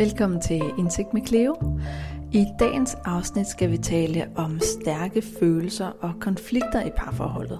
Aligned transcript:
Velkommen 0.00 0.40
til 0.40 0.62
Indsigt 0.78 1.14
med 1.14 1.26
Cleo. 1.26 1.80
I 2.32 2.46
dagens 2.58 2.94
afsnit 3.04 3.46
skal 3.46 3.70
vi 3.70 3.76
tale 3.78 4.28
om 4.36 4.60
stærke 4.60 5.22
følelser 5.22 5.86
og 6.00 6.12
konflikter 6.20 6.82
i 6.82 6.90
parforholdet. 6.96 7.58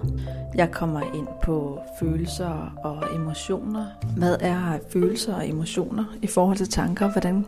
Jeg 0.55 0.71
kommer 0.71 1.01
ind 1.01 1.27
på 1.43 1.79
følelser 1.99 2.79
og 2.83 3.15
emotioner. 3.15 3.85
Hvad 4.17 4.37
er 4.39 4.79
følelser 4.89 5.35
og 5.35 5.49
emotioner 5.49 6.05
i 6.21 6.27
forhold 6.27 6.57
til 6.57 6.69
tanker? 6.69 7.11
Hvordan 7.11 7.45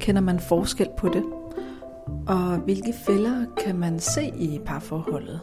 kender 0.00 0.20
man 0.20 0.40
forskel 0.40 0.88
på 0.98 1.08
det? 1.08 1.24
Og 2.28 2.56
hvilke 2.56 2.94
fælder 3.06 3.44
kan 3.64 3.76
man 3.76 4.00
se 4.00 4.26
i 4.26 4.60
parforholdet? 4.66 5.40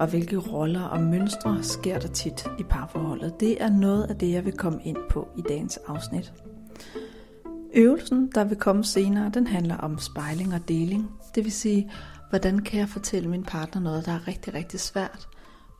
Og 0.00 0.06
hvilke 0.06 0.36
roller 0.38 0.82
og 0.82 1.00
mønstre 1.00 1.62
sker 1.62 1.98
der 1.98 2.08
tit 2.08 2.46
i 2.58 2.62
parforholdet? 2.62 3.40
Det 3.40 3.62
er 3.62 3.68
noget 3.68 4.04
af 4.04 4.16
det, 4.16 4.32
jeg 4.32 4.44
vil 4.44 4.56
komme 4.56 4.80
ind 4.84 4.98
på 5.10 5.28
i 5.36 5.42
dagens 5.48 5.78
afsnit. 5.86 6.32
Øvelsen, 7.76 8.30
der 8.34 8.44
vil 8.44 8.56
komme 8.56 8.84
senere, 8.84 9.30
den 9.34 9.46
handler 9.46 9.76
om 9.76 9.98
spejling 9.98 10.54
og 10.54 10.68
deling. 10.68 11.10
Det 11.34 11.44
vil 11.44 11.52
sige, 11.52 11.90
hvordan 12.30 12.58
kan 12.58 12.78
jeg 12.78 12.88
fortælle 12.88 13.28
min 13.28 13.44
partner 13.44 13.82
noget, 13.82 14.06
der 14.06 14.12
er 14.12 14.28
rigtig, 14.28 14.54
rigtig 14.54 14.80
svært, 14.80 15.28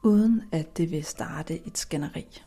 uden 0.02 0.42
at 0.52 0.76
det 0.76 0.90
vil 0.90 1.04
starte 1.04 1.66
et 1.66 1.78
skænderi. 1.78 2.42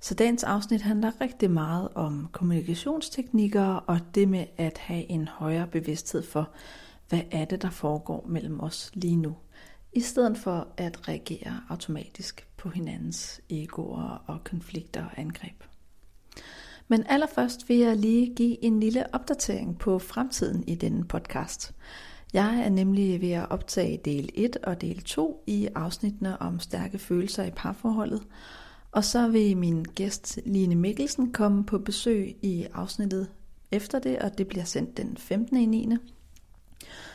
Så 0.00 0.14
dagens 0.14 0.44
afsnit 0.44 0.82
handler 0.82 1.20
rigtig 1.20 1.50
meget 1.50 1.88
om 1.94 2.28
kommunikationsteknikker 2.32 3.64
og 3.64 4.00
det 4.14 4.28
med 4.28 4.44
at 4.56 4.78
have 4.78 5.10
en 5.10 5.28
højere 5.28 5.66
bevidsthed 5.66 6.22
for, 6.22 6.50
hvad 7.08 7.22
er 7.30 7.44
det, 7.44 7.62
der 7.62 7.70
foregår 7.70 8.26
mellem 8.28 8.60
os 8.60 8.90
lige 8.94 9.16
nu, 9.16 9.36
i 9.92 10.00
stedet 10.00 10.38
for 10.38 10.68
at 10.76 11.08
reagere 11.08 11.60
automatisk 11.68 12.46
på 12.56 12.68
hinandens 12.68 13.40
egoer 13.50 14.24
og 14.26 14.44
konflikter 14.44 15.04
og 15.04 15.10
angreb. 15.16 15.67
Men 16.88 17.06
allerførst 17.06 17.68
vil 17.68 17.76
jeg 17.76 17.96
lige 17.96 18.34
give 18.34 18.64
en 18.64 18.80
lille 18.80 19.14
opdatering 19.14 19.78
på 19.78 19.98
fremtiden 19.98 20.64
i 20.66 20.74
denne 20.74 21.04
podcast. 21.04 21.74
Jeg 22.32 22.60
er 22.64 22.68
nemlig 22.68 23.20
ved 23.20 23.30
at 23.30 23.50
optage 23.50 24.00
del 24.04 24.30
1 24.34 24.56
og 24.56 24.80
del 24.80 25.02
2 25.02 25.44
i 25.46 25.68
afsnittene 25.74 26.42
om 26.42 26.60
stærke 26.60 26.98
følelser 26.98 27.44
i 27.44 27.50
parforholdet. 27.50 28.22
Og 28.92 29.04
så 29.04 29.28
vil 29.28 29.56
min 29.56 29.82
gæst 29.82 30.40
Line 30.46 30.74
Mikkelsen 30.74 31.32
komme 31.32 31.64
på 31.64 31.78
besøg 31.78 32.36
i 32.42 32.66
afsnittet 32.74 33.28
efter 33.72 33.98
det, 33.98 34.18
og 34.18 34.38
det 34.38 34.46
bliver 34.48 34.64
sendt 34.64 34.96
den 34.96 35.16
15. 35.16 35.56
i 35.56 35.66
9. 35.66 35.88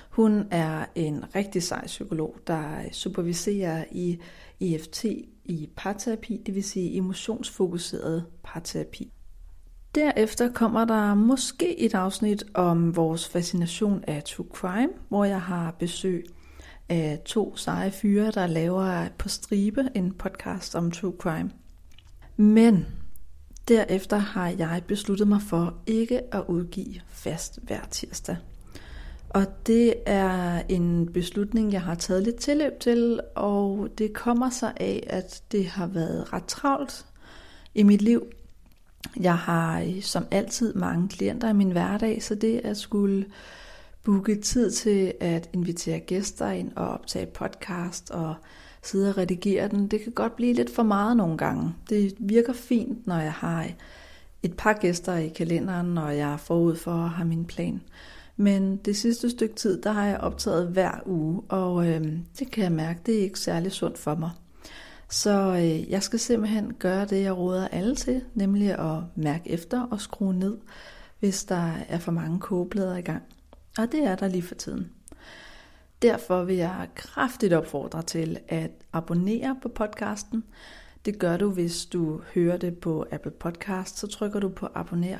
Hun 0.10 0.44
er 0.52 0.86
en 0.96 1.36
rigtig 1.36 1.64
sej 1.64 1.86
psykolog, 1.86 2.38
der 2.48 2.82
superviserer 2.92 3.86
i 3.92 4.20
EFT 4.60 5.06
i 5.46 5.70
parterapi, 5.76 6.42
det 6.46 6.56
vil 6.56 6.64
sige 6.64 6.98
emotionsfokuseret 6.98 8.26
parterapi. 8.44 9.12
Derefter 9.96 10.52
kommer 10.52 10.86
der 10.86 11.14
måske 11.14 11.80
et 11.80 11.94
afsnit 11.94 12.44
om 12.54 12.96
vores 12.96 13.28
fascination 13.28 14.04
af 14.08 14.24
true 14.24 14.48
crime, 14.54 14.94
hvor 15.10 15.26
jeg 15.26 15.42
har 15.42 15.76
besøg 15.80 16.26
af 16.90 17.22
to 17.26 17.56
seje 17.56 17.92
fyre, 17.92 18.32
der 18.32 18.48
laver 18.48 19.08
på 19.18 19.30
stribe 19.30 19.90
en 19.96 20.12
podcast 20.12 20.76
om 20.76 20.92
true 20.92 21.14
crime. 21.20 21.52
Men 22.38 22.86
derefter 23.68 24.18
har 24.18 24.48
jeg 24.50 24.82
besluttet 24.88 25.28
mig 25.28 25.42
for 25.42 25.74
ikke 25.88 26.36
at 26.36 26.44
udgive 26.48 27.02
fast 27.08 27.60
hver 27.64 27.82
tirsdag. 27.92 28.38
Og 29.30 29.46
det 29.68 29.94
er 30.06 30.62
en 30.70 31.14
beslutning, 31.14 31.74
jeg 31.74 31.82
har 31.82 31.96
taget 31.96 32.24
lidt 32.24 32.36
tilløb 32.36 32.80
til, 32.80 33.20
og 33.36 33.90
det 33.98 34.14
kommer 34.14 34.50
sig 34.50 34.74
af, 34.78 35.08
at 35.10 35.44
det 35.52 35.66
har 35.66 35.88
været 35.88 36.34
ret 36.34 36.46
travlt 36.46 37.06
i 37.76 37.84
mit 37.84 38.02
liv 38.02 38.24
jeg 39.20 39.38
har 39.38 39.82
øh, 39.82 40.02
som 40.02 40.26
altid 40.32 40.74
mange 40.74 41.08
klienter 41.08 41.50
i 41.50 41.54
min 41.54 41.72
hverdag, 41.72 42.24
så 42.24 42.36
det 42.36 42.62
at 42.64 42.78
skulle 42.78 43.26
booke 44.04 44.36
tid 44.42 44.72
til 44.72 45.14
at 45.20 45.50
invitere 45.54 46.00
gæster 46.00 46.50
ind 46.50 46.72
og 46.76 46.88
optage 46.88 47.26
podcast 47.26 48.12
og 48.12 48.36
sidde 48.84 49.10
og 49.10 49.18
redigere 49.18 49.68
den, 49.68 49.88
det 49.88 50.02
kan 50.02 50.12
godt 50.12 50.36
blive 50.36 50.54
lidt 50.54 50.76
for 50.76 50.84
meget 50.84 51.18
nogle 51.18 51.38
gange. 51.38 51.74
Det 51.90 52.16
virker 52.20 52.54
fint, 52.54 53.08
når 53.08 53.20
jeg 53.20 53.34
har 53.34 53.68
et 54.44 54.58
par 54.58 54.74
gæster 54.74 55.16
i 55.16 55.28
kalenderen, 55.28 55.88
når 55.88 56.10
jeg 56.10 56.34
er 56.34 56.38
forud 56.38 56.76
for 56.76 56.92
at 56.92 57.10
have 57.10 57.28
min 57.28 57.46
plan. 57.46 57.82
Men 58.38 58.78
det 58.78 58.98
sidste 58.98 59.30
stykke 59.30 59.56
tid, 59.56 59.82
der 59.82 59.92
har 59.92 60.06
jeg 60.06 60.18
optaget 60.18 60.68
hver 60.68 60.92
uge, 61.06 61.42
og 61.50 61.88
øh, 61.88 62.02
det 62.40 62.52
kan 62.52 62.64
jeg 62.64 62.72
mærke, 62.72 63.00
det 63.06 63.16
er 63.16 63.22
ikke 63.22 63.40
særlig 63.40 63.72
sundt 63.72 63.98
for 63.98 64.16
mig. 64.16 64.30
Så 65.14 65.56
øh, 65.56 65.92
jeg 65.92 66.04
skal 66.04 66.20
simpelthen 66.20 66.74
gøre 66.74 67.06
det, 67.06 67.22
jeg 67.22 67.38
råder 67.38 67.68
alle 67.68 67.96
til, 67.96 68.22
nemlig 68.34 68.72
at 68.72 69.04
mærke 69.16 69.50
efter 69.50 69.82
og 69.82 70.02
skrue 70.02 70.34
ned, 70.34 70.58
hvis 71.20 71.46
der 71.46 71.72
er 71.90 72.00
for 72.00 72.12
mange 72.12 72.40
kogeblader 72.40 72.98
i 72.98 73.02
gang. 73.02 73.24
Og 73.78 73.92
det 73.92 74.04
er 74.04 74.16
der 74.16 74.28
lige 74.28 74.44
for 74.44 74.56
tiden. 74.56 74.92
Derfor 76.02 76.44
vil 76.44 76.56
jeg 76.56 76.88
kraftigt 76.96 77.54
opfordre 77.54 78.02
til 78.02 78.40
at 78.48 78.72
abonnere 78.94 79.58
på 79.62 79.70
podcasten. 79.70 80.44
Det 81.06 81.20
gør 81.20 81.38
du, 81.38 81.50
hvis 81.50 81.86
du 81.86 82.22
hører 82.34 82.58
det 82.58 82.78
på 82.78 83.06
Apple 83.12 83.32
Podcast, 83.32 83.98
så 83.98 84.08
trykker 84.08 84.40
du 84.40 84.50
på 84.50 84.68
abonner, 84.76 85.20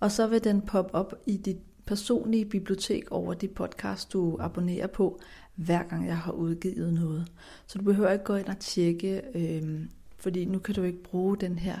og 0.00 0.12
så 0.12 0.26
vil 0.26 0.44
den 0.44 0.60
poppe 0.60 0.94
op 0.94 1.14
i 1.26 1.36
dit 1.36 1.58
personlige 1.86 2.44
bibliotek 2.44 3.10
over 3.10 3.34
de 3.34 3.48
podcast, 3.48 4.12
du 4.12 4.36
abonnerer 4.40 4.86
på, 4.86 5.20
hver 5.56 5.82
gang 5.82 6.06
jeg 6.06 6.18
har 6.18 6.32
udgivet 6.32 6.94
noget. 6.94 7.32
Så 7.66 7.78
du 7.78 7.84
behøver 7.84 8.12
ikke 8.12 8.24
gå 8.24 8.34
ind 8.34 8.46
og 8.46 8.58
tjekke, 8.58 9.22
øh, 9.34 9.80
fordi 10.16 10.44
nu 10.44 10.58
kan 10.58 10.74
du 10.74 10.82
ikke 10.82 11.02
bruge 11.02 11.36
den 11.36 11.58
her 11.58 11.78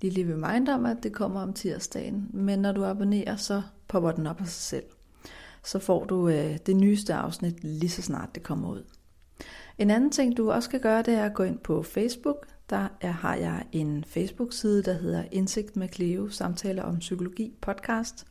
lille 0.00 0.32
reminder 0.32 0.74
om, 0.74 0.86
at 0.86 0.96
det 1.02 1.12
kommer 1.12 1.40
om 1.40 1.52
tirsdagen. 1.52 2.30
Men 2.32 2.58
når 2.58 2.72
du 2.72 2.84
abonnerer, 2.84 3.36
så 3.36 3.62
popper 3.88 4.12
den 4.12 4.26
op 4.26 4.40
af 4.40 4.46
sig 4.46 4.62
selv. 4.62 4.84
Så 5.64 5.78
får 5.78 6.04
du 6.04 6.28
øh, 6.28 6.58
det 6.66 6.76
nyeste 6.76 7.14
afsnit 7.14 7.64
lige 7.64 7.90
så 7.90 8.02
snart 8.02 8.34
det 8.34 8.42
kommer 8.42 8.70
ud. 8.70 8.82
En 9.78 9.90
anden 9.90 10.10
ting, 10.10 10.36
du 10.36 10.50
også 10.50 10.70
kan 10.70 10.80
gøre, 10.80 11.02
det 11.02 11.14
er 11.14 11.24
at 11.24 11.34
gå 11.34 11.42
ind 11.42 11.58
på 11.58 11.82
Facebook. 11.82 12.46
Der 12.70 12.88
er, 13.00 13.10
har 13.10 13.34
jeg 13.34 13.66
en 13.72 14.04
Facebook-side, 14.04 14.82
der 14.82 14.92
hedder 14.92 15.24
Indsigt 15.32 15.76
med 15.76 15.88
Cleo, 15.92 16.28
samtaler 16.28 16.82
om 16.82 16.98
psykologi 16.98 17.54
podcast. 17.60 18.26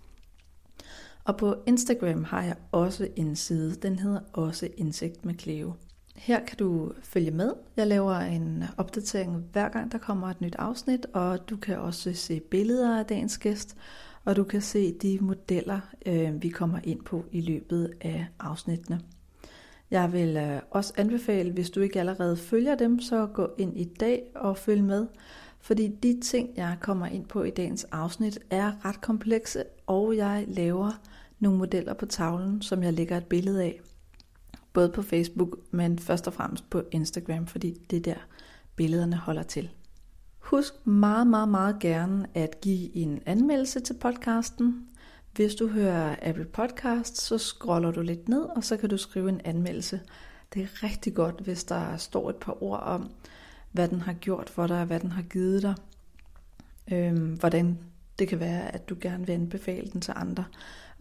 Og 1.25 1.37
på 1.37 1.55
Instagram 1.67 2.23
har 2.23 2.43
jeg 2.43 2.55
også 2.71 3.07
en 3.15 3.35
side, 3.35 3.75
den 3.75 3.99
hedder 3.99 4.19
også 4.33 4.69
Indsigt 4.77 5.25
med 5.25 5.33
Cleo. 5.39 5.73
Her 6.15 6.45
kan 6.45 6.57
du 6.57 6.91
følge 7.01 7.31
med. 7.31 7.53
Jeg 7.77 7.87
laver 7.87 8.15
en 8.15 8.63
opdatering 8.77 9.45
hver 9.51 9.69
gang 9.69 9.91
der 9.91 9.97
kommer 9.97 10.27
et 10.27 10.41
nyt 10.41 10.55
afsnit, 10.59 11.05
og 11.13 11.49
du 11.49 11.57
kan 11.57 11.79
også 11.79 12.13
se 12.13 12.39
billeder 12.39 12.99
af 12.99 13.05
dagens 13.05 13.37
gæst, 13.37 13.77
og 14.25 14.35
du 14.35 14.43
kan 14.43 14.61
se 14.61 14.93
de 14.93 15.17
modeller, 15.21 15.79
øh, 16.05 16.43
vi 16.43 16.49
kommer 16.49 16.79
ind 16.83 17.01
på 17.01 17.25
i 17.31 17.41
løbet 17.41 17.93
af 18.01 18.27
afsnittene. 18.39 19.01
Jeg 19.91 20.13
vil 20.13 20.37
øh, 20.37 20.59
også 20.71 20.93
anbefale, 20.97 21.51
hvis 21.51 21.69
du 21.69 21.81
ikke 21.81 21.99
allerede 21.99 22.37
følger 22.37 22.75
dem, 22.75 22.99
så 22.99 23.25
gå 23.25 23.49
ind 23.57 23.77
i 23.77 23.83
dag 23.99 24.23
og 24.35 24.57
følg 24.57 24.83
med, 24.83 25.07
fordi 25.61 25.87
de 25.87 26.19
ting, 26.21 26.49
jeg 26.55 26.77
kommer 26.81 27.05
ind 27.05 27.25
på 27.25 27.43
i 27.43 27.49
dagens 27.49 27.83
afsnit, 27.83 28.39
er 28.49 28.85
ret 28.85 29.01
komplekse, 29.01 29.63
og 29.87 30.17
jeg 30.17 30.45
laver 30.47 31.01
nogle 31.43 31.57
modeller 31.57 31.93
på 31.93 32.05
tavlen, 32.05 32.61
som 32.61 32.83
jeg 32.83 32.93
lægger 32.93 33.17
et 33.17 33.25
billede 33.25 33.63
af. 33.63 33.81
Både 34.73 34.89
på 34.89 35.01
Facebook, 35.01 35.57
men 35.71 35.99
først 35.99 36.27
og 36.27 36.33
fremmest 36.33 36.69
på 36.69 36.83
Instagram, 36.91 37.47
fordi 37.47 37.85
det 37.89 37.97
er 37.97 38.13
der 38.13 38.19
billederne 38.75 39.15
holder 39.15 39.43
til. 39.43 39.69
Husk 40.39 40.87
meget, 40.87 41.27
meget, 41.27 41.49
meget 41.49 41.79
gerne 41.79 42.27
at 42.33 42.61
give 42.61 42.95
en 42.95 43.21
anmeldelse 43.25 43.79
til 43.79 43.93
podcasten. 43.93 44.87
Hvis 45.35 45.55
du 45.55 45.67
hører 45.67 46.15
Apple 46.21 46.45
Podcast, 46.45 47.21
så 47.21 47.37
scroller 47.37 47.91
du 47.91 48.01
lidt 48.01 48.29
ned, 48.29 48.41
og 48.41 48.63
så 48.63 48.77
kan 48.77 48.89
du 48.89 48.97
skrive 48.97 49.29
en 49.29 49.41
anmeldelse. 49.43 50.01
Det 50.53 50.61
er 50.61 50.83
rigtig 50.83 51.13
godt, 51.13 51.41
hvis 51.41 51.63
der 51.63 51.97
står 51.97 52.29
et 52.29 52.35
par 52.35 52.63
ord 52.63 52.79
om, 52.79 53.09
hvad 53.71 53.87
den 53.87 54.01
har 54.01 54.13
gjort 54.13 54.49
for 54.49 54.67
dig, 54.67 54.85
hvad 54.85 54.99
den 54.99 55.11
har 55.11 55.21
givet 55.21 55.61
dig, 55.61 55.75
øhm, 56.91 57.33
hvordan 57.33 57.79
det 58.19 58.27
kan 58.27 58.39
være, 58.39 58.75
at 58.75 58.89
du 58.89 58.95
gerne 59.01 59.25
vil 59.25 59.33
anbefale 59.33 59.89
den 59.93 60.01
til 60.01 60.13
andre 60.15 60.45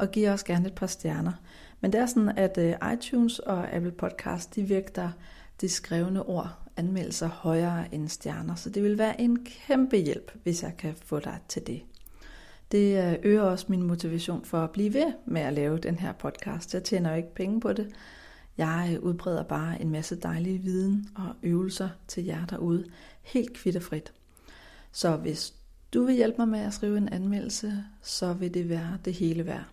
og 0.02 0.10
giv 0.10 0.28
os 0.28 0.44
gerne 0.44 0.66
et 0.66 0.74
par 0.74 0.86
stjerner. 0.86 1.32
Men 1.80 1.92
det 1.92 2.00
er 2.00 2.06
sådan, 2.06 2.38
at 2.38 2.58
øh, 2.58 2.92
iTunes 2.92 3.38
og 3.38 3.72
Apple 3.72 3.92
Podcast, 3.92 4.54
de 4.54 4.68
vægter 4.68 5.10
de 5.60 5.68
skrevne 5.68 6.22
ord, 6.22 6.58
anmeldelser 6.76 7.28
højere 7.28 7.94
end 7.94 8.08
stjerner, 8.08 8.54
så 8.54 8.70
det 8.70 8.82
vil 8.82 8.98
være 8.98 9.20
en 9.20 9.44
kæmpe 9.44 9.96
hjælp, 9.96 10.32
hvis 10.42 10.62
jeg 10.62 10.76
kan 10.78 10.94
få 10.94 11.18
dig 11.18 11.38
til 11.48 11.66
det. 11.66 11.82
Det 12.72 13.04
øh, 13.04 13.18
øger 13.22 13.42
også 13.42 13.66
min 13.68 13.82
motivation 13.82 14.44
for 14.44 14.58
at 14.58 14.70
blive 14.70 14.94
ved 14.94 15.12
med 15.26 15.40
at 15.40 15.52
lave 15.52 15.78
den 15.78 15.98
her 15.98 16.12
podcast. 16.12 16.74
Jeg 16.74 16.82
tjener 16.82 17.10
jo 17.10 17.16
ikke 17.16 17.34
penge 17.34 17.60
på 17.60 17.72
det. 17.72 17.88
Jeg 18.58 18.90
øh, 18.94 19.02
udbreder 19.02 19.42
bare 19.42 19.82
en 19.82 19.90
masse 19.90 20.16
dejlig 20.16 20.64
viden 20.64 21.08
og 21.14 21.34
øvelser 21.42 21.88
til 22.08 22.24
jer 22.24 22.46
derude, 22.46 22.84
helt 23.22 23.52
kvitterfrit. 23.52 24.12
Så 24.92 25.16
hvis 25.16 25.54
du 25.94 26.04
vil 26.04 26.14
hjælpe 26.14 26.36
mig 26.38 26.48
med 26.48 26.60
at 26.60 26.74
skrive 26.74 26.98
en 26.98 27.08
anmeldelse, 27.08 27.84
så 28.02 28.32
vil 28.32 28.54
det 28.54 28.68
være 28.68 28.98
det 29.04 29.12
hele 29.12 29.46
værd. 29.46 29.71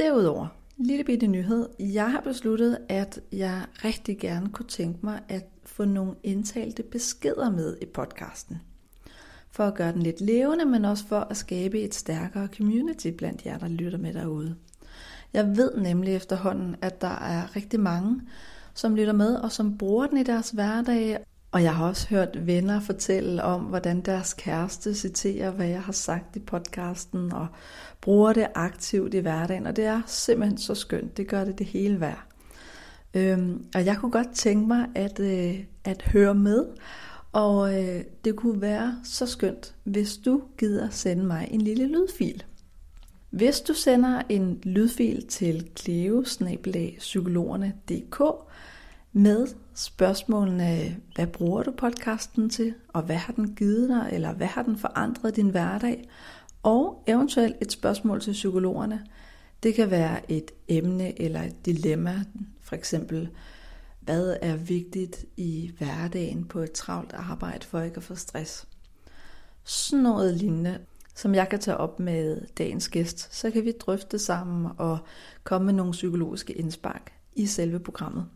Derudover, 0.00 0.46
lille 0.76 1.04
bitte 1.04 1.26
nyhed. 1.26 1.68
Jeg 1.78 2.10
har 2.10 2.20
besluttet, 2.20 2.78
at 2.88 3.20
jeg 3.32 3.62
rigtig 3.84 4.18
gerne 4.18 4.48
kunne 4.48 4.66
tænke 4.66 4.98
mig 5.02 5.20
at 5.28 5.44
få 5.64 5.84
nogle 5.84 6.14
indtalte 6.22 6.82
beskeder 6.82 7.50
med 7.50 7.76
i 7.82 7.86
podcasten. 7.86 8.60
for 9.50 9.64
at 9.64 9.74
gøre 9.74 9.92
den 9.92 10.02
lidt 10.02 10.20
levende, 10.20 10.64
men 10.64 10.84
også 10.84 11.06
for 11.06 11.20
at 11.20 11.36
skabe 11.36 11.80
et 11.80 11.94
stærkere 11.94 12.48
community 12.56 13.08
blandt 13.08 13.46
jer, 13.46 13.58
der 13.58 13.68
lytter 13.68 13.98
med 13.98 14.14
derude. 14.14 14.56
Jeg 15.32 15.56
ved 15.56 15.76
nemlig 15.76 16.14
efterhånden, 16.14 16.76
at 16.82 17.00
der 17.00 17.18
er 17.18 17.56
rigtig 17.56 17.80
mange, 17.80 18.20
som 18.74 18.96
lytter 18.96 19.12
med 19.12 19.34
og 19.34 19.52
som 19.52 19.78
bruger 19.78 20.06
den 20.06 20.18
i 20.18 20.22
deres 20.22 20.50
hverdag. 20.50 21.18
Og 21.52 21.62
jeg 21.62 21.74
har 21.74 21.88
også 21.88 22.08
hørt 22.08 22.46
venner 22.46 22.80
fortælle 22.80 23.42
om, 23.42 23.60
hvordan 23.60 24.00
deres 24.00 24.34
kæreste 24.34 24.94
citerer, 24.94 25.50
hvad 25.50 25.66
jeg 25.66 25.82
har 25.82 25.92
sagt 25.92 26.36
i 26.36 26.38
podcasten, 26.38 27.32
og 27.32 27.46
bruger 28.00 28.32
det 28.32 28.46
aktivt 28.54 29.14
i 29.14 29.18
hverdagen. 29.18 29.66
Og 29.66 29.76
det 29.76 29.84
er 29.84 30.02
simpelthen 30.06 30.58
så 30.58 30.74
skønt. 30.74 31.16
Det 31.16 31.28
gør 31.28 31.44
det 31.44 31.58
det 31.58 31.66
hele 31.66 32.00
værd. 32.00 32.24
Øhm, 33.14 33.64
og 33.74 33.84
jeg 33.84 33.96
kunne 33.96 34.12
godt 34.12 34.34
tænke 34.34 34.68
mig 34.68 34.86
at, 34.94 35.20
øh, 35.20 35.64
at 35.84 36.02
høre 36.02 36.34
med, 36.34 36.66
og 37.32 37.82
øh, 37.82 38.04
det 38.24 38.36
kunne 38.36 38.60
være 38.60 39.00
så 39.04 39.26
skønt, 39.26 39.74
hvis 39.84 40.16
du 40.16 40.42
gider 40.58 40.90
sende 40.90 41.24
mig 41.24 41.48
en 41.50 41.60
lille 41.60 41.86
lydfil. 41.86 42.44
Hvis 43.30 43.60
du 43.60 43.74
sender 43.74 44.22
en 44.28 44.60
lydfil 44.62 45.26
til 45.26 45.68
cleo 45.76 46.24
med 49.12 49.46
spørgsmålene, 49.74 50.96
hvad 51.14 51.26
bruger 51.26 51.62
du 51.62 51.70
podcasten 51.70 52.50
til, 52.50 52.74
og 52.88 53.02
hvad 53.02 53.16
har 53.16 53.32
den 53.32 53.54
givet 53.54 53.88
dig, 53.88 54.08
eller 54.12 54.32
hvad 54.32 54.46
har 54.46 54.62
den 54.62 54.78
forandret 54.78 55.36
din 55.36 55.48
hverdag, 55.48 56.08
og 56.62 57.04
eventuelt 57.06 57.56
et 57.62 57.72
spørgsmål 57.72 58.20
til 58.20 58.32
psykologerne. 58.32 59.06
Det 59.62 59.74
kan 59.74 59.90
være 59.90 60.30
et 60.30 60.50
emne 60.68 61.22
eller 61.22 61.42
et 61.42 61.66
dilemma, 61.66 62.24
for 62.60 62.76
eksempel, 62.76 63.28
hvad 64.00 64.36
er 64.42 64.56
vigtigt 64.56 65.24
i 65.36 65.72
hverdagen 65.78 66.44
på 66.44 66.60
et 66.60 66.72
travlt 66.72 67.12
arbejde 67.12 67.66
for 67.66 67.80
ikke 67.80 67.96
at 67.96 68.02
få 68.02 68.14
stress. 68.14 68.68
Sådan 69.64 70.02
noget 70.02 70.36
lignende, 70.36 70.78
som 71.14 71.34
jeg 71.34 71.48
kan 71.48 71.58
tage 71.60 71.76
op 71.76 72.00
med 72.00 72.40
dagens 72.58 72.88
gæst, 72.88 73.34
så 73.36 73.50
kan 73.50 73.64
vi 73.64 73.72
drøfte 73.72 74.18
sammen 74.18 74.72
og 74.78 74.98
komme 75.44 75.66
med 75.66 75.74
nogle 75.74 75.92
psykologiske 75.92 76.52
indspark 76.52 77.12
i 77.32 77.46
selve 77.46 77.80
programmet. 77.80 78.26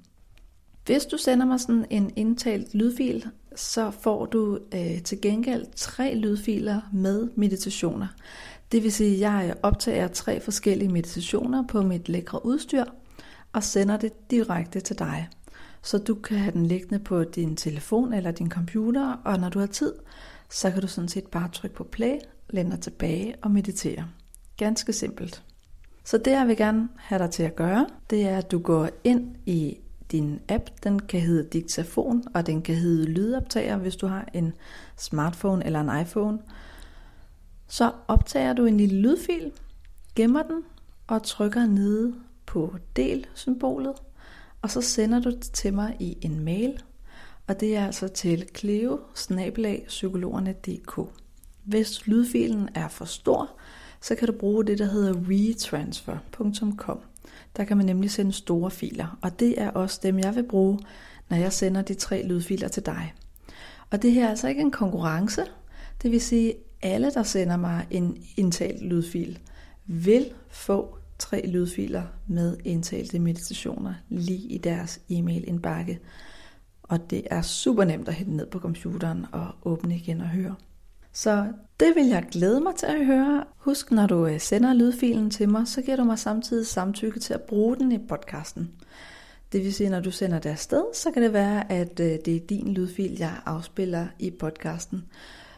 Hvis 0.87 1.07
du 1.07 1.17
sender 1.17 1.47
mig 1.47 1.61
sådan 1.61 1.87
en 1.91 2.11
indtalt 2.17 2.75
lydfil, 2.75 3.27
så 3.57 3.91
får 3.91 4.27
du 4.27 4.59
øh, 4.75 5.03
til 5.03 5.21
gengæld 5.21 5.67
tre 5.77 6.15
lydfiler 6.15 6.81
med 6.93 7.29
meditationer. 7.37 8.07
Det 8.73 8.83
vil 8.83 8.93
sige, 8.93 9.15
at 9.15 9.21
jeg 9.21 9.55
optager 9.63 10.09
tre 10.09 10.41
forskellige 10.41 10.89
meditationer 10.89 11.67
på 11.67 11.83
mit 11.83 12.09
lækre 12.09 12.47
udstyr 12.47 12.85
og 13.53 13.63
sender 13.63 13.97
det 13.97 14.31
direkte 14.31 14.81
til 14.81 14.99
dig. 14.99 15.29
Så 15.83 15.99
du 15.99 16.15
kan 16.15 16.39
have 16.39 16.53
den 16.53 16.67
liggende 16.67 16.99
på 16.99 17.25
din 17.25 17.57
telefon 17.57 18.13
eller 18.13 18.31
din 18.31 18.51
computer, 18.51 19.13
og 19.25 19.39
når 19.39 19.49
du 19.49 19.59
har 19.59 19.67
tid, 19.67 19.93
så 20.51 20.71
kan 20.71 20.81
du 20.81 20.89
sådan 20.89 21.09
set 21.09 21.27
bare 21.27 21.49
trykke 21.53 21.77
på 21.77 21.85
play, 21.85 22.19
lænder 22.51 22.77
tilbage 22.77 23.35
og 23.43 23.51
meditere. 23.51 24.07
Ganske 24.57 24.93
simpelt. 24.93 25.43
Så 26.05 26.19
det 26.19 26.31
jeg 26.31 26.49
vil 26.49 26.57
gerne 26.57 26.89
have 26.97 27.19
dig 27.19 27.31
til 27.31 27.43
at 27.43 27.57
gøre, 27.57 27.87
det 28.11 28.29
er 28.29 28.39
at 28.39 28.51
du 28.51 28.59
går 28.59 28.89
ind 29.05 29.37
i 29.47 29.79
din 30.13 30.41
app. 30.49 30.63
Den 30.85 30.99
kan 30.99 31.21
hedde 31.21 31.49
Diktafon, 31.53 32.25
og 32.35 32.47
den 32.47 32.63
kan 32.63 32.75
hedde 32.75 33.05
Lydoptager, 33.05 33.77
hvis 33.77 33.97
du 33.97 34.07
har 34.07 34.29
en 34.35 34.53
smartphone 34.97 35.67
eller 35.67 35.81
en 35.81 36.01
iPhone. 36.01 36.39
Så 37.67 37.93
optager 38.09 38.53
du 38.53 38.67
en 38.67 38.77
lille 38.77 39.01
lydfil, 39.01 39.53
gemmer 40.17 40.43
den 40.43 40.63
og 41.07 41.23
trykker 41.23 41.67
nede 41.67 42.15
på 42.47 42.77
del-symbolet, 42.97 43.95
og 44.63 44.71
så 44.71 44.81
sender 44.81 45.21
du 45.21 45.31
det 45.31 45.41
til 45.41 45.75
mig 45.75 45.97
i 46.01 46.19
en 46.23 46.41
mail, 46.41 46.83
og 47.47 47.61
det 47.61 47.77
er 47.77 47.87
altså 47.87 48.09
til 48.09 48.49
cleo 48.57 49.01
Hvis 51.65 52.07
lydfilen 52.07 52.69
er 52.75 52.89
for 52.89 53.05
stor, 53.05 53.51
så 54.01 54.15
kan 54.15 54.29
du 54.29 54.33
bruge 54.33 54.65
det, 54.65 54.79
der 54.79 54.85
hedder 54.85 55.15
retransfer.com. 55.31 57.01
Der 57.57 57.65
kan 57.65 57.77
man 57.77 57.87
nemlig 57.87 58.11
sende 58.11 58.33
store 58.33 58.71
filer, 58.71 59.19
og 59.23 59.41
det 59.41 59.61
er 59.61 59.71
også 59.71 60.01
dem, 60.03 60.19
jeg 60.19 60.35
vil 60.35 60.49
bruge, 60.49 60.79
når 61.29 61.37
jeg 61.37 61.53
sender 61.53 61.83
de 61.83 61.95
tre 61.95 62.27
lydfiler 62.27 62.69
til 62.69 62.87
dig. 62.87 63.15
Og 63.91 64.03
det 64.03 64.13
her 64.13 64.25
er 64.25 64.31
altså 64.31 64.49
ikke 64.49 64.61
en 64.61 64.71
konkurrence, 64.71 65.43
det 66.03 66.11
vil 66.11 66.21
sige, 66.21 66.55
alle, 66.83 67.11
der 67.11 67.23
sender 67.23 67.57
mig 67.57 67.87
en 67.91 68.25
indtalt 68.37 68.83
lydfil, 68.83 69.39
vil 69.87 70.33
få 70.51 70.99
tre 71.19 71.47
lydfiler 71.47 72.03
med 72.27 72.57
indtalte 72.65 73.19
meditationer 73.19 73.95
lige 74.09 74.49
i 74.49 74.59
deres 74.59 75.01
e-mail 75.09 75.49
indbakke. 75.49 76.01
Og 76.83 77.11
det 77.11 77.27
er 77.31 77.43
super 77.43 77.85
nemt 77.85 78.09
at 78.09 78.15
hente 78.15 78.37
ned 78.37 78.47
på 78.47 78.59
computeren 78.59 79.27
og 79.33 79.47
åbne 79.63 79.97
igen 79.97 80.21
og 80.21 80.29
høre. 80.29 80.55
Så 81.15 81.47
det 81.81 81.93
vil 81.95 82.07
jeg 82.07 82.27
glæde 82.31 82.61
mig 82.61 82.75
til 82.75 82.87
at 82.87 83.07
høre. 83.07 83.45
Husk, 83.57 83.91
når 83.91 84.07
du 84.07 84.27
øh, 84.27 84.41
sender 84.41 84.75
lydfilen 84.75 85.31
til 85.31 85.49
mig, 85.49 85.69
så 85.69 85.83
giver 85.83 85.97
du 85.97 86.05
mig 86.05 86.19
samtidig 86.19 86.67
samtykke 86.67 87.21
til 87.21 87.35
at 87.35 87.43
bruge 87.43 87.77
den 87.77 87.93
i 87.93 87.99
podcasten. 88.09 88.71
Det 89.53 89.65
vil 89.65 89.75
sige, 89.75 89.91
når 89.91 90.01
du 90.01 90.11
sender 90.11 90.39
det 90.39 90.51
afsted, 90.51 90.85
så 90.95 91.11
kan 91.11 91.23
det 91.23 91.33
være, 91.33 91.73
at 91.73 92.01
øh, 92.01 92.19
det 92.25 92.37
er 92.37 92.41
din 92.41 92.75
lydfil, 92.75 93.17
jeg 93.19 93.33
afspiller 93.47 94.07
i 94.19 94.31
podcasten 94.31 95.05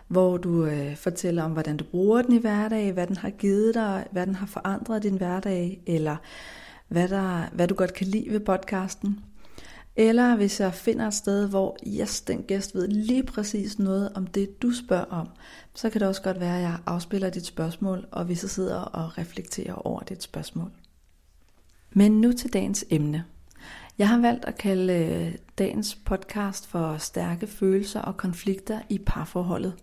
hvor 0.08 0.36
du 0.36 0.64
øh, 0.64 0.96
fortæller 0.96 1.42
om, 1.42 1.52
hvordan 1.52 1.76
du 1.76 1.84
bruger 1.84 2.22
den 2.22 2.32
i 2.32 2.38
hverdag, 2.38 2.92
hvad 2.92 3.06
den 3.06 3.16
har 3.16 3.30
givet 3.30 3.74
dig, 3.74 4.06
hvad 4.10 4.26
den 4.26 4.34
har 4.34 4.46
forandret 4.46 5.02
din 5.02 5.16
hverdag, 5.16 5.82
eller 5.86 6.16
hvad, 6.88 7.08
der, 7.08 7.42
hvad 7.52 7.68
du 7.68 7.74
godt 7.74 7.94
kan 7.94 8.06
lide 8.06 8.30
ved 8.30 8.40
podcasten. 8.40 9.20
Eller 9.96 10.36
hvis 10.36 10.60
jeg 10.60 10.74
finder 10.74 11.06
et 11.06 11.14
sted, 11.14 11.48
hvor 11.48 11.76
yes, 11.86 12.20
den 12.20 12.42
gæst 12.42 12.74
ved 12.74 12.88
lige 12.88 13.22
præcis 13.22 13.78
noget 13.78 14.12
om 14.14 14.26
det, 14.26 14.62
du 14.62 14.72
spørger 14.72 15.04
om, 15.04 15.28
så 15.74 15.90
kan 15.90 16.00
det 16.00 16.08
også 16.08 16.22
godt 16.22 16.40
være, 16.40 16.56
at 16.56 16.62
jeg 16.62 16.78
afspiller 16.86 17.30
dit 17.30 17.46
spørgsmål, 17.46 18.06
og 18.10 18.28
vi 18.28 18.34
så 18.34 18.48
sidder 18.48 18.80
og 18.80 19.18
reflekterer 19.18 19.86
over 19.86 20.00
dit 20.00 20.22
spørgsmål. 20.22 20.70
Men 21.90 22.20
nu 22.20 22.32
til 22.32 22.52
dagens 22.52 22.84
emne. 22.90 23.24
Jeg 23.98 24.08
har 24.08 24.18
valgt 24.18 24.44
at 24.44 24.58
kalde 24.58 24.92
øh, 24.92 25.34
dagens 25.58 25.94
podcast 25.94 26.66
for 26.66 26.96
stærke 26.96 27.46
følelser 27.46 28.00
og 28.00 28.16
konflikter 28.16 28.80
i 28.88 28.98
parforholdet. 28.98 29.74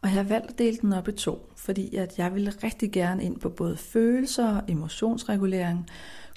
Og 0.00 0.08
jeg 0.08 0.16
har 0.16 0.22
valgt 0.22 0.50
at 0.50 0.58
dele 0.58 0.76
den 0.76 0.92
op 0.92 1.08
i 1.08 1.12
to, 1.12 1.52
fordi 1.56 1.96
at 1.96 2.18
jeg 2.18 2.34
vil 2.34 2.52
rigtig 2.64 2.92
gerne 2.92 3.24
ind 3.24 3.40
på 3.40 3.48
både 3.48 3.76
følelser, 3.76 4.60
emotionsregulering, 4.68 5.88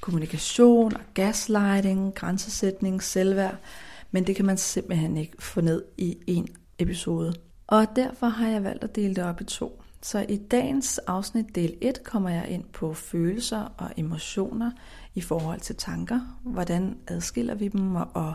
kommunikation 0.01 0.93
og 0.95 1.01
gaslighting, 1.13 2.13
grænsesætning, 2.15 3.03
selvværd, 3.03 3.57
men 4.11 4.27
det 4.27 4.35
kan 4.35 4.45
man 4.45 4.57
simpelthen 4.57 5.17
ikke 5.17 5.35
få 5.39 5.61
ned 5.61 5.83
i 5.97 6.17
en 6.27 6.47
episode. 6.79 7.33
Og 7.67 7.85
derfor 7.95 8.27
har 8.27 8.47
jeg 8.47 8.63
valgt 8.63 8.83
at 8.83 8.95
dele 8.95 9.15
det 9.15 9.23
op 9.23 9.41
i 9.41 9.43
to. 9.43 9.81
Så 10.01 10.25
i 10.29 10.37
dagens 10.37 10.97
afsnit 10.97 11.55
del 11.55 11.75
1 11.81 12.03
kommer 12.03 12.29
jeg 12.29 12.47
ind 12.49 12.63
på 12.63 12.93
følelser 12.93 13.73
og 13.77 13.91
emotioner 13.97 14.71
i 15.15 15.21
forhold 15.21 15.59
til 15.59 15.75
tanker. 15.75 16.19
Hvordan 16.43 16.97
adskiller 17.07 17.55
vi 17.55 17.67
dem 17.67 17.95
og 17.95 18.33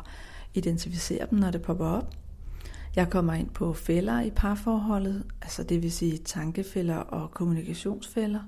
identificerer 0.55 1.27
dem, 1.27 1.39
når 1.39 1.51
det 1.51 1.63
popper 1.63 1.87
op. 1.87 2.15
Jeg 2.97 3.11
kommer 3.11 3.33
ind 3.33 3.51
på 3.51 3.73
fælder 3.73 4.21
i 4.21 4.31
parforholdet, 4.31 5.25
altså 5.43 5.63
det 5.63 5.83
vil 5.83 5.93
sige 5.93 6.19
tankefælder 6.19 6.97
og 6.97 7.31
kommunikationsfælder. 7.31 8.41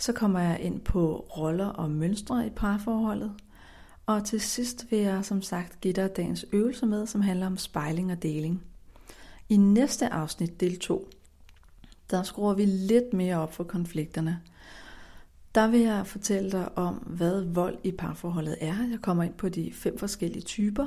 Så 0.00 0.12
kommer 0.12 0.40
jeg 0.40 0.60
ind 0.60 0.80
på 0.80 1.26
roller 1.36 1.66
og 1.66 1.90
mønstre 1.90 2.46
i 2.46 2.50
parforholdet. 2.50 3.32
Og 4.06 4.24
til 4.24 4.40
sidst 4.40 4.86
vil 4.90 4.98
jeg 4.98 5.24
som 5.24 5.42
sagt 5.42 5.80
give 5.80 5.94
dig 5.94 6.16
dagens 6.16 6.46
øvelse 6.52 6.86
med, 6.86 7.06
som 7.06 7.20
handler 7.20 7.46
om 7.46 7.58
spejling 7.58 8.12
og 8.12 8.22
deling. 8.22 8.62
I 9.48 9.56
næste 9.56 10.12
afsnit, 10.12 10.60
del 10.60 10.78
2, 10.78 11.08
der 12.10 12.22
skruer 12.22 12.54
vi 12.54 12.64
lidt 12.64 13.12
mere 13.12 13.36
op 13.36 13.54
for 13.54 13.64
konflikterne. 13.64 14.40
Der 15.54 15.68
vil 15.68 15.80
jeg 15.80 16.06
fortælle 16.06 16.50
dig 16.50 16.78
om, 16.78 16.94
hvad 16.94 17.40
vold 17.40 17.78
i 17.84 17.90
parforholdet 17.90 18.56
er. 18.60 18.74
Jeg 18.90 18.98
kommer 19.02 19.22
ind 19.22 19.34
på 19.34 19.48
de 19.48 19.72
fem 19.72 19.98
forskellige 19.98 20.42
typer. 20.42 20.86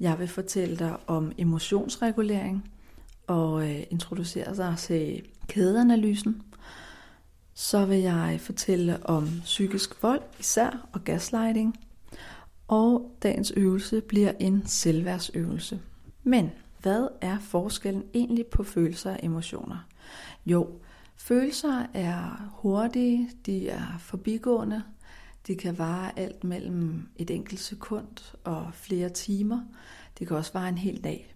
Jeg 0.00 0.18
vil 0.18 0.28
fortælle 0.28 0.76
dig 0.76 0.96
om 1.06 1.32
emotionsregulering 1.38 2.70
og 3.26 3.70
øh, 3.70 3.82
introducere 3.90 4.56
dig 4.56 4.74
til 4.78 5.22
kædeanalysen. 5.48 6.42
Så 7.54 7.84
vil 7.84 7.98
jeg 7.98 8.38
fortælle 8.40 9.06
om 9.06 9.28
psykisk 9.44 10.02
vold, 10.02 10.22
især 10.40 10.88
og 10.92 11.04
gaslighting. 11.04 11.76
Og 12.68 13.16
dagens 13.22 13.52
øvelse 13.56 14.00
bliver 14.00 14.32
en 14.40 14.66
selvværdsøvelse. 14.66 15.80
Men 16.22 16.50
hvad 16.82 17.08
er 17.20 17.38
forskellen 17.38 18.04
egentlig 18.14 18.46
på 18.46 18.62
følelser 18.62 19.10
og 19.10 19.18
emotioner? 19.22 19.86
Jo, 20.46 20.68
følelser 21.16 21.86
er 21.94 22.50
hurtige, 22.52 23.30
de 23.46 23.68
er 23.68 23.98
forbigående, 23.98 24.82
de 25.46 25.54
kan 25.54 25.78
vare 25.78 26.18
alt 26.18 26.44
mellem 26.44 27.08
et 27.16 27.30
enkelt 27.30 27.60
sekund 27.60 28.34
og 28.44 28.70
flere 28.72 29.08
timer. 29.08 29.60
Det 30.18 30.28
kan 30.28 30.36
også 30.36 30.52
vare 30.52 30.68
en 30.68 30.78
hel 30.78 31.04
dag. 31.04 31.34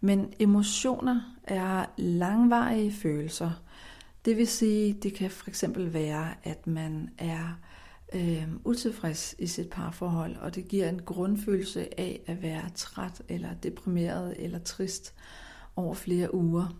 Men 0.00 0.32
emotioner 0.38 1.20
er 1.44 1.84
langvarige 1.96 2.92
følelser. 2.92 3.50
Det 4.24 4.36
vil 4.36 4.46
sige, 4.46 4.92
det 4.92 5.14
kan 5.14 5.30
for 5.30 5.48
eksempel 5.48 5.92
være, 5.92 6.34
at 6.42 6.66
man 6.66 7.10
er 7.18 7.58
øh, 8.14 8.48
utilfreds 8.64 9.34
i 9.38 9.46
sit 9.46 9.70
parforhold, 9.70 10.36
og 10.36 10.54
det 10.54 10.68
giver 10.68 10.88
en 10.88 11.02
grundfølelse 11.02 12.00
af 12.00 12.20
at 12.26 12.42
være 12.42 12.70
træt 12.74 13.22
eller 13.28 13.54
deprimeret 13.54 14.34
eller 14.38 14.58
trist 14.58 15.14
over 15.76 15.94
flere 15.94 16.34
uger. 16.34 16.76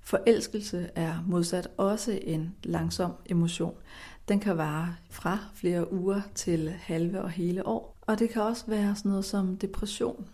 Forelskelse 0.00 0.90
er 0.94 1.24
modsat 1.26 1.68
også 1.76 2.18
en 2.22 2.54
langsom 2.64 3.12
emotion. 3.26 3.74
Den 4.28 4.40
kan 4.40 4.56
vare 4.56 4.94
fra 5.10 5.38
flere 5.54 5.92
uger 5.92 6.20
til 6.34 6.68
halve 6.68 7.22
og 7.22 7.30
hele 7.30 7.66
år. 7.66 7.96
Og 8.00 8.18
det 8.18 8.30
kan 8.30 8.42
også 8.42 8.64
være 8.66 8.96
sådan 8.96 9.08
noget 9.08 9.24
som 9.24 9.56
depression. 9.56 10.26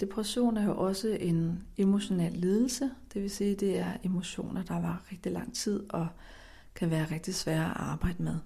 Depression 0.00 0.56
er 0.56 0.64
jo 0.64 0.76
også 0.76 1.08
en 1.08 1.66
emotionel 1.76 2.32
lidelse, 2.32 2.90
det 3.14 3.22
vil 3.22 3.30
sige, 3.30 3.54
det 3.54 3.78
er 3.78 3.96
emotioner, 4.02 4.62
der 4.62 4.80
var 4.80 5.06
rigtig 5.12 5.32
lang 5.32 5.54
tid 5.54 5.92
og 5.92 6.08
kan 6.74 6.90
være 6.90 7.10
rigtig 7.10 7.34
svære 7.34 7.70
at 7.70 7.76
arbejde 7.76 8.22
med. 8.22 8.38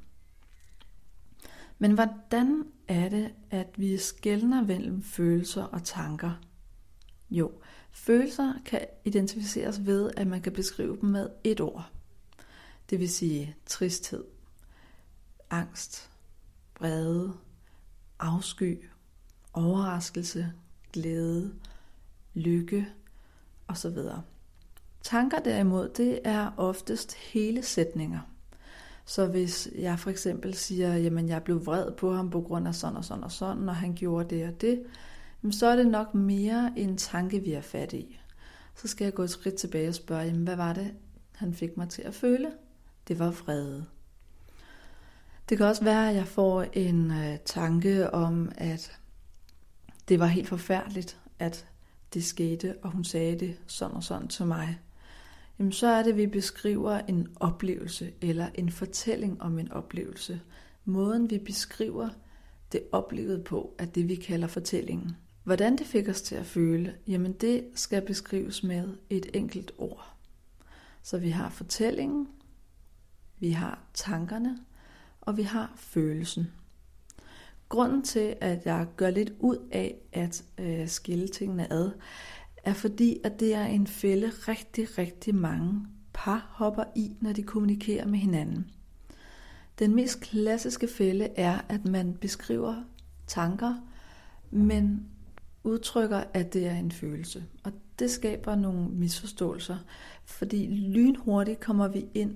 Men 1.78 1.92
hvordan 1.92 2.64
er 2.88 3.08
det, 3.08 3.34
at 3.50 3.68
vi 3.76 3.96
skældner 3.96 4.62
mellem 4.62 5.02
følelser 5.02 5.62
og 5.62 5.84
tanker? 5.84 6.32
Jo, 7.30 7.52
følelser 7.92 8.54
kan 8.64 8.86
identificeres 9.04 9.86
ved, 9.86 10.10
at 10.16 10.26
man 10.26 10.42
kan 10.42 10.52
beskrive 10.52 10.98
dem 11.00 11.08
med 11.08 11.28
et 11.44 11.60
ord. 11.60 11.90
Det 12.90 13.00
vil 13.00 13.08
sige 13.08 13.56
tristhed, 13.66 14.24
angst, 15.50 16.10
vrede, 16.80 17.32
afsky, 18.18 18.84
overraskelse, 19.52 20.52
glæde, 20.92 21.52
lykke 22.34 22.88
osv. 23.68 23.98
Tanker 25.02 25.38
derimod, 25.38 25.88
det 25.88 26.20
er 26.24 26.50
oftest 26.56 27.14
hele 27.14 27.62
sætninger. 27.62 28.20
Så 29.04 29.26
hvis 29.26 29.68
jeg 29.78 29.98
for 29.98 30.10
eksempel 30.10 30.54
siger, 30.54 30.96
jamen 30.96 31.28
jeg 31.28 31.42
blev 31.42 31.66
vred 31.66 31.92
på 31.92 32.12
ham 32.12 32.30
på 32.30 32.40
grund 32.40 32.68
af 32.68 32.74
sådan 32.74 32.96
og 32.96 33.04
sådan 33.04 33.24
og 33.24 33.32
sådan, 33.32 33.68
og 33.68 33.76
han 33.76 33.94
gjorde 33.94 34.36
det 34.36 34.48
og 34.48 34.60
det, 34.60 34.82
så 35.50 35.66
er 35.66 35.76
det 35.76 35.86
nok 35.86 36.14
mere 36.14 36.72
en 36.76 36.96
tanke, 36.96 37.40
vi 37.40 37.52
er 37.52 37.60
fat 37.60 37.92
i. 37.92 38.20
Så 38.74 38.88
skal 38.88 39.04
jeg 39.04 39.14
gå 39.14 39.22
et 39.22 39.30
skridt 39.30 39.54
tilbage 39.54 39.88
og 39.88 39.94
spørge, 39.94 40.22
jamen 40.22 40.44
hvad 40.44 40.56
var 40.56 40.72
det, 40.72 40.94
han 41.34 41.54
fik 41.54 41.76
mig 41.76 41.88
til 41.88 42.02
at 42.02 42.14
føle? 42.14 42.52
Det 43.08 43.18
var 43.18 43.30
vrede. 43.30 43.84
Det 45.48 45.58
kan 45.58 45.66
også 45.66 45.84
være, 45.84 46.10
at 46.10 46.16
jeg 46.16 46.26
får 46.26 46.64
en 46.72 47.10
øh, 47.10 47.38
tanke 47.44 48.14
om, 48.14 48.52
at 48.54 48.99
det 50.10 50.20
var 50.20 50.26
helt 50.26 50.48
forfærdeligt, 50.48 51.20
at 51.38 51.66
det 52.14 52.24
skete, 52.24 52.76
og 52.82 52.90
hun 52.90 53.04
sagde 53.04 53.40
det 53.40 53.56
sådan 53.66 53.96
og 53.96 54.04
sådan 54.04 54.28
til 54.28 54.46
mig. 54.46 54.78
Jamen 55.58 55.72
så 55.72 55.86
er 55.86 56.02
det, 56.02 56.10
at 56.10 56.16
vi 56.16 56.26
beskriver 56.26 56.98
en 56.98 57.28
oplevelse 57.36 58.12
eller 58.20 58.48
en 58.54 58.70
fortælling 58.70 59.42
om 59.42 59.58
en 59.58 59.72
oplevelse. 59.72 60.40
Måden 60.84 61.30
vi 61.30 61.38
beskriver 61.38 62.08
det 62.72 62.82
oplevede 62.92 63.42
på, 63.44 63.74
er 63.78 63.84
det 63.84 64.08
vi 64.08 64.14
kalder 64.14 64.46
fortællingen. 64.46 65.16
Hvordan 65.44 65.78
det 65.78 65.86
fik 65.86 66.08
os 66.08 66.22
til 66.22 66.34
at 66.34 66.46
føle, 66.46 66.94
jamen 67.06 67.32
det 67.32 67.64
skal 67.74 68.02
beskrives 68.02 68.62
med 68.62 68.88
et 69.10 69.26
enkelt 69.34 69.72
ord. 69.78 70.14
Så 71.02 71.18
vi 71.18 71.30
har 71.30 71.48
fortællingen, 71.48 72.28
vi 73.38 73.50
har 73.50 73.84
tankerne, 73.94 74.58
og 75.20 75.36
vi 75.36 75.42
har 75.42 75.72
følelsen. 75.76 76.52
Grunden 77.70 78.02
til, 78.02 78.36
at 78.40 78.66
jeg 78.66 78.86
gør 78.96 79.10
lidt 79.10 79.32
ud 79.38 79.68
af 79.72 79.94
at 80.12 80.44
øh, 80.58 80.88
skille 80.88 81.28
tingene 81.28 81.72
ad, 81.72 81.90
er 82.64 82.72
fordi, 82.72 83.18
at 83.24 83.40
det 83.40 83.54
er 83.54 83.64
en 83.64 83.86
fælde 83.86 84.26
rigtig, 84.26 84.98
rigtig 84.98 85.34
mange 85.34 85.86
par 86.12 86.50
hopper 86.50 86.84
i, 86.96 87.12
når 87.20 87.32
de 87.32 87.42
kommunikerer 87.42 88.06
med 88.06 88.18
hinanden. 88.18 88.70
Den 89.78 89.94
mest 89.94 90.20
klassiske 90.20 90.88
fælde 90.88 91.28
er, 91.36 91.58
at 91.68 91.84
man 91.84 92.14
beskriver 92.14 92.74
tanker, 93.26 93.74
men 94.50 95.06
udtrykker, 95.64 96.24
at 96.34 96.52
det 96.52 96.66
er 96.66 96.76
en 96.76 96.92
følelse. 96.92 97.44
Og 97.64 97.72
det 97.98 98.10
skaber 98.10 98.54
nogle 98.54 98.88
misforståelser, 98.88 99.78
fordi 100.24 100.66
lynhurtigt 100.66 101.60
kommer 101.60 101.88
vi 101.88 102.06
ind 102.14 102.34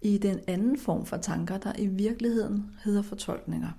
i 0.00 0.18
den 0.18 0.40
anden 0.46 0.78
form 0.78 1.06
for 1.06 1.16
tanker, 1.16 1.58
der 1.58 1.72
i 1.78 1.86
virkeligheden 1.86 2.70
hedder 2.84 3.02
fortolkninger. 3.02 3.70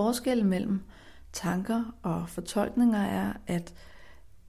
Forskellen 0.00 0.46
mellem 0.46 0.80
tanker 1.32 1.94
og 2.02 2.28
fortolkninger 2.28 2.98
er, 2.98 3.32
at 3.46 3.74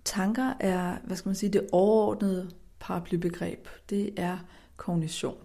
tanker 0.05 0.53
er, 0.59 0.97
hvad 1.03 1.17
skal 1.17 1.29
man 1.29 1.35
sige, 1.35 1.49
det 1.49 1.67
overordnede 1.71 2.51
paraplybegreb. 2.79 3.67
Det 3.89 4.13
er 4.17 4.37
kognition. 4.77 5.37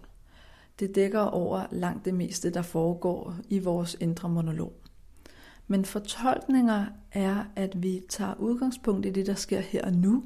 Det 0.79 0.95
dækker 0.95 1.19
over 1.19 1.65
langt 1.71 2.05
det 2.05 2.13
meste, 2.13 2.49
der 2.49 2.61
foregår 2.61 3.35
i 3.49 3.59
vores 3.59 3.97
indre 3.99 4.29
monolog. 4.29 4.73
Men 5.67 5.85
fortolkninger 5.85 6.85
er, 7.11 7.43
at 7.55 7.83
vi 7.83 8.01
tager 8.09 8.33
udgangspunkt 8.39 9.05
i 9.05 9.09
det, 9.09 9.27
der 9.27 9.35
sker 9.35 9.59
her 9.59 9.85
og 9.85 9.93
nu, 9.93 10.23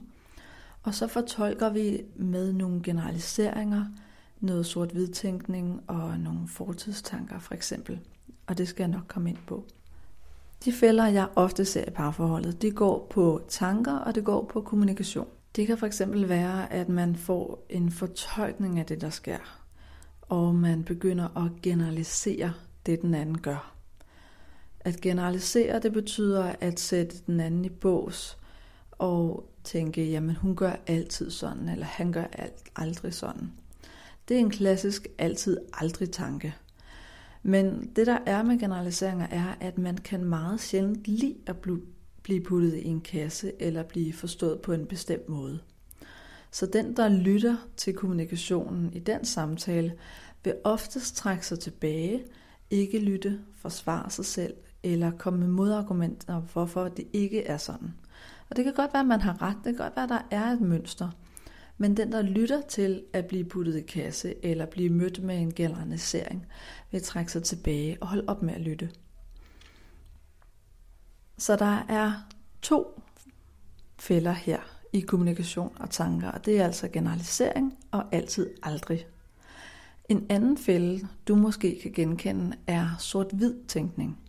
og 0.83 0.93
så 0.93 1.07
fortolker 1.07 1.69
vi 1.69 2.01
med 2.15 2.53
nogle 2.53 2.81
generaliseringer, 2.83 3.85
noget 4.39 4.65
sort-hvid-tænkning 4.65 5.81
og 5.87 6.19
nogle 6.19 6.47
fortidstanker 6.47 7.39
for 7.39 7.53
eksempel. 7.53 7.99
Og 8.51 8.57
det 8.57 8.67
skal 8.67 8.83
jeg 8.83 8.91
nok 8.91 9.07
komme 9.07 9.29
ind 9.29 9.37
på. 9.47 9.65
De 10.65 10.73
fælder, 10.73 11.07
jeg 11.07 11.27
ofte 11.35 11.65
ser 11.65 11.87
i 11.87 11.89
parforholdet, 11.89 12.61
de 12.61 12.71
går 12.71 13.07
på 13.09 13.41
tanker, 13.47 13.97
og 13.97 14.15
det 14.15 14.23
går 14.23 14.45
på 14.53 14.61
kommunikation. 14.61 15.27
Det 15.55 15.67
kan 15.67 15.77
for 15.77 15.85
eksempel 15.85 16.29
være, 16.29 16.73
at 16.73 16.89
man 16.89 17.15
får 17.15 17.65
en 17.69 17.91
fortolkning 17.91 18.79
af 18.79 18.85
det, 18.85 19.01
der 19.01 19.09
sker, 19.09 19.37
og 20.21 20.55
man 20.55 20.83
begynder 20.83 21.45
at 21.45 21.61
generalisere 21.61 22.53
det, 22.85 23.01
den 23.01 23.13
anden 23.13 23.37
gør. 23.37 23.75
At 24.79 25.01
generalisere, 25.01 25.79
det 25.79 25.93
betyder 25.93 26.53
at 26.59 26.79
sætte 26.79 27.15
den 27.27 27.39
anden 27.39 27.65
i 27.65 27.69
bås 27.69 28.37
og 28.91 29.49
tænke, 29.63 30.11
jamen 30.11 30.35
hun 30.35 30.55
gør 30.55 30.75
altid 30.87 31.31
sådan, 31.31 31.69
eller 31.69 31.85
han 31.85 32.11
gør 32.11 32.25
alt, 32.33 32.63
aldrig 32.75 33.13
sådan. 33.13 33.51
Det 34.27 34.35
er 34.35 34.39
en 34.39 34.49
klassisk 34.49 35.07
altid 35.17 35.57
aldrig 35.73 36.11
tanke. 36.11 36.55
Men 37.43 37.91
det 37.95 38.07
der 38.07 38.17
er 38.25 38.43
med 38.43 38.59
generaliseringer 38.59 39.27
er, 39.27 39.55
at 39.59 39.77
man 39.77 39.97
kan 39.97 40.25
meget 40.25 40.59
sjældent 40.59 41.07
lide 41.07 41.35
at 41.47 41.57
blive 42.23 42.43
puttet 42.43 42.73
i 42.73 42.85
en 42.87 43.01
kasse 43.01 43.51
eller 43.59 43.83
blive 43.83 44.13
forstået 44.13 44.61
på 44.61 44.73
en 44.73 44.85
bestemt 44.85 45.29
måde. 45.29 45.59
Så 46.51 46.65
den, 46.65 46.95
der 46.95 47.09
lytter 47.09 47.55
til 47.77 47.93
kommunikationen 47.93 48.93
i 48.93 48.99
den 48.99 49.25
samtale, 49.25 49.93
vil 50.43 50.53
oftest 50.63 51.15
trække 51.15 51.47
sig 51.47 51.59
tilbage, 51.59 52.23
ikke 52.69 52.99
lytte, 52.99 53.39
forsvare 53.55 54.09
sig 54.09 54.25
selv 54.25 54.53
eller 54.83 55.11
komme 55.11 55.39
med 55.39 55.47
modargumenter, 55.47 56.39
hvorfor 56.39 56.87
det 56.87 57.07
ikke 57.13 57.43
er 57.43 57.57
sådan. 57.57 57.93
Og 58.49 58.55
det 58.55 58.63
kan 58.63 58.73
godt 58.73 58.93
være, 58.93 59.01
at 59.01 59.07
man 59.07 59.21
har 59.21 59.41
ret. 59.41 59.55
Det 59.55 59.75
kan 59.75 59.75
godt 59.75 59.95
være, 59.95 60.03
at 60.03 60.09
der 60.09 60.37
er 60.37 60.45
et 60.45 60.61
mønster. 60.61 61.09
Men 61.81 61.97
den, 61.97 62.11
der 62.11 62.21
lytter 62.21 62.61
til 62.61 63.03
at 63.13 63.25
blive 63.25 63.43
puttet 63.43 63.77
i 63.77 63.81
kasse 63.81 64.45
eller 64.45 64.65
blive 64.65 64.89
mødt 64.89 65.23
med 65.23 65.37
en 65.37 65.53
generalisering, 65.53 66.45
vil 66.91 67.03
trække 67.03 67.31
sig 67.31 67.43
tilbage 67.43 67.97
og 68.01 68.07
holde 68.07 68.23
op 68.27 68.41
med 68.41 68.53
at 68.53 68.61
lytte. 68.61 68.89
Så 71.37 71.55
der 71.55 71.85
er 71.89 72.13
to 72.61 73.01
fælder 73.99 74.31
her 74.31 74.59
i 74.93 74.99
kommunikation 74.99 75.77
og 75.79 75.89
tanker, 75.89 76.31
og 76.31 76.45
det 76.45 76.59
er 76.59 76.65
altså 76.65 76.87
generalisering 76.87 77.77
og 77.91 78.15
altid 78.15 78.49
aldrig. 78.63 79.07
En 80.09 80.25
anden 80.29 80.57
fælde, 80.57 81.07
du 81.27 81.35
måske 81.35 81.79
kan 81.81 81.91
genkende, 81.91 82.57
er 82.67 82.95
sort-hvid 82.99 83.55
tænkning. 83.67 84.19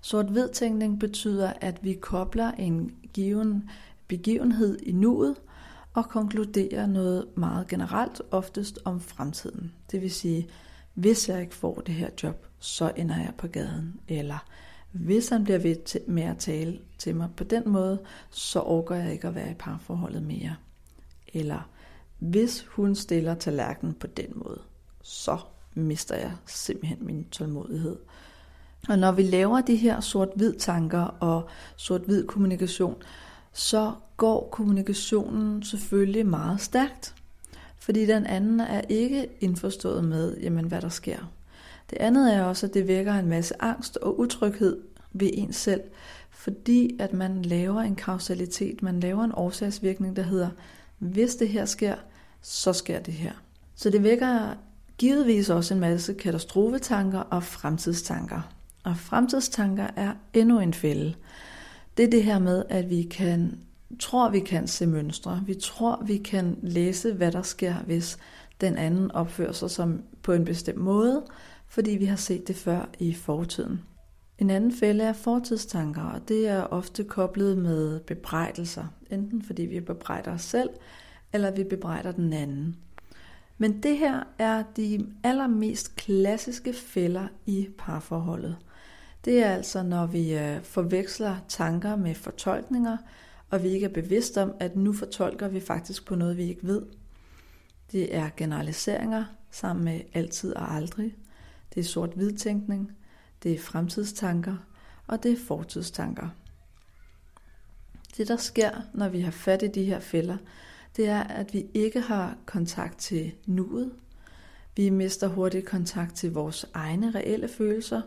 Sort-hvid 0.00 0.48
tænkning 0.48 1.00
betyder, 1.00 1.52
at 1.60 1.84
vi 1.84 1.92
kobler 1.92 2.50
en 2.52 2.94
given 3.12 3.70
begivenhed 4.08 4.78
i 4.82 4.92
nuet 4.92 5.36
og 5.94 6.08
konkluderer 6.08 6.86
noget 6.86 7.26
meget 7.36 7.68
generelt, 7.68 8.22
oftest 8.30 8.78
om 8.84 9.00
fremtiden. 9.00 9.72
Det 9.90 10.00
vil 10.00 10.10
sige, 10.10 10.48
hvis 10.94 11.28
jeg 11.28 11.40
ikke 11.40 11.54
får 11.54 11.74
det 11.86 11.94
her 11.94 12.10
job, 12.22 12.46
så 12.58 12.92
ender 12.96 13.16
jeg 13.16 13.32
på 13.38 13.46
gaden. 13.46 14.00
Eller 14.08 14.44
hvis 14.92 15.28
han 15.28 15.44
bliver 15.44 15.58
ved 15.58 16.06
med 16.08 16.22
at 16.22 16.38
tale 16.38 16.78
til 16.98 17.16
mig 17.16 17.28
på 17.36 17.44
den 17.44 17.62
måde, 17.66 17.98
så 18.30 18.60
overgår 18.60 18.94
jeg 18.94 19.12
ikke 19.12 19.28
at 19.28 19.34
være 19.34 19.50
i 19.50 19.54
parforholdet 19.54 20.22
mere. 20.22 20.56
Eller 21.32 21.68
hvis 22.18 22.66
hun 22.68 22.94
stiller 22.94 23.34
tallerkenen 23.34 23.94
på 23.94 24.06
den 24.06 24.32
måde, 24.34 24.60
så 25.02 25.38
mister 25.74 26.16
jeg 26.16 26.32
simpelthen 26.46 27.06
min 27.06 27.24
tålmodighed. 27.24 27.96
Og 28.88 28.98
når 28.98 29.12
vi 29.12 29.22
laver 29.22 29.60
de 29.60 29.76
her 29.76 30.00
sort-hvid 30.00 30.54
tanker 30.54 31.02
og 31.02 31.48
sort-hvid 31.76 32.26
kommunikation, 32.26 33.02
så 33.52 33.92
går 34.16 34.48
kommunikationen 34.52 35.62
selvfølgelig 35.62 36.26
meget 36.26 36.60
stærkt. 36.60 37.14
Fordi 37.78 38.06
den 38.06 38.26
anden 38.26 38.60
er 38.60 38.80
ikke 38.88 39.28
indforstået 39.40 40.04
med, 40.04 40.36
jamen, 40.36 40.64
hvad 40.64 40.80
der 40.80 40.88
sker. 40.88 41.32
Det 41.90 41.98
andet 41.98 42.34
er 42.34 42.42
også, 42.42 42.66
at 42.66 42.74
det 42.74 42.88
vækker 42.88 43.14
en 43.14 43.28
masse 43.28 43.62
angst 43.62 43.96
og 43.96 44.18
utryghed 44.18 44.80
ved 45.12 45.30
en 45.32 45.52
selv, 45.52 45.80
fordi 46.30 46.96
at 46.98 47.12
man 47.12 47.42
laver 47.42 47.80
en 47.80 47.96
kausalitet, 47.96 48.82
man 48.82 49.00
laver 49.00 49.24
en 49.24 49.32
årsagsvirkning, 49.34 50.16
der 50.16 50.22
hedder, 50.22 50.48
hvis 50.98 51.34
det 51.34 51.48
her 51.48 51.64
sker, 51.64 51.94
så 52.42 52.72
sker 52.72 53.00
det 53.00 53.14
her. 53.14 53.32
Så 53.74 53.90
det 53.90 54.02
vækker 54.02 54.54
givetvis 54.98 55.50
også 55.50 55.74
en 55.74 55.80
masse 55.80 56.14
katastrofetanker 56.14 57.18
og 57.18 57.42
fremtidstanker. 57.42 58.40
Og 58.84 58.96
fremtidstanker 58.96 59.86
er 59.96 60.12
endnu 60.32 60.60
en 60.60 60.74
fælde. 60.74 61.14
Det 61.96 62.04
er 62.04 62.10
det 62.10 62.24
her 62.24 62.38
med, 62.38 62.64
at 62.68 62.90
vi 62.90 63.02
kan 63.02 63.58
tror, 63.98 64.30
vi 64.30 64.40
kan 64.40 64.66
se 64.66 64.86
mønstre. 64.86 65.42
Vi 65.46 65.54
tror, 65.54 66.02
vi 66.06 66.16
kan 66.16 66.58
læse, 66.62 67.12
hvad 67.12 67.32
der 67.32 67.42
sker, 67.42 67.74
hvis 67.74 68.18
den 68.60 68.76
anden 68.76 69.10
opfører 69.10 69.52
sig 69.52 69.70
som 69.70 70.02
på 70.22 70.32
en 70.32 70.44
bestemt 70.44 70.78
måde, 70.78 71.24
fordi 71.68 71.90
vi 71.90 72.04
har 72.04 72.16
set 72.16 72.48
det 72.48 72.56
før 72.56 72.88
i 72.98 73.14
fortiden. 73.14 73.80
En 74.38 74.50
anden 74.50 74.72
fælde 74.72 75.04
er 75.04 75.12
fortidstanker, 75.12 76.02
og 76.02 76.28
det 76.28 76.48
er 76.48 76.62
ofte 76.62 77.04
koblet 77.04 77.58
med 77.58 78.00
bebrejdelser, 78.00 78.84
enten 79.10 79.42
fordi 79.42 79.62
vi 79.62 79.80
bebrejder 79.80 80.32
os 80.32 80.42
selv, 80.42 80.70
eller 81.32 81.50
vi 81.50 81.64
bebrejder 81.64 82.12
den 82.12 82.32
anden. 82.32 82.76
Men 83.58 83.82
det 83.82 83.98
her 83.98 84.22
er 84.38 84.62
de 84.76 85.06
allermest 85.24 85.96
klassiske 85.96 86.72
fælder 86.72 87.26
i 87.46 87.68
parforholdet. 87.78 88.56
Det 89.24 89.38
er 89.38 89.50
altså, 89.50 89.82
når 89.82 90.06
vi 90.06 90.34
øh, 90.34 90.62
forveksler 90.62 91.36
tanker 91.48 91.96
med 91.96 92.14
fortolkninger, 92.14 92.96
og 93.50 93.62
vi 93.62 93.68
ikke 93.68 93.86
er 93.86 93.92
bevidst 93.92 94.38
om, 94.38 94.54
at 94.60 94.76
nu 94.76 94.92
fortolker 94.92 95.48
vi 95.48 95.60
faktisk 95.60 96.06
på 96.06 96.14
noget, 96.14 96.36
vi 96.36 96.42
ikke 96.42 96.66
ved. 96.66 96.82
Det 97.92 98.16
er 98.16 98.30
generaliseringer 98.36 99.24
sammen 99.50 99.84
med 99.84 100.00
altid 100.14 100.54
og 100.54 100.74
aldrig. 100.74 101.16
Det 101.74 101.80
er 101.80 101.84
sort-hvid 101.84 102.32
tænkning. 102.32 102.92
Det 103.42 103.52
er 103.52 103.58
fremtidstanker. 103.58 104.56
Og 105.06 105.22
det 105.22 105.32
er 105.32 105.36
fortidstanker. 105.46 106.28
Det, 108.16 108.28
der 108.28 108.36
sker, 108.36 108.70
når 108.94 109.08
vi 109.08 109.20
har 109.20 109.30
fat 109.30 109.62
i 109.62 109.66
de 109.66 109.84
her 109.84 110.00
fælder, 110.00 110.36
det 110.96 111.08
er, 111.08 111.22
at 111.22 111.54
vi 111.54 111.66
ikke 111.74 112.00
har 112.00 112.36
kontakt 112.46 112.98
til 112.98 113.32
nuet. 113.46 113.92
Vi 114.76 114.90
mister 114.90 115.28
hurtigt 115.28 115.66
kontakt 115.66 116.14
til 116.14 116.32
vores 116.32 116.66
egne 116.74 117.10
reelle 117.10 117.48
følelser, 117.48 118.02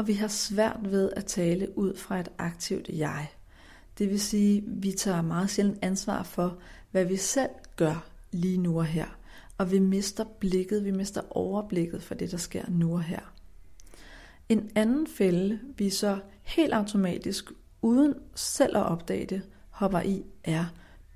og 0.00 0.06
vi 0.06 0.12
har 0.12 0.28
svært 0.28 0.78
ved 0.82 1.10
at 1.16 1.24
tale 1.24 1.78
ud 1.78 1.96
fra 1.96 2.20
et 2.20 2.28
aktivt 2.38 2.88
jeg. 2.88 3.30
Det 3.98 4.10
vil 4.10 4.20
sige, 4.20 4.58
at 4.58 4.64
vi 4.66 4.92
tager 4.92 5.22
meget 5.22 5.50
sjældent 5.50 5.78
ansvar 5.82 6.22
for, 6.22 6.58
hvad 6.90 7.04
vi 7.04 7.16
selv 7.16 7.50
gør 7.76 8.06
lige 8.32 8.58
nu 8.58 8.78
og 8.78 8.84
her. 8.84 9.06
Og 9.58 9.72
vi 9.72 9.78
mister 9.78 10.24
blikket, 10.24 10.84
vi 10.84 10.90
mister 10.90 11.20
overblikket 11.30 12.02
for 12.02 12.14
det, 12.14 12.30
der 12.30 12.36
sker 12.36 12.64
nu 12.68 12.92
og 12.92 13.02
her. 13.02 13.32
En 14.48 14.70
anden 14.74 15.06
fælde, 15.06 15.60
vi 15.78 15.90
så 15.90 16.18
helt 16.42 16.72
automatisk, 16.72 17.52
uden 17.82 18.14
selv 18.34 18.76
at 18.76 18.82
opdage 18.82 19.26
det, 19.26 19.42
hopper 19.70 20.00
i, 20.00 20.24
er 20.44 20.64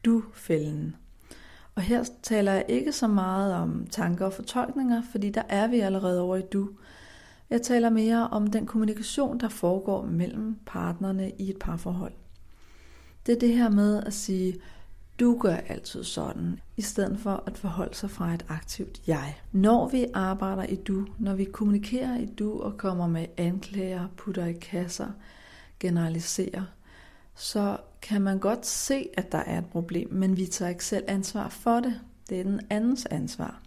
du-fælden. 0.05 0.97
Og 1.75 1.83
her 1.83 2.05
taler 2.23 2.53
jeg 2.53 2.65
ikke 2.69 2.93
så 2.93 3.07
meget 3.07 3.55
om 3.55 3.87
tanker 3.91 4.27
og 4.27 4.33
fortolkninger, 4.33 5.03
fordi 5.13 5.31
der 5.31 5.43
er 5.49 5.67
vi 5.67 5.81
allerede 5.81 6.21
over 6.21 6.37
i 6.37 6.43
du. 6.43 6.69
Jeg 7.51 7.63
taler 7.63 7.91
mere 7.91 8.29
om 8.29 8.47
den 8.47 8.67
kommunikation, 8.67 9.41
der 9.41 9.49
foregår 9.49 10.03
mellem 10.07 10.57
partnerne 10.67 11.33
i 11.39 11.51
et 11.51 11.59
parforhold. 11.59 12.13
Det 13.27 13.35
er 13.35 13.39
det 13.39 13.57
her 13.57 13.69
med 13.69 14.03
at 14.03 14.13
sige, 14.13 14.61
du 15.21 15.39
gør 15.41 15.57
altid 15.57 16.05
sådan, 16.05 16.61
i 16.77 16.83
stedet 16.83 17.19
for 17.19 17.43
at 17.47 17.59
forholde 17.59 17.95
sig 17.95 18.11
fra 18.11 18.35
et 18.35 18.45
aktivt 18.49 19.03
jeg. 19.07 19.39
Når 19.53 19.89
vi 19.89 20.07
arbejder 20.15 20.63
i 20.63 20.77
du, 20.77 21.07
når 21.19 21.35
vi 21.35 21.45
kommunikerer 21.45 22.19
i 22.19 22.27
du 22.27 22.61
og 22.61 22.77
kommer 22.77 23.07
med 23.07 23.27
anklager, 23.37 24.09
putter 24.17 24.47
i 24.47 24.53
kasser, 24.53 25.09
generaliserer, 25.81 26.65
så 27.35 27.77
kan 28.03 28.23
man 28.23 28.39
godt 28.39 28.67
se, 28.67 29.09
at 29.17 29.33
der 29.33 29.39
er 29.39 29.59
et 29.59 29.67
problem, 29.67 30.13
men 30.13 30.37
vi 30.37 30.47
tager 30.47 30.69
ikke 30.69 30.85
selv 30.85 31.05
ansvar 31.09 31.49
for 31.49 31.81
det. 31.81 32.01
Det 32.29 32.41
er 32.41 32.45
den 32.45 32.61
andens 32.71 33.07
ansvar. 33.07 33.64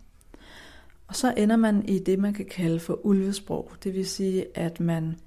Og 1.08 1.16
så 1.16 1.34
ender 1.38 1.56
man 1.56 1.86
i 1.86 2.00
det, 2.00 2.20
man 2.20 2.34
kan 2.34 2.46
kalde 2.46 2.80
for 2.80 3.06
ulvesprog. 3.06 3.72
Det 3.84 3.94
vil 3.94 4.08
sige, 4.08 4.58
at 4.58 4.80
man, 4.80 5.20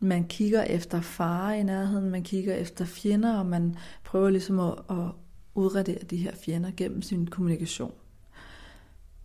man 0.00 0.24
kigger 0.24 0.62
efter 0.62 1.00
fare 1.00 1.60
i 1.60 1.62
nærheden, 1.62 2.10
man 2.10 2.22
kigger 2.22 2.54
efter 2.54 2.84
fjender, 2.84 3.38
og 3.38 3.46
man 3.46 3.76
prøver 4.04 4.30
ligesom 4.30 4.60
at, 4.60 4.74
at 4.90 5.06
udradere 5.54 5.98
de 6.10 6.16
her 6.16 6.32
fjender 6.34 6.70
gennem 6.76 7.02
sin 7.02 7.26
kommunikation. 7.26 7.92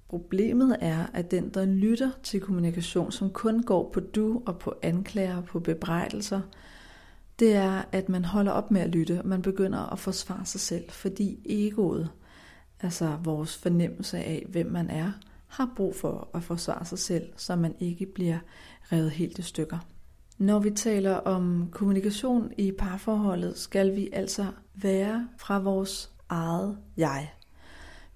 Problemet 0.10 0.78
er, 0.80 1.06
at 1.14 1.32
den, 1.32 1.50
der 1.50 1.66
lytter 1.66 2.12
til 2.24 2.42
kommunikation, 2.42 3.12
som 3.12 3.30
kun 3.30 3.64
går 3.64 3.90
på 3.94 4.00
du 4.00 4.42
og 4.46 4.60
på 4.60 4.76
anklager, 4.82 5.38
og 5.38 5.46
på 5.46 5.60
bebrejdelser, 5.60 6.42
det 7.40 7.56
er, 7.56 7.82
at 7.92 8.10
man 8.10 8.26
holder 8.26 8.52
op 8.52 8.72
med 8.72 8.82
at 8.82 8.90
lytte, 8.90 9.20
og 9.20 9.28
man 9.28 9.42
begynder 9.42 9.92
at 9.94 10.00
forsvare 10.00 10.46
sig 10.46 10.62
selv, 10.62 10.90
fordi 10.90 11.40
egoet, 11.46 12.10
altså 12.82 13.18
vores 13.24 13.58
fornemmelse 13.58 14.18
af, 14.18 14.46
hvem 14.50 14.72
man 14.72 14.90
er, 14.90 15.12
har 15.48 15.70
brug 15.76 15.96
for 15.96 16.30
at 16.34 16.44
forsvare 16.44 16.86
sig 16.86 17.00
selv, 17.00 17.30
så 17.36 17.56
man 17.56 17.76
ikke 17.80 18.06
bliver 18.06 18.40
revet 18.92 19.12
helt 19.12 19.40
i 19.40 19.42
stykker. 19.42 19.78
Når 20.38 20.60
vi 20.60 20.72
taler 20.72 21.16
om 21.16 21.70
kommunikation 21.72 22.52
i 22.58 22.72
parforholdet, 22.72 23.58
skal 23.58 23.96
vi 23.96 24.10
altså 24.14 24.46
være 24.76 25.28
fra 25.38 25.60
vores 25.60 26.12
eget 26.30 26.78
jeg. 26.98 27.32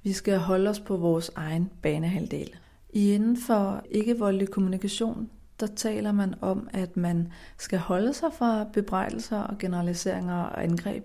Vi 0.04 0.14
skal 0.14 0.38
holde 0.38 0.70
os 0.70 0.80
på 0.80 0.98
vores 0.98 1.32
egen 1.36 1.72
banehalvdel. 1.82 2.56
I 2.94 3.14
inden 3.14 3.38
for 3.38 3.84
ikke-voldelig 3.90 4.50
kommunikation, 4.50 5.30
der 5.60 5.68
taler 5.68 6.12
man 6.12 6.36
om, 6.42 6.70
at 6.74 6.98
man 6.98 7.32
skal 7.58 7.80
holde 7.80 8.14
sig 8.14 8.30
fra 8.34 8.64
bebrejdelser 8.74 9.40
og 9.40 9.58
generaliseringer 9.58 10.44
og 10.44 10.64
angreb, 10.64 11.04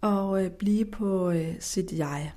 og 0.00 0.44
øh, 0.44 0.50
blive 0.50 0.84
på 0.84 1.30
øh, 1.30 1.54
sit 1.60 1.92
jeg. 1.98 2.32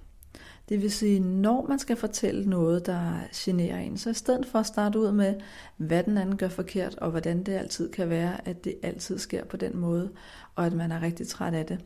Det 0.74 0.82
vil 0.82 0.92
sige, 0.92 1.20
når 1.20 1.66
man 1.70 1.80
skal 1.80 1.96
fortælle 1.96 2.50
noget, 2.50 2.86
der 2.86 3.14
generer 3.34 3.80
en, 3.80 3.98
så 3.98 4.10
i 4.10 4.14
stedet 4.14 4.46
for 4.46 4.60
at 4.60 4.66
starte 4.66 5.00
ud 5.00 5.12
med, 5.12 5.36
hvad 5.78 6.04
den 6.04 6.18
anden 6.18 6.38
gør 6.38 6.48
forkert, 6.48 6.96
og 6.96 7.12
hvordan 7.12 7.44
det 7.44 7.52
altid 7.52 7.92
kan 7.92 8.10
være, 8.10 8.48
at 8.48 8.64
det 8.64 8.76
altid 8.84 9.18
sker 9.18 9.46
på 9.46 9.58
den 9.58 9.78
måde, 9.78 10.12
og 10.56 10.66
at 10.66 10.74
man 10.74 10.92
er 10.92 11.02
rigtig 11.02 11.28
træt 11.28 11.54
af 11.54 11.66
det, 11.66 11.80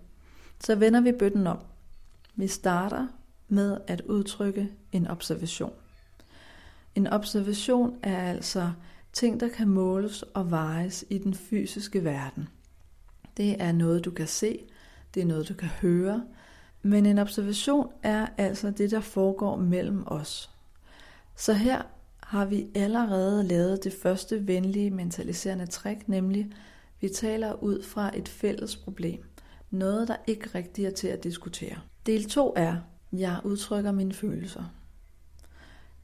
så 0.60 0.76
vender 0.76 1.02
vi 1.02 1.12
bøtten 1.12 1.48
om. 1.48 1.58
Vi 2.36 2.48
starter 2.48 3.08
med 3.48 3.78
at 3.88 4.02
udtrykke 4.02 4.70
en 4.92 5.08
observation. 5.08 5.74
En 6.96 7.08
observation 7.08 7.96
er 8.04 8.30
altså 8.30 8.72
ting, 9.14 9.40
der 9.40 9.50
kan 9.50 9.68
måles 9.68 10.24
og 10.24 10.52
vejes 10.52 11.06
i 11.10 11.18
den 11.18 11.34
fysiske 11.34 12.04
verden. 12.04 12.48
Det 13.38 13.62
er 13.62 13.72
noget, 13.72 14.06
du 14.06 14.12
kan 14.12 14.28
se, 14.28 14.60
det 15.14 15.22
er 15.22 15.26
noget, 15.26 15.50
du 15.50 15.54
kan 15.54 15.70
høre, 15.70 16.24
men 16.88 17.06
en 17.06 17.18
observation 17.18 17.92
er 18.04 18.28
altså 18.38 18.72
det, 18.72 18.92
der 18.92 19.00
foregår 19.00 19.56
mellem 19.56 20.04
os. 20.06 20.50
Så 21.36 21.54
her 21.54 21.82
har 22.24 22.46
vi 22.46 22.68
allerede 22.76 23.44
lavet 23.44 23.84
det 23.84 23.94
første 23.94 24.48
venlige 24.48 24.92
mentaliserende 24.92 25.66
trick, 25.66 26.08
nemlig 26.08 26.52
vi 27.02 27.10
taler 27.10 27.64
ud 27.64 27.84
fra 27.84 28.18
et 28.18 28.30
fælles 28.30 28.76
problem. 28.76 29.24
Noget, 29.72 30.08
der 30.08 30.16
ikke 30.28 30.50
rigtig 30.56 30.86
er 30.86 30.92
til 30.92 31.08
at 31.08 31.24
diskutere. 31.24 31.78
Del 32.06 32.30
2 32.30 32.54
er, 32.56 32.76
jeg 33.14 33.40
udtrykker 33.44 33.92
mine 33.92 34.14
følelser. 34.14 34.64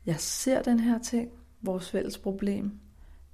Jeg 0.05 0.19
ser 0.19 0.61
den 0.61 0.79
her 0.79 0.99
ting, 0.99 1.29
vores 1.61 1.89
fælles 1.89 2.17
problem. 2.17 2.79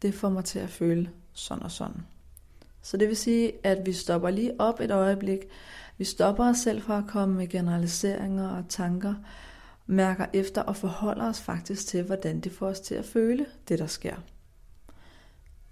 Det 0.02 0.14
får 0.14 0.30
mig 0.30 0.46
til 0.46 0.60
at 0.60 0.70
føle 0.70 1.10
sådan 1.34 1.64
og 1.64 1.72
sådan. 1.72 2.02
Så 2.82 2.98
det 2.98 3.08
vil 3.08 3.18
sige, 3.18 3.52
at 3.64 3.86
vi 3.86 3.94
stopper 3.94 4.30
lige 4.30 4.62
op 4.62 4.80
et 4.80 4.92
øjeblik, 4.92 5.40
vi 6.00 6.06
stopper 6.06 6.50
os 6.50 6.58
selv 6.58 6.82
fra 6.82 6.98
at 6.98 7.08
komme 7.08 7.36
med 7.36 7.48
generaliseringer 7.48 8.50
og 8.50 8.64
tanker, 8.70 9.16
mærker 9.88 10.26
efter 10.34 10.62
og 10.62 10.76
forholder 10.76 11.30
os 11.30 11.42
faktisk 11.42 11.88
til, 11.88 12.04
hvordan 12.04 12.40
det 12.40 12.52
får 12.52 12.68
os 12.68 12.80
til 12.80 12.96
at 12.96 13.06
føle 13.06 13.46
det, 13.68 13.80
der 13.80 13.88
sker. 13.88 14.16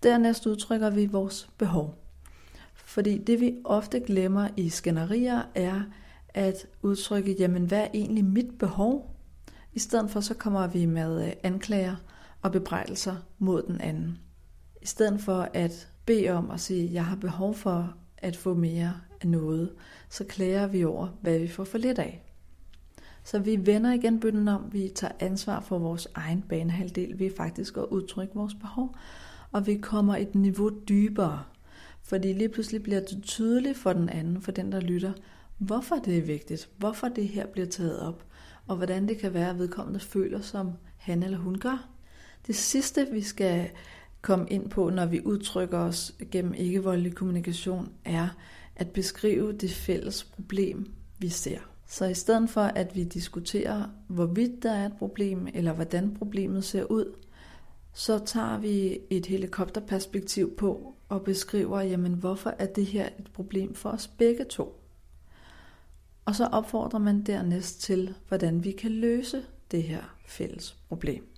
Dernæst 0.03 0.45
udtrykker 0.45 0.89
vi 0.89 1.05
vores 1.05 1.49
behov. 1.57 1.95
Fordi 2.73 3.17
det 3.17 3.39
vi 3.39 3.55
ofte 3.63 3.99
glemmer 3.99 4.47
i 4.57 4.69
skænderier 4.69 5.41
er 5.55 5.81
at 6.29 6.67
udtrykke, 6.81 7.35
jamen 7.39 7.65
hvad 7.65 7.81
er 7.81 7.87
egentlig 7.93 8.25
mit 8.25 8.57
behov? 8.59 9.15
I 9.73 9.79
stedet 9.79 10.11
for 10.11 10.19
så 10.19 10.33
kommer 10.33 10.67
vi 10.67 10.85
med 10.85 11.27
øh, 11.27 11.33
anklager 11.43 11.95
og 12.41 12.51
bebrejdelser 12.51 13.15
mod 13.39 13.63
den 13.63 13.81
anden. 13.81 14.19
I 14.81 14.85
stedet 14.85 15.21
for 15.21 15.49
at 15.53 15.91
bede 16.05 16.29
om 16.29 16.51
at 16.51 16.59
sige, 16.59 16.93
jeg 16.93 17.05
har 17.05 17.15
behov 17.15 17.55
for 17.55 17.95
at 18.17 18.35
få 18.35 18.53
mere 18.53 18.93
af 19.21 19.27
noget, 19.27 19.71
så 20.09 20.23
klager 20.23 20.67
vi 20.67 20.83
over, 20.83 21.07
hvad 21.21 21.39
vi 21.39 21.47
får 21.47 21.63
for 21.63 21.77
lidt 21.77 21.99
af. 21.99 22.23
Så 23.23 23.39
vi 23.39 23.65
vender 23.65 23.93
igen 23.93 24.19
bøtten 24.19 24.47
om, 24.47 24.69
vi 24.71 24.91
tager 24.95 25.13
ansvar 25.19 25.59
for 25.59 25.79
vores 25.79 26.07
egen 26.15 26.41
banehalvdel, 26.41 27.19
vi 27.19 27.25
er 27.25 27.35
faktisk 27.37 27.77
at 27.77 27.83
udtrykke 27.83 28.35
vores 28.35 28.53
behov, 28.53 28.95
og 29.51 29.67
vi 29.67 29.75
kommer 29.75 30.15
et 30.15 30.35
niveau 30.35 30.69
dybere. 30.69 31.43
Fordi 32.01 32.33
lige 32.33 32.49
pludselig 32.49 32.83
bliver 32.83 32.99
det 32.99 33.23
tydeligt 33.23 33.77
for 33.77 33.93
den 33.93 34.09
anden, 34.09 34.41
for 34.41 34.51
den 34.51 34.71
der 34.71 34.79
lytter, 34.79 35.13
hvorfor 35.57 35.95
det 35.95 36.17
er 36.17 36.21
vigtigt, 36.21 36.69
hvorfor 36.77 37.07
det 37.07 37.27
her 37.27 37.47
bliver 37.47 37.67
taget 37.67 37.99
op, 37.99 38.25
og 38.67 38.75
hvordan 38.75 39.07
det 39.07 39.17
kan 39.17 39.33
være, 39.33 39.49
at 39.49 39.57
vedkommende 39.57 39.99
føler, 39.99 40.41
som 40.41 40.71
han 40.97 41.23
eller 41.23 41.37
hun 41.37 41.57
gør. 41.57 41.89
Det 42.47 42.55
sidste, 42.55 43.07
vi 43.11 43.21
skal 43.21 43.69
komme 44.21 44.49
ind 44.49 44.69
på, 44.69 44.89
når 44.89 45.05
vi 45.05 45.21
udtrykker 45.25 45.77
os 45.77 46.15
gennem 46.31 46.53
ikke-voldelig 46.53 47.15
kommunikation, 47.15 47.91
er 48.05 48.27
at 48.75 48.89
beskrive 48.89 49.53
det 49.53 49.71
fælles 49.71 50.23
problem, 50.23 50.91
vi 51.19 51.29
ser. 51.29 51.59
Så 51.87 52.05
i 52.05 52.13
stedet 52.13 52.49
for, 52.49 52.61
at 52.61 52.95
vi 52.95 53.03
diskuterer, 53.03 53.83
hvorvidt 54.07 54.63
der 54.63 54.71
er 54.71 54.85
et 54.85 54.97
problem, 54.97 55.47
eller 55.53 55.73
hvordan 55.73 56.13
problemet 56.13 56.63
ser 56.63 56.83
ud, 56.83 57.15
så 57.93 58.19
tager 58.25 58.57
vi 58.57 58.99
et 59.09 59.25
helikopterperspektiv 59.25 60.55
på 60.55 60.95
og 61.09 61.21
beskriver, 61.21 61.81
jamen 61.81 62.13
hvorfor 62.13 62.53
er 62.59 62.65
det 62.65 62.85
her 62.85 63.09
et 63.19 63.31
problem 63.33 63.75
for 63.75 63.89
os 63.89 64.07
begge 64.07 64.43
to? 64.43 64.81
Og 66.25 66.35
så 66.35 66.45
opfordrer 66.45 66.99
man 66.99 67.23
dernæst 67.23 67.81
til, 67.81 68.13
hvordan 68.27 68.63
vi 68.63 68.71
kan 68.71 68.91
løse 68.91 69.43
det 69.71 69.83
her 69.83 70.15
fælles 70.25 70.77
problem. 70.87 71.36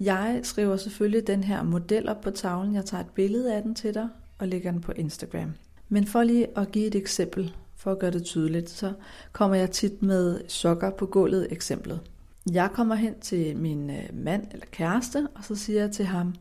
Jeg 0.00 0.40
skriver 0.42 0.76
selvfølgelig 0.76 1.26
den 1.26 1.44
her 1.44 1.62
model 1.62 2.08
op 2.08 2.20
på 2.20 2.30
tavlen. 2.30 2.74
Jeg 2.74 2.84
tager 2.84 3.00
et 3.00 3.10
billede 3.10 3.54
af 3.54 3.62
den 3.62 3.74
til 3.74 3.94
dig 3.94 4.08
og 4.38 4.48
lægger 4.48 4.70
den 4.70 4.80
på 4.80 4.92
Instagram. 4.92 5.54
Men 5.88 6.06
for 6.06 6.22
lige 6.22 6.58
at 6.58 6.72
give 6.72 6.86
et 6.86 6.94
eksempel, 6.94 7.56
for 7.76 7.92
at 7.92 7.98
gøre 7.98 8.10
det 8.10 8.24
tydeligt, 8.24 8.70
så 8.70 8.92
kommer 9.32 9.56
jeg 9.56 9.70
tit 9.70 10.02
med 10.02 10.40
sokker 10.48 10.90
på 10.90 11.06
gulvet 11.06 11.52
eksemplet. 11.52 12.00
Jeg 12.52 12.70
kommer 12.72 12.94
hen 12.94 13.20
til 13.20 13.56
min 13.56 13.90
øh, 13.90 14.08
mand 14.12 14.46
eller 14.52 14.66
kæreste, 14.70 15.28
og 15.34 15.44
så 15.44 15.54
siger 15.54 15.80
jeg 15.80 15.92
til 15.92 16.04
ham, 16.04 16.34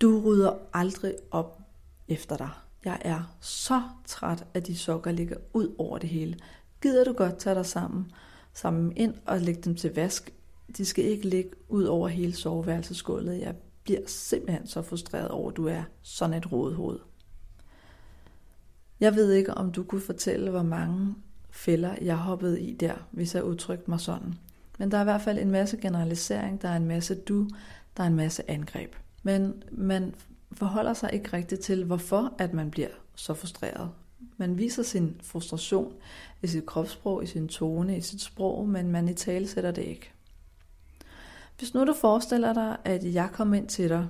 du 0.00 0.22
rydder 0.26 0.52
aldrig 0.72 1.14
op 1.30 1.60
efter 2.08 2.36
dig. 2.36 2.48
Jeg 2.84 2.98
er 3.00 3.36
så 3.40 3.82
træt, 4.06 4.44
at 4.54 4.66
de 4.66 4.76
sokker 4.76 5.12
ligger 5.12 5.36
ud 5.52 5.74
over 5.78 5.98
det 5.98 6.08
hele. 6.08 6.36
Gider 6.82 7.04
du 7.04 7.12
godt 7.12 7.38
tage 7.38 7.54
dig 7.54 7.66
sammen, 7.66 8.12
sammen 8.54 8.92
ind 8.96 9.14
og 9.26 9.40
lægge 9.40 9.60
dem 9.60 9.74
til 9.74 9.94
vask? 9.94 10.32
De 10.76 10.84
skal 10.84 11.04
ikke 11.04 11.28
ligge 11.28 11.50
ud 11.68 11.84
over 11.84 12.08
hele 12.08 12.32
soveværelsesgulvet. 12.32 13.40
Jeg 13.40 13.54
bliver 13.84 14.00
simpelthen 14.06 14.66
så 14.66 14.82
frustreret 14.82 15.28
over, 15.28 15.50
at 15.50 15.56
du 15.56 15.66
er 15.66 15.82
sådan 16.02 16.36
et 16.36 16.52
rådhoved. 16.52 16.98
Jeg 19.00 19.14
ved 19.14 19.32
ikke, 19.32 19.54
om 19.54 19.72
du 19.72 19.82
kunne 19.82 20.00
fortælle, 20.00 20.50
hvor 20.50 20.62
mange 20.62 21.14
fælder 21.50 21.94
jeg 22.00 22.16
hoppede 22.16 22.60
i 22.60 22.74
der, 22.74 22.94
hvis 23.10 23.34
jeg 23.34 23.44
udtrykte 23.44 23.90
mig 23.90 24.00
sådan. 24.00 24.34
Men 24.78 24.90
der 24.90 24.96
er 24.96 25.00
i 25.00 25.04
hvert 25.04 25.22
fald 25.22 25.38
en 25.38 25.50
masse 25.50 25.76
generalisering, 25.76 26.62
der 26.62 26.68
er 26.68 26.76
en 26.76 26.86
masse 26.86 27.14
du, 27.14 27.48
der 27.96 28.02
er 28.02 28.06
en 28.06 28.16
masse 28.16 28.50
angreb. 28.50 28.94
Men 29.22 29.62
man 29.70 30.14
forholder 30.52 30.94
sig 30.94 31.10
ikke 31.12 31.32
rigtigt 31.32 31.60
til, 31.60 31.84
hvorfor 31.84 32.34
at 32.38 32.52
man 32.52 32.70
bliver 32.70 32.88
så 33.14 33.34
frustreret. 33.34 33.90
Man 34.36 34.58
viser 34.58 34.82
sin 34.82 35.20
frustration 35.22 35.92
i 36.42 36.46
sit 36.46 36.66
kropssprog, 36.66 37.22
i 37.22 37.26
sin 37.26 37.48
tone, 37.48 37.96
i 37.96 38.00
sit 38.00 38.20
sprog, 38.20 38.68
men 38.68 38.88
man 38.88 39.08
i 39.08 39.14
tale 39.14 39.48
sætter 39.48 39.70
det 39.70 39.82
ikke. 39.82 40.12
Hvis 41.60 41.74
nu 41.74 41.84
du 41.84 41.94
forestiller 41.94 42.52
dig, 42.52 42.76
at 42.84 43.14
jeg 43.14 43.28
kom 43.32 43.54
ind 43.54 43.68
til 43.68 43.88
dig, 43.88 44.08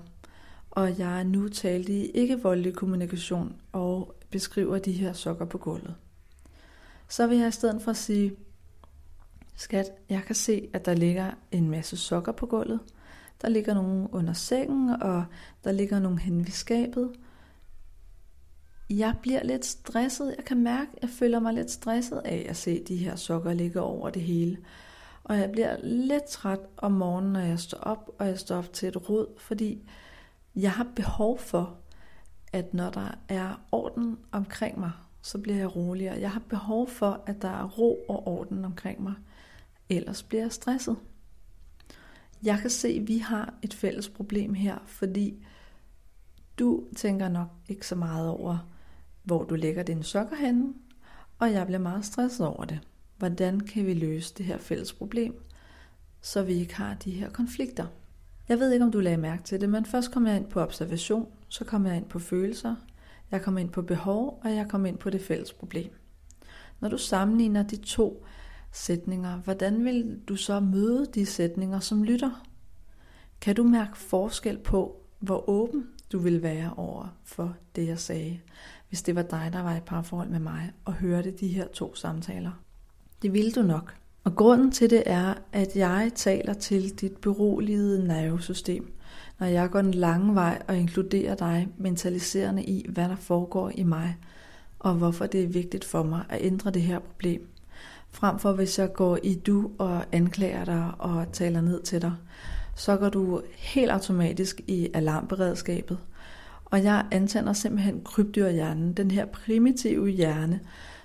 og 0.70 0.98
jeg 0.98 1.24
nu 1.24 1.48
talte 1.48 1.92
i 1.92 2.10
ikke-voldelig 2.10 2.74
kommunikation 2.74 3.60
og 3.72 4.14
beskriver 4.30 4.78
de 4.78 4.92
her 4.92 5.12
sokker 5.12 5.44
på 5.44 5.58
gulvet, 5.58 5.94
så 7.08 7.26
vil 7.26 7.38
jeg 7.38 7.48
i 7.48 7.50
stedet 7.50 7.82
for 7.82 7.90
at 7.90 7.96
sige, 7.96 8.32
skat, 9.56 9.86
jeg 10.08 10.22
kan 10.22 10.34
se, 10.34 10.68
at 10.72 10.86
der 10.86 10.94
ligger 10.94 11.30
en 11.52 11.70
masse 11.70 11.96
sokker 11.96 12.32
på 12.32 12.46
gulvet. 12.46 12.80
Der 13.42 13.48
ligger 13.48 13.74
nogle 13.74 14.08
under 14.12 14.32
sengen, 14.32 15.02
og 15.02 15.24
der 15.64 15.72
ligger 15.72 15.98
nogle 15.98 16.18
hen 16.18 16.38
ved 16.38 16.52
skabet. 16.52 17.12
Jeg 18.90 19.14
bliver 19.22 19.42
lidt 19.42 19.66
stresset. 19.66 20.34
Jeg 20.36 20.44
kan 20.44 20.62
mærke, 20.62 20.90
at 20.96 21.02
jeg 21.02 21.10
føler 21.10 21.40
mig 21.40 21.54
lidt 21.54 21.70
stresset 21.70 22.22
af 22.24 22.46
at 22.48 22.56
se 22.56 22.84
de 22.88 22.96
her 22.96 23.16
sokker 23.16 23.52
ligge 23.52 23.80
over 23.80 24.10
det 24.10 24.22
hele. 24.22 24.58
Og 25.24 25.38
jeg 25.38 25.52
bliver 25.52 25.76
lidt 25.82 26.24
træt 26.24 26.60
om 26.76 26.92
morgenen, 26.92 27.32
når 27.32 27.40
jeg 27.40 27.58
står 27.58 27.78
op, 27.78 28.10
og 28.18 28.26
jeg 28.26 28.38
står 28.38 28.56
op 28.56 28.72
til 28.72 28.88
et 28.88 29.10
rod, 29.10 29.26
fordi 29.38 29.88
jeg 30.56 30.72
har 30.72 30.86
behov 30.96 31.38
for, 31.38 31.76
at 32.52 32.74
når 32.74 32.90
der 32.90 33.18
er 33.28 33.60
orden 33.72 34.18
omkring 34.32 34.80
mig, 34.80 34.92
så 35.22 35.38
bliver 35.38 35.56
jeg 35.56 35.76
roligere. 35.76 36.20
Jeg 36.20 36.30
har 36.30 36.42
behov 36.48 36.88
for, 36.88 37.22
at 37.26 37.42
der 37.42 37.48
er 37.48 37.64
ro 37.64 38.04
og 38.08 38.26
orden 38.28 38.64
omkring 38.64 39.02
mig. 39.02 39.14
Ellers 39.88 40.22
bliver 40.22 40.42
jeg 40.42 40.52
stresset. 40.52 40.96
Jeg 42.42 42.58
kan 42.58 42.70
se, 42.70 42.88
at 42.88 43.08
vi 43.08 43.18
har 43.18 43.54
et 43.62 43.74
fælles 43.74 44.08
problem 44.08 44.54
her, 44.54 44.78
fordi 44.86 45.46
du 46.58 46.84
tænker 46.96 47.28
nok 47.28 47.48
ikke 47.68 47.86
så 47.86 47.94
meget 47.94 48.28
over, 48.28 48.58
hvor 49.22 49.44
du 49.44 49.54
lægger 49.54 49.82
dine 49.82 50.04
sokker 50.04 50.36
henne, 50.36 50.74
og 51.38 51.52
jeg 51.52 51.66
bliver 51.66 51.78
meget 51.78 52.04
stresset 52.04 52.46
over 52.46 52.64
det. 52.64 52.80
Hvordan 53.20 53.60
kan 53.60 53.86
vi 53.86 53.94
løse 53.94 54.34
det 54.38 54.46
her 54.46 54.58
fælles 54.58 54.92
problem, 54.92 55.34
så 56.20 56.42
vi 56.42 56.52
ikke 56.52 56.74
har 56.74 56.94
de 56.94 57.10
her 57.10 57.30
konflikter? 57.30 57.86
Jeg 58.48 58.58
ved 58.58 58.72
ikke, 58.72 58.84
om 58.84 58.92
du 58.92 59.00
lagde 59.00 59.16
mærke 59.16 59.42
til 59.42 59.60
det, 59.60 59.68
men 59.68 59.84
først 59.84 60.12
kom 60.12 60.26
jeg 60.26 60.36
ind 60.36 60.46
på 60.46 60.60
observation, 60.60 61.28
så 61.48 61.64
kom 61.64 61.86
jeg 61.86 61.96
ind 61.96 62.04
på 62.04 62.18
følelser, 62.18 62.76
jeg 63.30 63.42
kom 63.42 63.58
ind 63.58 63.70
på 63.70 63.82
behov, 63.82 64.40
og 64.44 64.54
jeg 64.54 64.68
kom 64.68 64.86
ind 64.86 64.98
på 64.98 65.10
det 65.10 65.20
fælles 65.20 65.52
problem. 65.52 65.90
Når 66.80 66.88
du 66.88 66.98
sammenligner 66.98 67.62
de 67.62 67.76
to 67.76 68.24
sætninger, 68.72 69.36
hvordan 69.36 69.84
vil 69.84 70.20
du 70.28 70.36
så 70.36 70.60
møde 70.60 71.06
de 71.14 71.26
sætninger 71.26 71.80
som 71.80 72.02
lytter? 72.02 72.46
Kan 73.40 73.56
du 73.56 73.64
mærke 73.64 73.98
forskel 73.98 74.58
på, 74.58 75.02
hvor 75.18 75.50
åben 75.50 75.86
du 76.12 76.18
vil 76.18 76.42
være 76.42 76.74
over 76.76 77.16
for 77.24 77.56
det, 77.76 77.86
jeg 77.86 77.98
sagde, 77.98 78.40
hvis 78.88 79.02
det 79.02 79.14
var 79.14 79.22
dig, 79.22 79.50
der 79.52 79.62
var 79.62 79.76
i 79.76 79.80
parforhold 79.80 80.28
med 80.28 80.40
mig 80.40 80.72
og 80.84 80.92
hørte 80.92 81.30
de 81.30 81.48
her 81.48 81.68
to 81.68 81.94
samtaler? 81.94 82.52
Det 83.22 83.32
ville 83.32 83.52
du 83.52 83.62
nok. 83.62 83.94
Og 84.24 84.36
grunden 84.36 84.72
til 84.72 84.90
det 84.90 85.02
er, 85.06 85.34
at 85.52 85.76
jeg 85.76 86.10
taler 86.14 86.54
til 86.54 87.00
dit 87.00 87.16
beroligede 87.16 88.06
nervesystem, 88.06 88.92
når 89.38 89.46
jeg 89.46 89.70
går 89.70 89.82
den 89.82 89.94
lange 89.94 90.34
vej 90.34 90.62
og 90.68 90.76
inkluderer 90.76 91.34
dig 91.34 91.68
mentaliserende 91.78 92.64
i, 92.64 92.86
hvad 92.88 93.08
der 93.08 93.16
foregår 93.16 93.72
i 93.74 93.82
mig, 93.82 94.16
og 94.78 94.94
hvorfor 94.94 95.26
det 95.26 95.42
er 95.42 95.48
vigtigt 95.48 95.84
for 95.84 96.02
mig 96.02 96.24
at 96.28 96.38
ændre 96.42 96.70
det 96.70 96.82
her 96.82 96.98
problem. 96.98 97.48
Frem 98.10 98.38
for 98.38 98.52
hvis 98.52 98.78
jeg 98.78 98.92
går 98.92 99.18
i 99.22 99.34
du 99.34 99.70
og 99.78 100.04
anklager 100.12 100.64
dig 100.64 100.90
og 100.98 101.32
taler 101.32 101.60
ned 101.60 101.82
til 101.82 102.02
dig, 102.02 102.12
så 102.76 102.96
går 102.96 103.08
du 103.08 103.42
helt 103.56 103.90
automatisk 103.90 104.60
i 104.66 104.88
alarmberedskabet. 104.94 105.98
Og 106.64 106.84
jeg 106.84 107.06
antænder 107.10 107.52
simpelthen 107.52 108.00
krybdyrhjernen, 108.04 108.92
den 108.92 109.10
her 109.10 109.26
primitive 109.26 110.08
hjerne, 110.08 110.60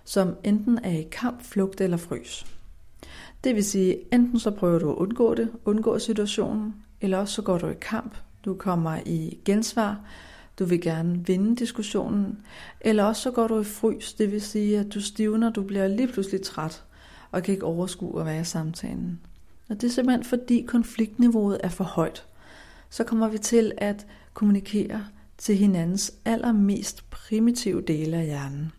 som 0.06 0.36
enten 0.44 0.80
er 0.84 0.92
i 0.92 1.08
kamp, 1.12 1.44
flugt 1.44 1.82
eller 1.82 1.98
frys. 1.98 2.46
Det 3.44 3.56
vil 3.56 3.64
sige, 3.64 4.14
enten 4.14 4.40
så 4.40 4.52
prøver 4.52 4.80
du 4.80 4.92
at 4.92 4.96
undgå 4.96 5.36
det, 5.36 5.52
undgå 5.66 6.00
situationen, 6.00 6.76
eller 7.02 7.18
også 7.18 7.34
så 7.34 7.42
går 7.42 7.58
du 7.58 7.68
i 7.68 7.76
kamp, 7.82 8.18
du 8.46 8.54
kommer 8.54 9.00
i 9.06 9.38
gensvar, 9.46 10.00
du 10.60 10.66
vil 10.66 10.82
gerne 10.82 11.28
vinde 11.28 11.56
diskussionen, 11.56 12.38
eller 12.82 13.04
også 13.04 13.22
så 13.22 13.32
går 13.32 13.48
du 13.48 13.60
i 13.60 13.64
frys, 13.64 14.14
det 14.14 14.32
vil 14.32 14.42
sige, 14.42 14.80
at 14.80 14.94
du 14.94 15.02
stivner, 15.02 15.50
du 15.50 15.64
bliver 15.64 15.88
lige 15.88 16.08
pludselig 16.08 16.42
træt, 16.42 16.84
og 17.32 17.44
kan 17.44 17.54
ikke 17.54 17.66
overskue 17.66 18.20
at 18.20 18.26
være 18.26 18.42
i 18.42 18.44
samtalen. 18.44 19.20
Og 19.70 19.82
det 19.82 19.88
er 19.88 19.92
simpelthen 19.92 20.24
fordi 20.24 20.66
konfliktniveauet 20.68 21.58
er 21.64 21.70
for 21.70 21.84
højt. 21.84 22.26
Så 22.90 23.04
kommer 23.04 23.28
vi 23.28 23.38
til 23.38 23.72
at 23.78 24.08
kommunikere 24.34 25.06
til 25.38 25.56
hinandens 25.56 26.14
allermest 26.26 27.10
primitive 27.10 27.82
dele 27.82 28.18
af 28.18 28.26
hjernen. 28.26 28.72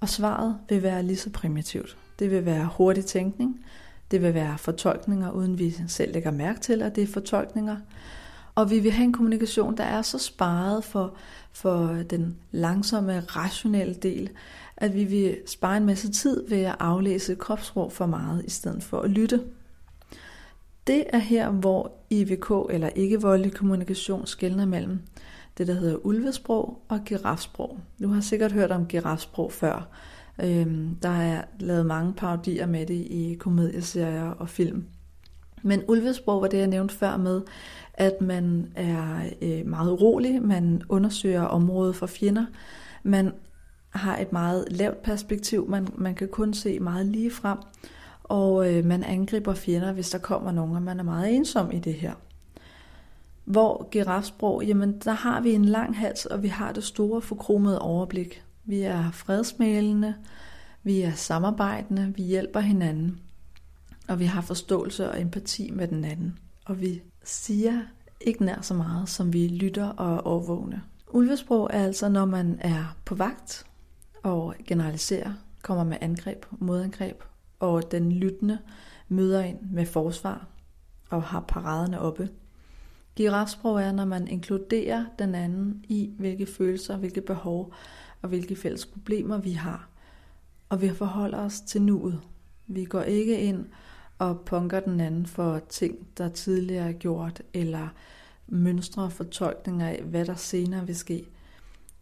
Og 0.00 0.08
svaret 0.08 0.56
vil 0.68 0.82
være 0.82 1.02
lige 1.02 1.16
så 1.16 1.30
primitivt. 1.30 1.96
Det 2.18 2.30
vil 2.30 2.44
være 2.44 2.70
hurtig 2.76 3.04
tænkning, 3.04 3.64
det 4.10 4.22
vil 4.22 4.34
være 4.34 4.58
fortolkninger, 4.58 5.30
uden 5.30 5.58
vi 5.58 5.74
selv 5.88 6.12
lægger 6.12 6.30
mærke 6.30 6.60
til, 6.60 6.82
at 6.82 6.96
det 6.96 7.02
er 7.02 7.12
fortolkninger. 7.12 7.76
Og 8.54 8.70
vi 8.70 8.78
vil 8.78 8.92
have 8.92 9.04
en 9.04 9.12
kommunikation, 9.12 9.76
der 9.76 9.84
er 9.84 10.02
så 10.02 10.18
sparet 10.18 10.84
for, 10.84 11.14
for 11.52 11.86
den 12.10 12.36
langsomme, 12.50 13.20
rationelle 13.20 13.94
del, 13.94 14.30
at 14.76 14.94
vi 14.94 15.04
vil 15.04 15.36
spare 15.46 15.76
en 15.76 15.86
masse 15.86 16.12
tid 16.12 16.48
ved 16.48 16.58
at 16.62 16.76
aflæse 16.78 17.34
kropssprog 17.34 17.92
for 17.92 18.06
meget, 18.06 18.44
i 18.44 18.50
stedet 18.50 18.82
for 18.82 19.00
at 19.00 19.10
lytte. 19.10 19.40
Det 20.86 21.04
er 21.08 21.18
her, 21.18 21.50
hvor 21.50 21.92
IVK 22.10 22.52
eller 22.70 22.88
ikke-voldelig 22.88 23.54
kommunikation 23.54 24.26
skældner 24.26 24.66
mellem 24.66 25.00
det, 25.58 25.66
der 25.66 25.74
hedder 25.74 26.06
ulvesprog 26.06 26.82
og 26.88 27.00
girafsprog. 27.04 27.78
Du 28.02 28.08
har 28.08 28.20
sikkert 28.20 28.52
hørt 28.52 28.70
om 28.70 28.86
girafsprog 28.86 29.52
før. 29.52 29.88
Øhm, 30.42 30.96
der 31.02 31.08
er 31.08 31.42
lavet 31.58 31.86
mange 31.86 32.12
parodier 32.12 32.66
med 32.66 32.86
det 32.86 32.94
i 32.94 33.36
komedieserier 33.40 34.30
og 34.30 34.48
film. 34.48 34.84
Men 35.62 35.82
ulvesprog 35.88 36.42
var 36.42 36.48
det, 36.48 36.58
jeg 36.58 36.66
nævnte 36.66 36.94
før 36.94 37.16
med, 37.16 37.42
at 37.94 38.20
man 38.20 38.72
er 38.74 39.22
øh, 39.42 39.66
meget 39.66 39.92
urolig, 39.92 40.42
man 40.42 40.82
undersøger 40.88 41.42
området 41.42 41.96
for 41.96 42.06
fjender, 42.06 42.46
man 43.02 43.32
har 43.90 44.18
et 44.18 44.32
meget 44.32 44.64
lavt 44.70 45.02
perspektiv, 45.02 45.68
man, 45.68 45.88
man 45.94 46.14
kan 46.14 46.28
kun 46.28 46.54
se 46.54 46.80
meget 46.80 47.06
lige 47.06 47.30
frem, 47.30 47.58
og 48.22 48.74
øh, 48.74 48.84
man 48.84 49.04
angriber 49.04 49.54
fjender, 49.54 49.92
hvis 49.92 50.10
der 50.10 50.18
kommer 50.18 50.52
nogen, 50.52 50.76
og 50.76 50.82
man 50.82 50.98
er 51.00 51.04
meget 51.04 51.34
ensom 51.34 51.70
i 51.72 51.78
det 51.78 51.94
her. 51.94 52.12
Hvor 53.44 53.88
girafsprog, 53.90 54.64
jamen 54.64 54.98
der 54.98 55.12
har 55.12 55.40
vi 55.40 55.52
en 55.52 55.64
lang 55.64 55.98
hals, 55.98 56.26
og 56.26 56.42
vi 56.42 56.48
har 56.48 56.72
det 56.72 56.84
store 56.84 57.22
forkromede 57.22 57.78
overblik. 57.78 58.44
Vi 58.64 58.80
er 58.80 59.10
fredsmælende, 59.10 60.14
vi 60.82 61.00
er 61.00 61.12
samarbejdende, 61.12 62.12
vi 62.16 62.22
hjælper 62.22 62.60
hinanden, 62.60 63.20
og 64.08 64.18
vi 64.18 64.24
har 64.24 64.40
forståelse 64.40 65.10
og 65.10 65.20
empati 65.20 65.70
med 65.70 65.88
den 65.88 66.04
anden. 66.04 66.38
Og 66.64 66.80
vi 66.80 67.02
siger 67.24 67.80
ikke 68.20 68.44
nær 68.44 68.60
så 68.60 68.74
meget, 68.74 69.08
som 69.08 69.32
vi 69.32 69.48
lytter 69.48 69.88
og 69.88 70.14
er 70.14 70.18
overvågne. 70.18 70.82
Ulvesprog 71.12 71.70
er 71.72 71.84
altså, 71.84 72.08
når 72.08 72.24
man 72.24 72.58
er 72.60 72.96
på 73.04 73.14
vagt 73.14 73.66
og 74.22 74.54
generaliserer, 74.66 75.32
kommer 75.62 75.84
med 75.84 75.96
angreb, 76.00 76.44
modangreb, 76.50 77.22
og 77.60 77.92
den 77.92 78.12
lyttende 78.12 78.58
møder 79.08 79.40
ind 79.40 79.58
med 79.62 79.86
forsvar 79.86 80.46
og 81.10 81.22
har 81.22 81.40
paraderne 81.40 82.00
oppe. 82.00 82.28
Girafsprog 83.16 83.82
er, 83.82 83.92
når 83.92 84.04
man 84.04 84.28
inkluderer 84.28 85.04
den 85.18 85.34
anden 85.34 85.84
i, 85.88 86.10
hvilke 86.18 86.46
følelser, 86.46 86.96
hvilke 86.96 87.20
behov 87.20 87.72
og 88.22 88.28
hvilke 88.28 88.56
fælles 88.56 88.86
problemer 88.86 89.38
vi 89.38 89.52
har. 89.52 89.88
Og 90.68 90.82
vi 90.82 90.88
forholder 90.88 91.38
os 91.38 91.60
til 91.60 91.82
nuet. 91.82 92.20
Vi 92.66 92.84
går 92.84 93.02
ikke 93.02 93.40
ind 93.40 93.66
og 94.18 94.40
punker 94.40 94.80
den 94.80 95.00
anden 95.00 95.26
for 95.26 95.58
ting, 95.68 95.98
der 96.18 96.28
tidligere 96.28 96.88
er 96.88 96.92
gjort, 96.92 97.42
eller 97.54 97.88
mønstre 98.46 99.02
og 99.02 99.12
fortolkninger 99.12 99.88
af, 99.88 100.02
hvad 100.02 100.24
der 100.24 100.34
senere 100.34 100.86
vil 100.86 100.96
ske. 100.96 101.26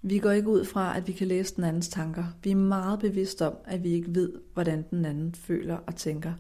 Vi 0.03 0.18
går 0.18 0.31
ikke 0.31 0.49
ud 0.49 0.64
fra, 0.64 0.97
at 0.97 1.07
vi 1.07 1.12
kan 1.12 1.27
læse 1.27 1.57
den 1.57 1.64
andens 1.64 1.88
tanker. 1.88 2.25
Vi 2.42 2.51
er 2.51 2.57
meget 2.57 2.99
bevidste 2.99 3.47
om, 3.47 3.55
at 3.64 3.85
vi 3.85 3.88
ikke 3.88 4.14
ved, 4.14 4.33
hvordan 4.55 4.85
den 4.90 5.05
anden 5.05 5.35
føler 5.35 5.77
og 5.77 5.97
tænker. 5.97 6.33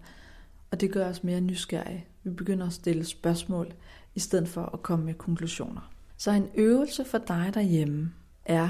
Og 0.70 0.80
det 0.80 0.92
gør 0.92 1.08
os 1.08 1.24
mere 1.24 1.40
nysgerrige. 1.40 2.06
Vi 2.22 2.30
begynder 2.30 2.66
at 2.66 2.72
stille 2.72 3.04
spørgsmål, 3.04 3.72
i 4.14 4.20
stedet 4.20 4.48
for 4.48 4.66
at 4.66 4.82
komme 4.82 5.04
med 5.04 5.14
konklusioner. 5.14 5.92
Så 6.16 6.30
en 6.30 6.48
øvelse 6.54 7.04
for 7.04 7.18
dig 7.18 7.50
derhjemme 7.54 8.12
er, 8.44 8.68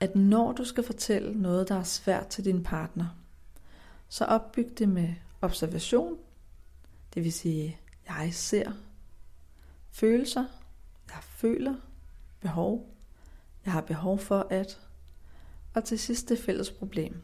at 0.00 0.16
når 0.16 0.52
du 0.52 0.64
skal 0.64 0.84
fortælle 0.84 1.42
noget, 1.42 1.68
der 1.68 1.74
er 1.74 1.82
svært 1.82 2.26
til 2.26 2.44
din 2.44 2.62
partner, 2.62 3.06
så 4.08 4.24
opbyg 4.24 4.78
det 4.78 4.88
med 4.88 5.14
observation, 5.42 6.16
det 7.14 7.24
vil 7.24 7.32
sige, 7.32 7.80
jeg 8.08 8.28
ser 8.32 8.72
følelser, 9.90 10.44
jeg 11.08 11.22
føler 11.22 11.74
behov, 12.40 12.94
jeg 13.64 13.72
har 13.72 13.80
behov 13.80 14.18
for 14.18 14.46
at, 14.50 14.80
og 15.74 15.84
til 15.84 15.98
sidst 15.98 16.28
det 16.28 16.38
fælles 16.38 16.70
problem. 16.70 17.22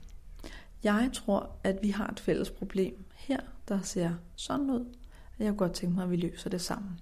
Jeg 0.83 1.11
tror, 1.13 1.51
at 1.65 1.79
vi 1.83 1.91
har 1.91 2.09
et 2.09 2.21
fælles 2.21 2.51
problem 2.51 3.05
her, 3.15 3.41
der 3.69 3.83
ser 3.83 4.15
sådan 4.37 4.71
ud, 4.71 4.95
jeg 5.39 5.49
kunne 5.49 5.59
godt 5.59 5.73
tænke 5.73 5.95
mig, 5.95 6.05
at 6.05 6.11
vi 6.11 6.17
løser 6.17 6.51
det 6.51 6.61
sammen. 6.61 7.01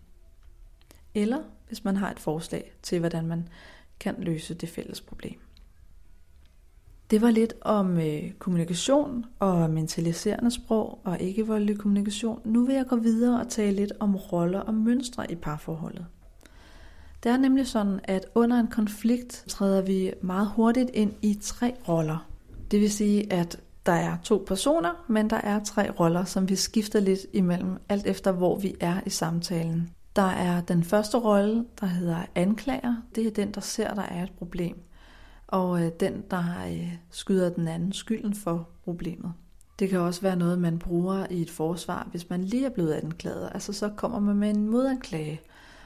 Eller 1.14 1.42
hvis 1.68 1.84
man 1.84 1.96
har 1.96 2.10
et 2.10 2.18
forslag 2.18 2.72
til, 2.82 2.98
hvordan 2.98 3.26
man 3.26 3.48
kan 4.00 4.14
løse 4.18 4.54
det 4.54 4.68
fælles 4.68 5.00
problem. 5.00 5.40
Det 7.10 7.22
var 7.22 7.30
lidt 7.30 7.54
om 7.60 7.98
øh, 7.98 8.30
kommunikation 8.38 9.24
og 9.38 9.70
mentaliserende 9.70 10.50
sprog 10.50 10.98
og 11.04 11.20
ikke 11.20 11.46
voldelig 11.46 11.78
kommunikation. 11.78 12.40
Nu 12.44 12.66
vil 12.66 12.74
jeg 12.74 12.86
gå 12.86 12.96
videre 12.96 13.40
og 13.40 13.48
tale 13.48 13.76
lidt 13.76 13.92
om 14.00 14.16
roller 14.16 14.60
og 14.60 14.74
mønstre 14.74 15.32
i 15.32 15.34
parforholdet. 15.34 16.06
Det 17.22 17.32
er 17.32 17.36
nemlig 17.36 17.66
sådan, 17.66 18.00
at 18.04 18.26
under 18.34 18.60
en 18.60 18.66
konflikt 18.66 19.44
træder 19.48 19.82
vi 19.82 20.12
meget 20.22 20.48
hurtigt 20.48 20.90
ind 20.94 21.12
i 21.22 21.38
tre 21.42 21.74
roller. 21.88 22.28
Det 22.70 22.80
vil 22.80 22.90
sige, 22.90 23.32
at 23.32 23.60
der 23.86 23.92
er 23.92 24.16
to 24.24 24.44
personer, 24.46 25.04
men 25.08 25.30
der 25.30 25.36
er 25.36 25.64
tre 25.64 25.90
roller, 25.90 26.24
som 26.24 26.48
vi 26.48 26.56
skifter 26.56 27.00
lidt 27.00 27.20
imellem, 27.32 27.76
alt 27.88 28.06
efter 28.06 28.32
hvor 28.32 28.58
vi 28.58 28.74
er 28.80 29.00
i 29.06 29.10
samtalen. 29.10 29.90
Der 30.16 30.30
er 30.30 30.60
den 30.60 30.84
første 30.84 31.18
rolle, 31.18 31.64
der 31.80 31.86
hedder 31.86 32.22
anklager. 32.34 32.96
Det 33.14 33.26
er 33.26 33.30
den, 33.30 33.52
der 33.52 33.60
ser, 33.60 33.94
der 33.94 34.02
er 34.02 34.22
et 34.22 34.32
problem 34.38 34.76
og 35.52 35.82
øh, 35.82 35.90
den, 36.00 36.24
der 36.30 36.44
øh, 36.70 36.92
skyder 37.10 37.48
den 37.48 37.68
anden 37.68 37.92
skylden 37.92 38.34
for 38.34 38.68
problemet. 38.84 39.32
Det 39.78 39.88
kan 39.88 39.98
også 39.98 40.20
være 40.20 40.36
noget, 40.36 40.58
man 40.58 40.78
bruger 40.78 41.26
i 41.30 41.42
et 41.42 41.50
forsvar, 41.50 42.08
hvis 42.10 42.30
man 42.30 42.44
lige 42.44 42.66
er 42.66 42.70
blevet 42.70 42.92
anklaget. 42.92 43.50
Altså 43.54 43.72
så 43.72 43.90
kommer 43.96 44.20
man 44.20 44.36
med 44.36 44.50
en 44.50 44.68
modanklage, 44.68 45.40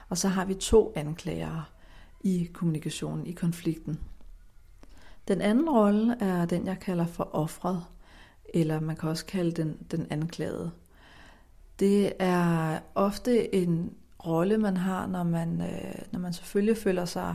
og 0.09 0.19
så 0.19 0.29
har 0.29 0.45
vi 0.45 0.55
to 0.55 0.93
anklagere 0.97 1.65
i 2.21 2.51
kommunikationen, 2.53 3.27
i 3.27 3.33
konflikten. 3.33 3.99
Den 5.29 5.41
anden 5.41 5.71
rolle 5.71 6.17
er 6.21 6.45
den, 6.45 6.67
jeg 6.67 6.81
kalder 6.81 7.07
for 7.07 7.29
offret, 7.33 7.85
eller 8.55 8.81
man 8.81 8.97
kan 8.97 9.09
også 9.09 9.27
kalde 9.27 9.53
den 9.53 9.79
den 9.91 10.07
anklagede. 10.11 10.71
Det 11.79 12.13
er 12.19 12.79
ofte 12.95 13.55
en 13.55 13.93
rolle, 14.27 14.59
man 14.59 14.77
har, 14.77 15.07
når 15.07 15.23
man, 15.23 15.61
øh, 15.61 16.03
når 16.13 16.21
man 16.21 16.33
selvfølgelig 16.33 16.77
føler 16.77 17.05
sig 17.05 17.35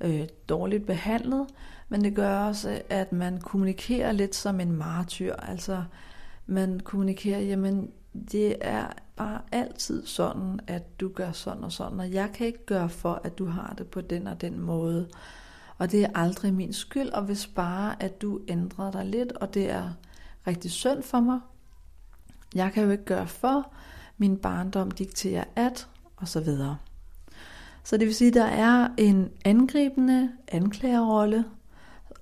øh, 0.00 0.28
dårligt 0.48 0.86
behandlet, 0.86 1.46
men 1.88 2.04
det 2.04 2.14
gør 2.14 2.38
også, 2.38 2.82
at 2.90 3.12
man 3.12 3.40
kommunikerer 3.40 4.12
lidt 4.12 4.34
som 4.34 4.60
en 4.60 4.72
martyr. 4.72 5.34
Altså, 5.34 5.84
man 6.46 6.80
kommunikerer, 6.80 7.40
jamen, 7.40 7.90
det 8.30 8.56
er 8.60 8.86
bare 9.16 9.40
altid 9.52 10.06
sådan, 10.06 10.60
at 10.66 11.00
du 11.00 11.08
gør 11.08 11.32
sådan 11.32 11.64
og 11.64 11.72
sådan, 11.72 12.00
og 12.00 12.12
jeg 12.12 12.30
kan 12.34 12.46
ikke 12.46 12.66
gøre 12.66 12.88
for, 12.88 13.20
at 13.24 13.38
du 13.38 13.46
har 13.46 13.74
det 13.78 13.86
på 13.86 14.00
den 14.00 14.26
og 14.26 14.40
den 14.40 14.60
måde. 14.60 15.08
Og 15.78 15.92
det 15.92 16.04
er 16.04 16.08
aldrig 16.14 16.54
min 16.54 16.72
skyld, 16.72 17.08
og 17.08 17.22
hvis 17.22 17.46
bare, 17.46 18.02
at 18.02 18.22
du 18.22 18.40
ændrer 18.48 18.90
dig 18.90 19.04
lidt, 19.04 19.32
og 19.32 19.54
det 19.54 19.70
er 19.70 19.90
rigtig 20.46 20.70
synd 20.70 21.02
for 21.02 21.20
mig, 21.20 21.40
jeg 22.54 22.72
kan 22.72 22.84
jo 22.84 22.90
ikke 22.90 23.04
gøre 23.04 23.26
for, 23.26 23.72
min 24.18 24.36
barndom 24.36 24.90
dikterer 24.90 25.44
at, 25.56 25.88
og 26.16 26.28
så 26.28 26.40
videre. 26.40 26.76
Så 27.84 27.96
det 27.96 28.06
vil 28.06 28.14
sige, 28.14 28.28
at 28.28 28.34
der 28.34 28.44
er 28.44 28.88
en 28.96 29.30
angribende 29.44 30.30
anklagerrolle, 30.48 31.44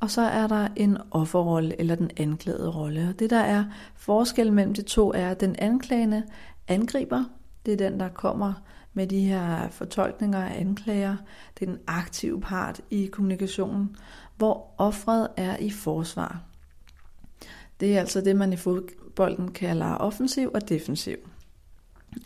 og 0.01 0.11
så 0.11 0.21
er 0.21 0.47
der 0.47 0.69
en 0.77 0.99
offerrolle 1.11 1.81
eller 1.81 1.95
den 1.95 2.11
anklagede 2.17 2.71
rolle. 2.71 3.09
Og 3.09 3.19
det 3.19 3.31
der 3.31 3.41
er 3.41 3.65
forskel 3.95 4.53
mellem 4.53 4.75
de 4.75 4.83
to 4.83 5.13
er, 5.13 5.29
at 5.29 5.41
den 5.41 5.57
anklagende 5.59 6.23
angriber, 6.69 7.25
det 7.67 7.73
er 7.73 7.77
den, 7.77 8.01
der 8.01 8.09
kommer 8.09 8.53
med 8.95 9.07
de 9.07 9.21
her 9.21 9.69
fortolkninger 9.69 10.39
og 10.39 10.61
anklager. 10.61 11.17
Det 11.59 11.69
er 11.69 11.73
den 11.73 11.81
aktive 11.87 12.41
part 12.41 12.81
i 12.91 13.07
kommunikationen, 13.07 13.97
hvor 14.37 14.75
offret 14.79 15.29
er 15.37 15.57
i 15.57 15.71
forsvar. 15.71 16.43
Det 17.81 17.97
er 17.97 18.01
altså 18.01 18.21
det, 18.21 18.37
man 18.37 18.53
i 18.53 18.57
fodbolden 18.57 19.53
kalder 19.53 19.95
offensiv 19.95 20.51
og 20.55 20.69
defensiv. 20.69 21.17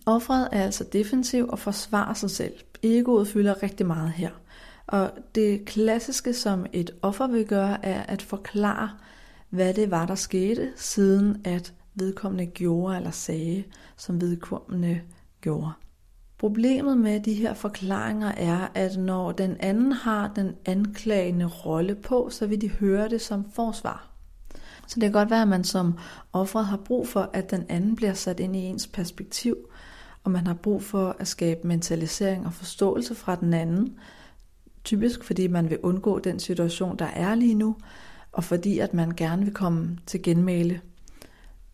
Offret 0.07 0.48
er 0.52 0.64
altså 0.64 0.85
defensiv 0.92 1.48
og 1.48 1.59
forsvarer 1.59 2.14
sig 2.14 2.31
selv. 2.31 2.54
Egoet 2.83 3.28
fylder 3.28 3.62
rigtig 3.62 3.87
meget 3.87 4.12
her. 4.12 4.31
Og 4.87 5.11
det 5.35 5.64
klassiske, 5.64 6.33
som 6.33 6.66
et 6.72 6.90
offer 7.02 7.26
vil 7.26 7.46
gøre, 7.46 7.85
er 7.87 8.02
at 8.02 8.22
forklare, 8.22 8.90
hvad 9.50 9.74
det 9.74 9.90
var, 9.90 10.07
der 10.07 10.14
skete, 10.14 10.72
siden 10.76 11.40
at 11.44 11.72
vedkommende 11.94 12.46
gjorde 12.46 12.96
eller 12.96 13.11
sagde, 13.11 13.64
som 13.96 14.20
vedkommende 14.20 15.00
gjorde. 15.40 15.72
Problemet 16.38 16.98
med 16.98 17.20
de 17.20 17.35
her 17.35 17.55
forklaringer 17.55 18.33
er, 18.37 18.68
at 18.74 18.96
når 18.96 19.33
den 19.33 19.57
anden 19.61 19.92
har 19.92 20.33
den 20.37 20.55
anklagende 20.66 21.46
rolle 21.46 21.94
på, 21.94 22.29
så 22.31 22.46
vil 22.46 22.61
de 22.61 22.68
høre 22.68 23.09
det 23.09 23.20
som 23.20 23.51
forsvar. 23.53 24.11
Så 24.87 24.94
det 24.94 25.03
kan 25.03 25.12
godt 25.12 25.31
være, 25.31 25.42
at 25.42 25.48
man 25.48 25.64
som 25.64 25.98
offeret 26.33 26.66
har 26.66 26.77
brug 26.77 27.09
for, 27.09 27.31
at 27.33 27.51
den 27.51 27.66
anden 27.68 27.96
bliver 27.96 28.12
sat 28.12 28.40
ind 28.40 28.57
i 28.57 28.59
ens 28.59 28.87
perspektiv, 28.87 29.57
og 30.24 30.31
man 30.31 30.46
har 30.46 30.55
brug 30.55 30.83
for 30.83 31.16
at 31.18 31.29
skabe 31.29 31.66
mentalisering 31.66 32.46
og 32.46 32.53
forståelse 32.53 33.14
fra 33.14 33.37
den 33.37 33.55
anden, 33.55 33.98
typisk 34.85 35.24
fordi 35.24 35.46
man 35.46 35.70
vil 35.70 35.79
undgå 35.83 36.18
den 36.18 36.38
situation, 36.38 36.96
der 36.96 37.07
er 37.07 37.35
lige 37.35 37.55
nu, 37.55 37.77
og 38.33 38.44
fordi 38.44 38.79
at 38.79 38.94
man 38.94 39.11
gerne 39.11 39.44
vil 39.44 39.55
komme 39.55 39.98
til 40.07 40.22
genmæle. 40.22 40.81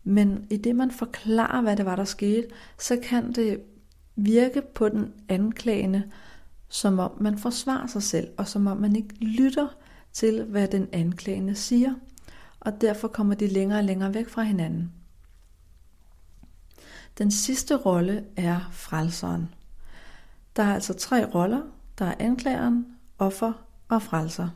Men 0.03 0.47
i 0.49 0.57
det 0.57 0.75
man 0.75 0.91
forklarer, 0.91 1.61
hvad 1.61 1.77
det 1.77 1.85
var, 1.85 1.95
der 1.95 2.03
skete, 2.03 2.47
så 2.79 2.97
kan 3.03 3.31
det 3.31 3.59
virke 4.15 4.61
på 4.75 4.89
den 4.89 5.13
anklagende, 5.29 6.03
som 6.69 6.99
om 6.99 7.11
man 7.19 7.37
forsvarer 7.37 7.87
sig 7.87 8.03
selv, 8.03 8.27
og 8.37 8.47
som 8.47 8.67
om 8.67 8.77
man 8.77 8.95
ikke 8.95 9.15
lytter 9.15 9.67
til, 10.13 10.43
hvad 10.43 10.67
den 10.67 10.87
anklagende 10.91 11.55
siger, 11.55 11.93
og 12.59 12.81
derfor 12.81 13.07
kommer 13.07 13.35
de 13.35 13.47
længere 13.47 13.79
og 13.79 13.83
længere 13.83 14.13
væk 14.13 14.29
fra 14.29 14.43
hinanden. 14.43 14.91
Den 17.17 17.31
sidste 17.31 17.75
rolle 17.75 18.25
er 18.37 18.69
frelseren. 18.71 19.49
Der 20.55 20.63
er 20.63 20.73
altså 20.73 20.93
tre 20.93 21.25
roller. 21.25 21.61
Der 21.99 22.05
er 22.05 22.15
anklageren, 22.19 22.85
offer 23.19 23.53
og 23.87 24.01
frelser. 24.01 24.49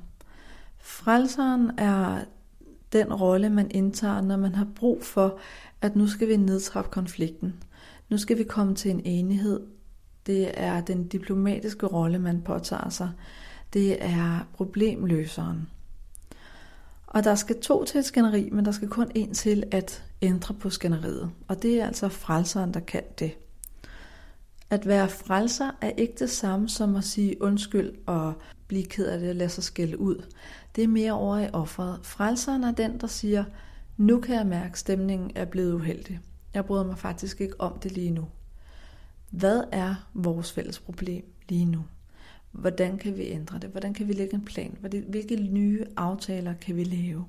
Frelseren 0.77 1.71
er 1.77 2.23
den 2.93 3.13
rolle, 3.13 3.49
man 3.49 3.71
indtager, 3.71 4.21
når 4.21 4.37
man 4.37 4.55
har 4.55 4.67
brug 4.75 5.03
for, 5.03 5.39
at 5.81 5.95
nu 5.95 6.07
skal 6.07 6.27
vi 6.27 6.37
nedtrappe 6.37 6.91
konflikten. 6.91 7.63
Nu 8.09 8.17
skal 8.17 8.37
vi 8.37 8.43
komme 8.43 8.75
til 8.75 8.91
en 8.91 9.01
enighed. 9.05 9.59
Det 10.25 10.51
er 10.53 10.81
den 10.81 11.07
diplomatiske 11.07 11.85
rolle, 11.85 12.19
man 12.19 12.41
påtager 12.41 12.89
sig. 12.89 13.11
Det 13.73 14.05
er 14.05 14.47
problemløseren. 14.53 15.69
Og 17.07 17.23
der 17.23 17.35
skal 17.35 17.61
to 17.61 17.83
til 17.83 17.99
et 17.99 18.05
skænderi, 18.05 18.49
men 18.51 18.65
der 18.65 18.71
skal 18.71 18.87
kun 18.87 19.11
en 19.15 19.33
til 19.33 19.63
at 19.71 20.03
ændre 20.21 20.55
på 20.55 20.69
skænderiet. 20.69 21.31
Og 21.47 21.61
det 21.61 21.81
er 21.81 21.87
altså 21.87 22.09
frelseren, 22.09 22.73
der 22.73 22.79
kan 22.79 23.03
det. 23.19 23.37
At 24.69 24.87
være 24.87 25.09
frelser 25.09 25.71
er 25.81 25.89
ikke 25.89 26.13
det 26.19 26.29
samme 26.29 26.69
som 26.69 26.95
at 26.95 27.03
sige 27.03 27.41
undskyld 27.41 27.91
og 28.05 28.33
blive 28.67 28.85
ked 28.85 29.05
af 29.05 29.19
det 29.19 29.29
og 29.29 29.35
lade 29.35 29.49
sig 29.49 29.63
skælde 29.63 29.99
ud. 29.99 30.25
Det 30.75 30.83
er 30.83 30.87
mere 30.87 31.11
over 31.11 31.37
i 31.39 31.49
offeret. 31.53 31.99
Frelseren 32.03 32.63
er 32.63 32.71
den, 32.71 32.99
der 32.99 33.07
siger, 33.07 33.43
nu 33.97 34.19
kan 34.19 34.35
jeg 34.35 34.47
mærke, 34.47 34.71
at 34.71 34.77
stemningen 34.77 35.31
er 35.35 35.45
blevet 35.45 35.73
uheldig. 35.73 36.19
Jeg 36.53 36.65
bryder 36.65 36.83
mig 36.83 36.97
faktisk 36.97 37.41
ikke 37.41 37.61
om 37.61 37.79
det 37.79 37.91
lige 37.91 38.11
nu. 38.11 38.27
Hvad 39.29 39.63
er 39.71 40.09
vores 40.13 40.51
fælles 40.51 40.79
problem 40.79 41.33
lige 41.49 41.65
nu? 41.65 41.85
Hvordan 42.51 42.97
kan 42.97 43.17
vi 43.17 43.23
ændre 43.27 43.59
det? 43.59 43.69
Hvordan 43.69 43.93
kan 43.93 44.07
vi 44.07 44.13
lægge 44.13 44.35
en 44.35 44.45
plan? 44.45 44.77
Hvilke 45.07 45.35
nye 45.35 45.85
aftaler 45.97 46.53
kan 46.53 46.75
vi 46.75 46.83
lave? 46.83 47.25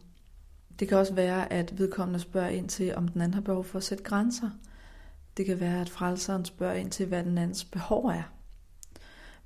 Det 0.78 0.88
kan 0.88 0.98
også 0.98 1.14
være, 1.14 1.52
at 1.52 1.78
vedkommende 1.78 2.20
spørger 2.20 2.48
ind 2.48 2.68
til, 2.68 2.94
om 2.94 3.08
den 3.08 3.20
anden 3.20 3.34
har 3.34 3.40
behov 3.40 3.64
for 3.64 3.78
at 3.78 3.84
sætte 3.84 4.04
grænser. 4.04 4.50
Det 5.36 5.46
kan 5.46 5.60
være, 5.60 5.80
at 5.80 5.88
frelseren 5.88 6.44
spørger 6.44 6.74
ind 6.74 6.90
til, 6.90 7.06
hvad 7.06 7.24
den 7.24 7.38
andens 7.38 7.64
behov 7.64 8.04
er. 8.04 8.22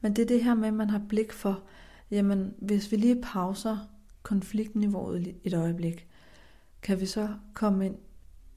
Men 0.01 0.17
det 0.17 0.23
er 0.23 0.27
det 0.27 0.45
her 0.45 0.55
med, 0.55 0.69
at 0.69 0.75
man 0.75 0.91
har 0.91 1.03
blik 1.09 1.33
for, 1.33 1.63
jamen 2.11 2.55
hvis 2.59 2.93
vi 2.93 2.97
lige 2.97 3.23
pauser 3.23 3.79
konfliktniveauet 4.23 5.35
et 5.45 5.55
øjeblik, 5.55 6.07
kan 6.83 7.01
vi 7.01 7.07
så 7.07 7.29
komme 7.55 7.87
ind 7.87 7.97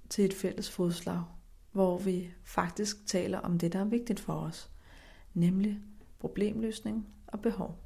til 0.10 0.26
et 0.26 0.34
fælles 0.34 0.72
fodslag, 0.72 1.24
hvor 1.72 1.98
vi 1.98 2.30
faktisk 2.44 3.06
taler 3.06 3.40
om 3.40 3.60
det, 3.60 3.74
der 3.74 3.80
er 3.80 3.86
vigtigt 3.86 4.20
for 4.20 4.34
os, 4.34 4.70
nemlig 5.34 5.80
problemløsning 6.20 7.08
og 7.28 7.42
behov. 7.42 7.80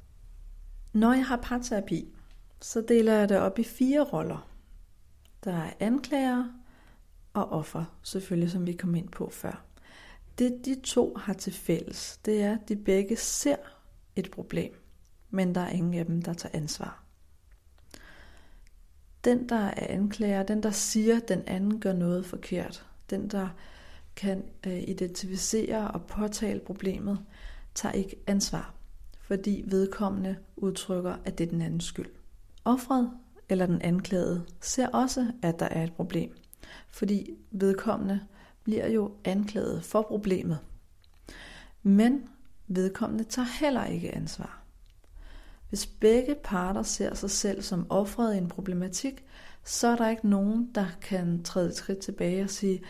Når 0.92 1.12
jeg 1.12 1.26
har 1.26 1.36
parterapi, 1.36 2.14
så 2.60 2.84
deler 2.88 3.12
jeg 3.12 3.28
det 3.28 3.38
op 3.38 3.58
i 3.58 3.64
fire 3.64 4.00
roller. 4.00 4.48
Der 5.44 5.52
er 5.52 5.72
anklager 5.80 6.44
og 7.32 7.52
offer, 7.52 7.84
selvfølgelig 8.02 8.50
som 8.50 8.66
vi 8.66 8.72
kom 8.72 8.94
ind 8.94 9.08
på 9.08 9.30
før. 9.30 9.64
Det 10.38 10.64
de 10.64 10.80
to 10.80 11.14
har 11.16 11.32
til 11.32 11.52
fælles, 11.52 12.20
det 12.24 12.42
er, 12.42 12.52
at 12.52 12.68
de 12.68 12.76
begge 12.76 13.16
ser 13.16 13.56
et 14.16 14.30
problem, 14.30 14.74
men 15.30 15.54
der 15.54 15.60
er 15.60 15.70
ingen 15.70 15.94
af 15.94 16.06
dem, 16.06 16.22
der 16.22 16.32
tager 16.32 16.56
ansvar. 16.56 17.01
Den, 19.24 19.48
der 19.48 19.56
er 19.56 19.86
anklager, 19.88 20.42
den, 20.42 20.62
der 20.62 20.70
siger, 20.70 21.16
at 21.16 21.28
den 21.28 21.42
anden 21.46 21.80
gør 21.80 21.92
noget 21.92 22.26
forkert, 22.26 22.86
den, 23.10 23.28
der 23.28 23.48
kan 24.16 24.44
øh, 24.66 24.82
identificere 24.88 25.90
og 25.90 26.02
påtale 26.02 26.60
problemet, 26.60 27.18
tager 27.74 27.92
ikke 27.92 28.16
ansvar, 28.26 28.74
fordi 29.20 29.64
vedkommende 29.66 30.36
udtrykker, 30.56 31.16
at 31.24 31.38
det 31.38 31.46
er 31.46 31.50
den 31.50 31.62
andens 31.62 31.84
skyld. 31.84 32.10
Offret 32.64 33.10
eller 33.48 33.66
den 33.66 33.82
anklagede 33.82 34.46
ser 34.60 34.88
også, 34.88 35.32
at 35.42 35.60
der 35.60 35.66
er 35.66 35.84
et 35.84 35.92
problem, 35.92 36.36
fordi 36.88 37.30
vedkommende 37.50 38.20
bliver 38.64 38.88
jo 38.88 39.12
anklaget 39.24 39.84
for 39.84 40.02
problemet. 40.02 40.58
Men 41.82 42.28
vedkommende 42.68 43.24
tager 43.24 43.60
heller 43.60 43.84
ikke 43.84 44.14
ansvar. 44.14 44.61
Hvis 45.72 45.86
begge 45.86 46.34
parter 46.44 46.82
ser 46.82 47.14
sig 47.14 47.30
selv 47.30 47.62
som 47.62 47.86
offret 47.88 48.34
i 48.34 48.38
en 48.38 48.48
problematik, 48.48 49.24
så 49.64 49.88
er 49.88 49.96
der 49.96 50.08
ikke 50.08 50.28
nogen, 50.28 50.70
der 50.74 50.86
kan 51.02 51.42
træde 51.42 51.68
et 51.68 51.76
skridt 51.76 51.98
tilbage 51.98 52.44
og 52.44 52.50
sige, 52.50 52.82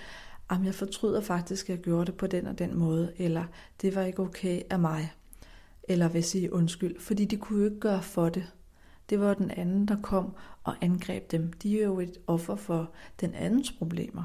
at 0.51 0.59
jeg 0.64 0.75
fortryder 0.75 1.21
faktisk, 1.21 1.71
at 1.71 1.77
jeg 1.77 1.85
gjorde 1.85 2.07
det 2.07 2.14
på 2.14 2.27
den 2.27 2.47
og 2.47 2.59
den 2.59 2.79
måde, 2.79 3.12
eller 3.16 3.45
det 3.83 3.95
var 3.95 4.03
ikke 4.03 4.23
okay 4.23 4.62
af 4.71 4.79
mig, 4.79 5.12
eller 5.88 6.09
vil 6.09 6.25
sige 6.25 6.53
undskyld, 6.53 7.01
fordi 7.01 7.25
de 7.25 7.37
kunne 7.37 7.59
jo 7.59 7.64
ikke 7.64 7.81
gøre 7.81 8.03
for 8.03 8.29
det. 8.29 8.53
Det 9.11 9.21
var 9.21 9.35
den 9.35 9.51
anden, 9.51 9.88
der 9.88 9.97
kom 10.03 10.35
og 10.64 10.75
angreb 10.81 11.31
dem. 11.31 11.53
De 11.53 11.81
er 11.81 11.85
jo 11.85 12.01
et 12.01 12.18
offer 12.27 12.57
for 12.57 12.90
den 13.21 13.35
andens 13.35 13.73
problemer. 13.73 14.23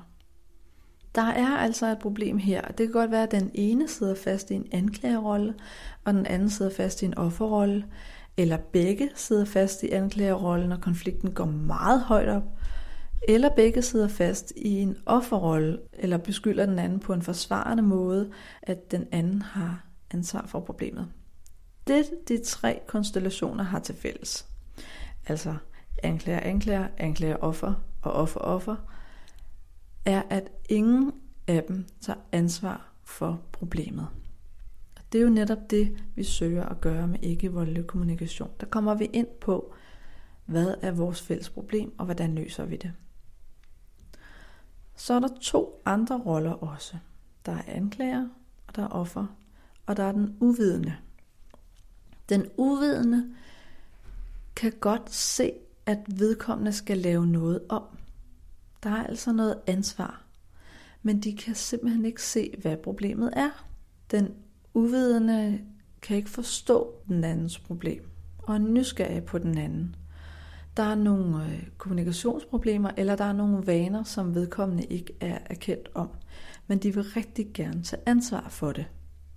Der 1.15 1.21
er 1.21 1.57
altså 1.57 1.85
et 1.85 1.99
problem 1.99 2.37
her. 2.37 2.61
Det 2.61 2.77
kan 2.87 2.91
godt 2.91 3.11
være, 3.11 3.23
at 3.23 3.31
den 3.31 3.51
ene 3.53 3.87
sidder 3.87 4.15
fast 4.15 4.51
i 4.51 4.53
en 4.53 4.67
anklagerolle, 4.71 5.55
og 6.03 6.13
den 6.13 6.25
anden 6.25 6.49
sidder 6.49 6.71
fast 6.71 7.01
i 7.01 7.05
en 7.05 7.17
offerrolle, 7.17 7.85
eller 8.37 8.57
begge 8.57 9.09
sidder 9.15 9.45
fast 9.45 9.83
i 9.83 9.89
anklagerrollen, 9.89 10.71
og 10.71 10.81
konflikten 10.81 11.33
går 11.33 11.45
meget 11.45 12.01
højt 12.01 12.29
op, 12.29 12.43
eller 13.27 13.49
begge 13.55 13.81
sidder 13.81 14.07
fast 14.07 14.53
i 14.55 14.69
en 14.69 14.97
offerrolle, 15.05 15.79
eller 15.93 16.17
beskylder 16.17 16.65
den 16.65 16.79
anden 16.79 16.99
på 16.99 17.13
en 17.13 17.21
forsvarende 17.21 17.83
måde, 17.83 18.31
at 18.61 18.91
den 18.91 19.07
anden 19.11 19.41
har 19.41 19.85
ansvar 20.11 20.45
for 20.47 20.59
problemet. 20.59 21.07
Det 21.87 22.05
de 22.27 22.43
tre 22.43 22.79
konstellationer 22.87 23.63
har 23.63 23.79
til 23.79 23.95
fælles. 23.95 24.47
Altså 25.27 25.55
anklager, 26.03 26.39
anklager, 26.39 26.87
anklager, 26.97 27.35
offer 27.35 27.73
og 28.01 28.11
offer, 28.11 28.39
offer, 28.39 28.75
er, 30.05 30.21
at 30.29 30.51
ingen 30.69 31.11
af 31.47 31.63
dem 31.67 31.85
tager 32.01 32.19
ansvar 32.31 32.93
for 33.03 33.41
problemet. 33.51 34.07
Det 35.11 35.17
er 35.19 35.23
jo 35.23 35.29
netop 35.29 35.69
det, 35.69 36.03
vi 36.15 36.23
søger 36.23 36.65
at 36.65 36.81
gøre 36.81 37.07
med 37.07 37.19
ikke-voldelig 37.21 37.87
kommunikation. 37.87 38.51
Der 38.59 38.65
kommer 38.65 38.95
vi 38.95 39.05
ind 39.05 39.27
på, 39.41 39.73
hvad 40.45 40.75
er 40.81 40.91
vores 40.91 41.21
fælles 41.21 41.49
problem, 41.49 41.93
og 41.97 42.05
hvordan 42.05 42.35
løser 42.35 42.65
vi 42.65 42.75
det. 42.75 42.93
Så 44.95 45.13
er 45.13 45.19
der 45.19 45.29
to 45.41 45.81
andre 45.85 46.21
roller 46.25 46.51
også. 46.51 46.97
Der 47.45 47.51
er 47.51 47.61
anklager, 47.67 48.29
og 48.67 48.75
der 48.75 48.83
er 48.83 48.87
offer, 48.87 49.25
og 49.85 49.97
der 49.97 50.03
er 50.03 50.11
den 50.11 50.37
uvidende. 50.39 50.95
Den 52.29 52.45
uvidende 52.57 53.35
kan 54.55 54.73
godt 54.79 55.13
se, 55.13 55.53
at 55.85 55.99
vedkommende 56.07 56.73
skal 56.73 56.97
lave 56.97 57.27
noget 57.27 57.61
om. 57.69 57.83
Der 58.83 58.89
er 58.89 59.03
altså 59.03 59.31
noget 59.31 59.59
ansvar. 59.67 60.23
Men 61.01 61.19
de 61.19 61.37
kan 61.37 61.55
simpelthen 61.55 62.05
ikke 62.05 62.23
se, 62.23 62.53
hvad 62.61 62.77
problemet 62.77 63.33
er. 63.35 63.65
Den 64.11 64.35
uvidende 64.77 65.59
kan 66.01 66.17
ikke 66.17 66.29
forstå 66.29 66.93
den 67.07 67.23
andens 67.23 67.59
problem, 67.59 68.09
og 68.37 68.55
er 68.55 68.59
nysgerrig 68.59 69.23
på 69.23 69.37
den 69.37 69.57
anden. 69.57 69.95
Der 70.77 70.83
er 70.83 70.95
nogle 70.95 71.45
øh, 71.45 71.63
kommunikationsproblemer, 71.77 72.91
eller 72.97 73.15
der 73.15 73.25
er 73.25 73.33
nogle 73.33 73.67
vaner, 73.67 74.03
som 74.03 74.35
vedkommende 74.35 74.83
ikke 74.83 75.13
er 75.21 75.37
erkendt 75.45 75.89
om, 75.93 76.09
men 76.67 76.77
de 76.77 76.93
vil 76.93 77.03
rigtig 77.03 77.47
gerne 77.53 77.83
tage 77.83 78.01
ansvar 78.05 78.47
for 78.49 78.71
det. 78.71 78.85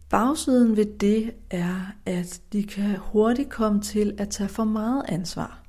Bagsiden 0.09 0.77
ved 0.77 0.99
det 0.99 1.35
er, 1.51 1.95
at 2.07 2.41
de 2.53 2.63
kan 2.63 2.97
hurtigt 2.97 3.51
komme 3.51 3.81
til 3.81 4.15
at 4.19 4.29
tage 4.29 4.49
for 4.49 4.65
meget 4.65 5.03
ansvar. 5.09 5.63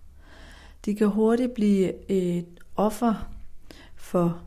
De 0.86 0.96
kan 0.96 1.08
hurtigt 1.08 1.54
blive 1.54 2.12
et 2.12 2.46
offer 2.76 3.30
for 3.96 4.42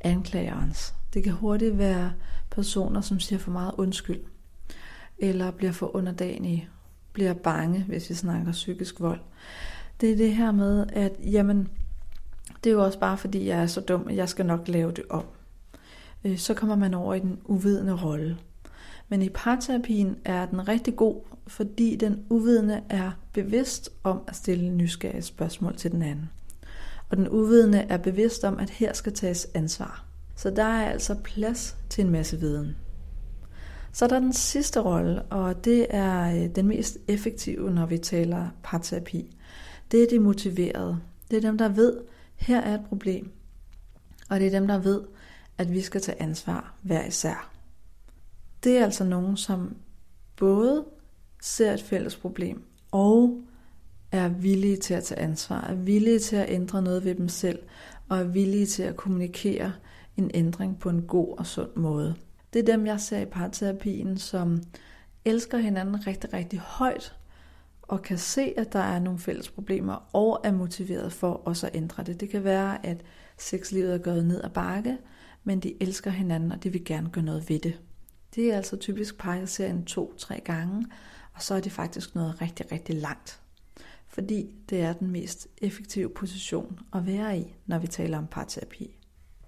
anklagerens. 0.00 0.94
Det 1.14 1.24
kan 1.24 1.32
hurtigt 1.32 1.78
være 1.78 2.12
personer, 2.50 3.00
som 3.00 3.20
siger 3.20 3.38
for 3.38 3.50
meget 3.50 3.72
undskyld, 3.78 4.20
eller 5.20 5.50
bliver 5.50 5.72
for 5.72 5.96
underdanig, 5.96 6.68
bliver 7.12 7.32
bange, 7.32 7.84
hvis 7.88 8.10
vi 8.10 8.14
snakker 8.14 8.52
psykisk 8.52 9.00
vold. 9.00 9.20
Det 10.00 10.12
er 10.12 10.16
det 10.16 10.34
her 10.34 10.52
med, 10.52 10.86
at 10.92 11.12
jamen, 11.32 11.68
det 12.64 12.70
er 12.70 12.74
jo 12.74 12.84
også 12.84 12.98
bare 12.98 13.18
fordi, 13.18 13.46
jeg 13.46 13.62
er 13.62 13.66
så 13.66 13.80
dum, 13.80 14.06
at 14.08 14.16
jeg 14.16 14.28
skal 14.28 14.46
nok 14.46 14.68
lave 14.68 14.92
det 14.92 15.04
om. 15.10 15.24
Øh, 16.24 16.38
så 16.38 16.54
kommer 16.54 16.76
man 16.76 16.94
over 16.94 17.14
i 17.14 17.20
den 17.20 17.38
uvidende 17.44 17.96
rolle. 17.96 18.38
Men 19.08 19.22
i 19.22 19.28
parterapien 19.28 20.16
er 20.24 20.46
den 20.46 20.68
rigtig 20.68 20.96
god, 20.96 21.20
fordi 21.46 21.96
den 21.96 22.24
uvidende 22.28 22.82
er 22.88 23.10
bevidst 23.32 23.90
om 24.04 24.20
at 24.26 24.36
stille 24.36 24.70
nysgerrige 24.70 25.22
spørgsmål 25.22 25.76
til 25.76 25.92
den 25.92 26.02
anden. 26.02 26.30
Og 27.08 27.16
den 27.16 27.28
uvidende 27.28 27.78
er 27.78 27.96
bevidst 27.96 28.44
om, 28.44 28.58
at 28.58 28.70
her 28.70 28.92
skal 28.92 29.12
tages 29.12 29.48
ansvar. 29.54 30.04
Så 30.36 30.50
der 30.50 30.64
er 30.64 30.90
altså 30.90 31.14
plads 31.14 31.76
til 31.88 32.04
en 32.04 32.10
masse 32.10 32.40
viden. 32.40 32.76
Så 33.92 34.04
er 34.04 34.08
der 34.08 34.18
den 34.18 34.32
sidste 34.32 34.80
rolle, 34.80 35.22
og 35.22 35.64
det 35.64 35.86
er 35.90 36.44
øh, 36.44 36.54
den 36.54 36.66
mest 36.66 36.98
effektive, 37.08 37.70
når 37.70 37.86
vi 37.86 37.98
taler 37.98 38.48
parterapi. 38.62 39.36
Det 39.90 40.02
er 40.02 40.06
de 40.10 40.18
motiverede. 40.18 41.00
Det 41.30 41.36
er 41.36 41.40
dem, 41.40 41.58
der 41.58 41.68
ved, 41.68 41.96
her 42.36 42.60
er 42.60 42.74
et 42.74 42.84
problem. 42.88 43.30
Og 44.30 44.40
det 44.40 44.46
er 44.46 44.50
dem, 44.50 44.66
der 44.66 44.78
ved, 44.78 45.00
at 45.58 45.72
vi 45.72 45.80
skal 45.80 46.00
tage 46.00 46.22
ansvar 46.22 46.74
hver 46.82 47.06
især. 47.06 47.52
Det 48.64 48.78
er 48.78 48.84
altså 48.84 49.04
nogen, 49.04 49.36
som 49.36 49.76
både 50.36 50.84
ser 51.42 51.72
et 51.72 51.82
fælles 51.82 52.16
problem 52.16 52.62
og 52.90 53.42
er 54.12 54.28
villige 54.28 54.76
til 54.76 54.94
at 54.94 55.04
tage 55.04 55.20
ansvar, 55.20 55.60
er 55.60 55.74
villige 55.74 56.18
til 56.18 56.36
at 56.36 56.50
ændre 56.50 56.82
noget 56.82 57.04
ved 57.04 57.14
dem 57.14 57.28
selv, 57.28 57.58
og 58.08 58.18
er 58.18 58.24
villige 58.24 58.66
til 58.66 58.82
at 58.82 58.96
kommunikere 58.96 59.72
en 60.16 60.30
ændring 60.34 60.78
på 60.78 60.88
en 60.88 61.02
god 61.02 61.38
og 61.38 61.46
sund 61.46 61.76
måde. 61.76 62.14
Det 62.52 62.58
er 62.58 62.72
dem, 62.72 62.86
jeg 62.86 63.00
ser 63.00 63.18
i 63.18 63.24
parterapien, 63.24 64.18
som 64.18 64.62
elsker 65.24 65.58
hinanden 65.58 66.06
rigtig, 66.06 66.32
rigtig 66.32 66.58
højt, 66.58 67.16
og 67.82 68.02
kan 68.02 68.18
se, 68.18 68.54
at 68.56 68.72
der 68.72 68.78
er 68.78 68.98
nogle 68.98 69.18
fælles 69.18 69.50
problemer, 69.50 70.08
og 70.12 70.40
er 70.44 70.52
motiveret 70.52 71.12
for 71.12 71.32
også 71.32 71.66
at 71.66 71.76
ændre 71.76 72.02
det. 72.02 72.20
Det 72.20 72.30
kan 72.30 72.44
være, 72.44 72.86
at 72.86 73.02
sexlivet 73.38 73.94
er 73.94 73.98
gået 73.98 74.26
ned 74.26 74.40
ad 74.44 74.50
bakke, 74.50 74.98
men 75.44 75.60
de 75.60 75.82
elsker 75.82 76.10
hinanden, 76.10 76.52
og 76.52 76.62
de 76.62 76.70
vil 76.70 76.84
gerne 76.84 77.10
gøre 77.10 77.24
noget 77.24 77.48
ved 77.48 77.58
det. 77.58 77.80
Det 78.34 78.52
er 78.52 78.56
altså 78.56 78.76
typisk 78.76 79.18
par, 79.18 79.34
jeg 79.34 79.48
ser 79.48 79.66
en 79.66 79.84
to-tre 79.84 80.40
gange, 80.44 80.86
og 81.34 81.42
så 81.42 81.54
er 81.54 81.60
det 81.60 81.72
faktisk 81.72 82.14
noget 82.14 82.42
rigtig, 82.42 82.72
rigtig 82.72 82.94
langt. 82.94 83.40
Fordi 84.08 84.54
det 84.70 84.80
er 84.80 84.92
den 84.92 85.10
mest 85.10 85.48
effektive 85.58 86.08
position 86.08 86.78
at 86.94 87.06
være 87.06 87.38
i, 87.38 87.54
når 87.66 87.78
vi 87.78 87.86
taler 87.86 88.18
om 88.18 88.26
parterapi. 88.26 88.96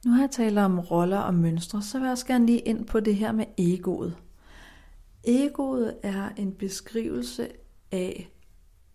Nu 0.07 0.13
har 0.13 0.23
jeg 0.23 0.31
talt 0.31 0.59
om 0.59 0.79
roller 0.79 1.19
og 1.19 1.35
mønstre, 1.35 1.83
så 1.83 1.99
vil 1.99 2.05
jeg 2.05 2.13
også 2.13 2.27
gerne 2.27 2.47
lige 2.47 2.59
ind 2.59 2.87
på 2.87 3.01
det 3.01 3.17
her 3.17 3.33
med 3.33 3.45
egoet. 3.59 4.17
Egoet 5.25 5.97
er 6.03 6.29
en 6.37 6.53
beskrivelse 6.53 7.49
af, 7.93 8.31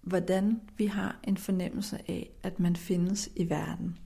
hvordan 0.01 0.61
vi 0.77 0.85
har 0.85 1.19
en 1.23 1.37
fornemmelse 1.37 1.97
af, 2.07 2.31
at 2.43 2.59
man 2.59 2.75
findes 2.75 3.29
i 3.35 3.49
verden. 3.49 3.97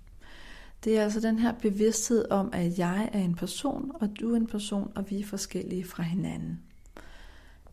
Det 0.83 0.97
er 0.97 1.03
altså 1.03 1.19
den 1.19 1.39
her 1.39 1.51
bevidsthed 1.51 2.31
om, 2.31 2.49
at 2.53 2.79
jeg 2.79 3.09
er 3.13 3.19
en 3.19 3.35
person, 3.35 3.91
og 3.93 4.09
du 4.19 4.33
er 4.33 4.37
en 4.37 4.47
person, 4.47 4.91
og 4.95 5.09
vi 5.09 5.19
er 5.19 5.25
forskellige 5.25 5.85
fra 5.85 6.03
hinanden. 6.03 6.61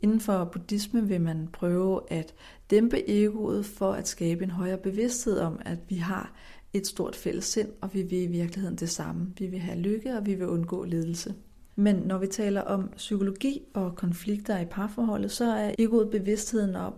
Inden 0.02 0.20
for 0.20 0.44
buddhisme 0.44 1.08
vil 1.08 1.20
man 1.20 1.48
prøve 1.52 2.12
at 2.12 2.34
dæmpe 2.70 3.10
egoet 3.10 3.66
for 3.66 3.92
at 3.92 4.08
skabe 4.08 4.44
en 4.44 4.50
højere 4.50 4.78
bevidsthed 4.78 5.38
om, 5.38 5.60
at 5.64 5.78
vi 5.88 5.96
har 5.96 6.32
et 6.72 6.86
stort 6.86 7.16
fælles 7.16 7.44
sind, 7.44 7.68
og 7.80 7.94
vi 7.94 8.02
vil 8.02 8.22
i 8.22 8.26
virkeligheden 8.26 8.76
det 8.76 8.88
samme. 8.88 9.32
Vi 9.38 9.46
vil 9.46 9.58
have 9.58 9.78
lykke, 9.78 10.16
og 10.16 10.26
vi 10.26 10.34
vil 10.34 10.48
undgå 10.48 10.84
lidelse. 10.84 11.34
Men 11.76 11.96
når 11.96 12.18
vi 12.18 12.26
taler 12.26 12.60
om 12.60 12.90
psykologi 12.96 13.62
og 13.74 13.96
konflikter 13.96 14.58
i 14.58 14.64
parforholdet, 14.64 15.30
så 15.30 15.44
er 15.44 15.74
egoet 15.78 16.10
bevidstheden 16.10 16.76
om, 16.76 16.94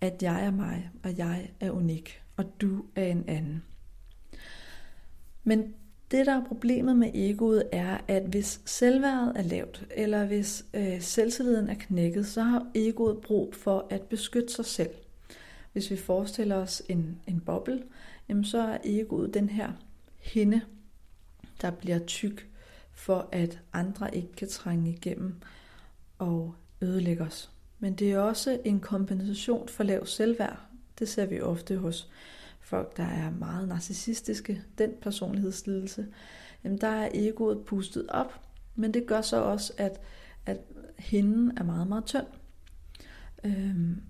at 0.00 0.22
jeg 0.22 0.44
er 0.44 0.50
mig, 0.50 0.90
og 1.04 1.18
jeg 1.18 1.50
er 1.60 1.70
unik, 1.70 2.22
og 2.36 2.44
du 2.60 2.84
er 2.96 3.06
en 3.06 3.24
anden. 3.28 3.62
Men 5.44 5.74
det, 6.10 6.26
der 6.26 6.32
er 6.32 6.44
problemet 6.44 6.96
med 6.96 7.10
egoet, 7.14 7.62
er, 7.72 7.98
at 8.08 8.22
hvis 8.22 8.60
selvværdet 8.64 9.32
er 9.36 9.42
lavt, 9.42 9.86
eller 9.90 10.26
hvis 10.26 10.64
øh, 10.74 11.00
selvtilliden 11.00 11.68
er 11.68 11.74
knækket, 11.74 12.26
så 12.26 12.42
har 12.42 12.66
egoet 12.74 13.20
brug 13.20 13.54
for 13.54 13.86
at 13.90 14.02
beskytte 14.02 14.52
sig 14.52 14.64
selv. 14.64 14.90
Hvis 15.72 15.90
vi 15.90 15.96
forestiller 15.96 16.56
os 16.56 16.82
en, 16.88 17.18
en 17.26 17.40
boble, 17.40 17.82
jamen 18.28 18.44
så 18.44 18.58
er 18.58 18.78
egoet 18.84 19.34
den 19.34 19.48
her 19.48 19.72
hende, 20.18 20.60
der 21.60 21.70
bliver 21.70 21.98
tyk, 21.98 22.48
for 22.92 23.28
at 23.32 23.60
andre 23.72 24.16
ikke 24.16 24.32
kan 24.32 24.48
trænge 24.48 24.90
igennem 24.90 25.34
og 26.18 26.54
ødelægge 26.80 27.22
os. 27.22 27.50
Men 27.78 27.94
det 27.94 28.12
er 28.12 28.18
også 28.18 28.60
en 28.64 28.80
kompensation 28.80 29.68
for 29.68 29.84
lav 29.84 30.06
selvværd. 30.06 30.60
Det 30.98 31.08
ser 31.08 31.26
vi 31.26 31.40
ofte 31.40 31.76
hos 31.76 32.10
folk, 32.60 32.96
der 32.96 33.04
er 33.04 33.30
meget 33.30 33.68
narcissistiske, 33.68 34.62
den 34.78 34.90
personlighedslidelse, 35.00 36.06
jamen 36.64 36.78
der 36.78 36.88
er 36.88 37.08
egoet 37.14 37.64
pustet 37.64 38.06
op, 38.08 38.40
men 38.74 38.94
det 38.94 39.06
gør 39.06 39.20
så 39.20 39.36
også, 39.36 39.72
at, 39.76 40.00
at 40.46 40.60
hinden 40.98 41.58
er 41.58 41.62
meget, 41.62 41.86
meget 41.86 42.04
tynd. 42.04 42.26
Øhm, 43.44 44.02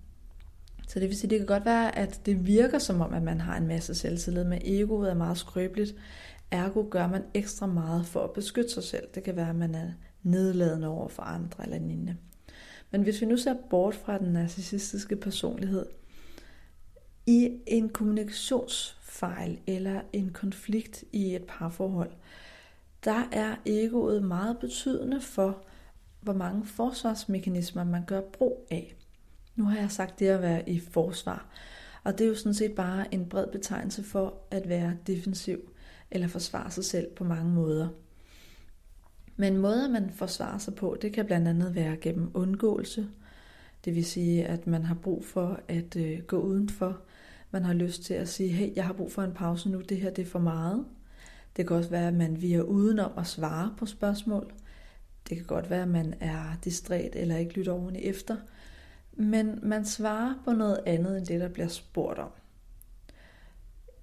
så 0.92 1.00
det 1.00 1.08
vil 1.08 1.16
sige, 1.16 1.30
det 1.30 1.38
kan 1.38 1.46
godt 1.46 1.64
være, 1.64 1.98
at 1.98 2.20
det 2.26 2.46
virker 2.46 2.78
som 2.78 3.00
om, 3.00 3.14
at 3.14 3.22
man 3.22 3.40
har 3.40 3.56
en 3.56 3.66
masse 3.66 3.94
selvtillid, 3.94 4.44
men 4.44 4.62
egoet 4.64 5.10
er 5.10 5.14
meget 5.14 5.38
skrøbeligt. 5.38 5.94
Ergo 6.50 6.84
gør 6.90 7.06
man 7.06 7.22
ekstra 7.34 7.66
meget 7.66 8.06
for 8.06 8.24
at 8.24 8.32
beskytte 8.32 8.70
sig 8.70 8.82
selv. 8.82 9.08
Det 9.14 9.22
kan 9.22 9.36
være, 9.36 9.48
at 9.48 9.56
man 9.56 9.74
er 9.74 9.90
nedladende 10.22 10.88
over 10.88 11.08
for 11.08 11.22
andre 11.22 11.64
eller 11.64 11.78
lignende. 11.78 12.16
Men 12.90 13.02
hvis 13.02 13.20
vi 13.20 13.26
nu 13.26 13.36
ser 13.36 13.54
bort 13.70 13.94
fra 13.94 14.18
den 14.18 14.32
narcissistiske 14.32 15.16
personlighed, 15.16 15.86
i 17.26 17.50
en 17.66 17.88
kommunikationsfejl 17.88 19.58
eller 19.66 20.00
en 20.12 20.30
konflikt 20.30 21.04
i 21.12 21.34
et 21.34 21.44
parforhold, 21.44 22.10
der 23.04 23.28
er 23.32 23.56
egoet 23.66 24.22
meget 24.22 24.58
betydende 24.58 25.20
for, 25.20 25.64
hvor 26.20 26.32
mange 26.32 26.66
forsvarsmekanismer 26.66 27.84
man 27.84 28.04
gør 28.04 28.20
brug 28.20 28.66
af. 28.70 28.94
Nu 29.56 29.64
har 29.64 29.78
jeg 29.78 29.90
sagt 29.90 30.18
det 30.18 30.26
at 30.26 30.42
være 30.42 30.68
i 30.68 30.80
forsvar, 30.80 31.46
og 32.04 32.18
det 32.18 32.24
er 32.24 32.28
jo 32.28 32.34
sådan 32.34 32.54
set 32.54 32.74
bare 32.74 33.14
en 33.14 33.28
bred 33.28 33.46
betegnelse 33.52 34.02
for 34.04 34.34
at 34.50 34.68
være 34.68 34.96
defensiv 35.06 35.58
eller 36.10 36.28
forsvare 36.28 36.70
sig 36.70 36.84
selv 36.84 37.06
på 37.16 37.24
mange 37.24 37.50
måder. 37.50 37.88
Men 39.36 39.58
måder 39.58 39.88
man 39.88 40.10
forsvarer 40.10 40.58
sig 40.58 40.74
på, 40.74 40.96
det 41.02 41.12
kan 41.12 41.26
blandt 41.26 41.48
andet 41.48 41.74
være 41.74 41.96
gennem 41.96 42.30
undgåelse. 42.34 43.08
Det 43.84 43.94
vil 43.94 44.04
sige, 44.04 44.46
at 44.46 44.66
man 44.66 44.84
har 44.84 44.94
brug 44.94 45.24
for 45.24 45.60
at 45.68 45.96
øh, 45.96 46.18
gå 46.22 46.40
udenfor 46.40 47.02
man 47.52 47.64
har 47.64 47.74
lyst 47.74 48.02
til 48.02 48.14
at 48.14 48.28
sige, 48.28 48.48
hey, 48.48 48.76
jeg 48.76 48.84
har 48.86 48.92
brug 48.92 49.12
for 49.12 49.22
en 49.22 49.32
pause 49.32 49.68
nu, 49.68 49.80
det 49.80 49.96
her 49.96 50.10
det 50.10 50.22
er 50.22 50.30
for 50.30 50.38
meget. 50.38 50.84
Det 51.56 51.66
kan 51.66 51.76
også 51.76 51.90
være, 51.90 52.08
at 52.08 52.14
man 52.14 52.42
via 52.42 52.60
udenom 52.60 53.12
at 53.18 53.26
svare 53.26 53.74
på 53.78 53.86
spørgsmål. 53.86 54.52
Det 55.28 55.36
kan 55.36 55.46
godt 55.46 55.70
være, 55.70 55.82
at 55.82 55.88
man 55.88 56.14
er 56.20 56.58
distræt 56.64 57.10
eller 57.16 57.36
ikke 57.36 57.54
lytter 57.54 57.72
ordentligt 57.72 58.04
efter. 58.04 58.36
Men 59.12 59.58
man 59.62 59.84
svarer 59.84 60.34
på 60.44 60.52
noget 60.52 60.80
andet 60.86 61.18
end 61.18 61.26
det, 61.26 61.40
der 61.40 61.48
bliver 61.48 61.68
spurgt 61.68 62.18
om. 62.18 62.30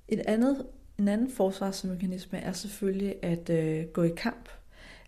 Et 0.07 0.20
andet, 0.20 0.66
en 0.97 1.07
anden 1.07 1.32
forsvarsmekanisme 1.32 2.38
er 2.38 2.51
selvfølgelig 2.51 3.16
at 3.22 3.49
øh, 3.49 3.86
gå 3.86 4.03
i 4.03 4.14
kamp. 4.18 4.49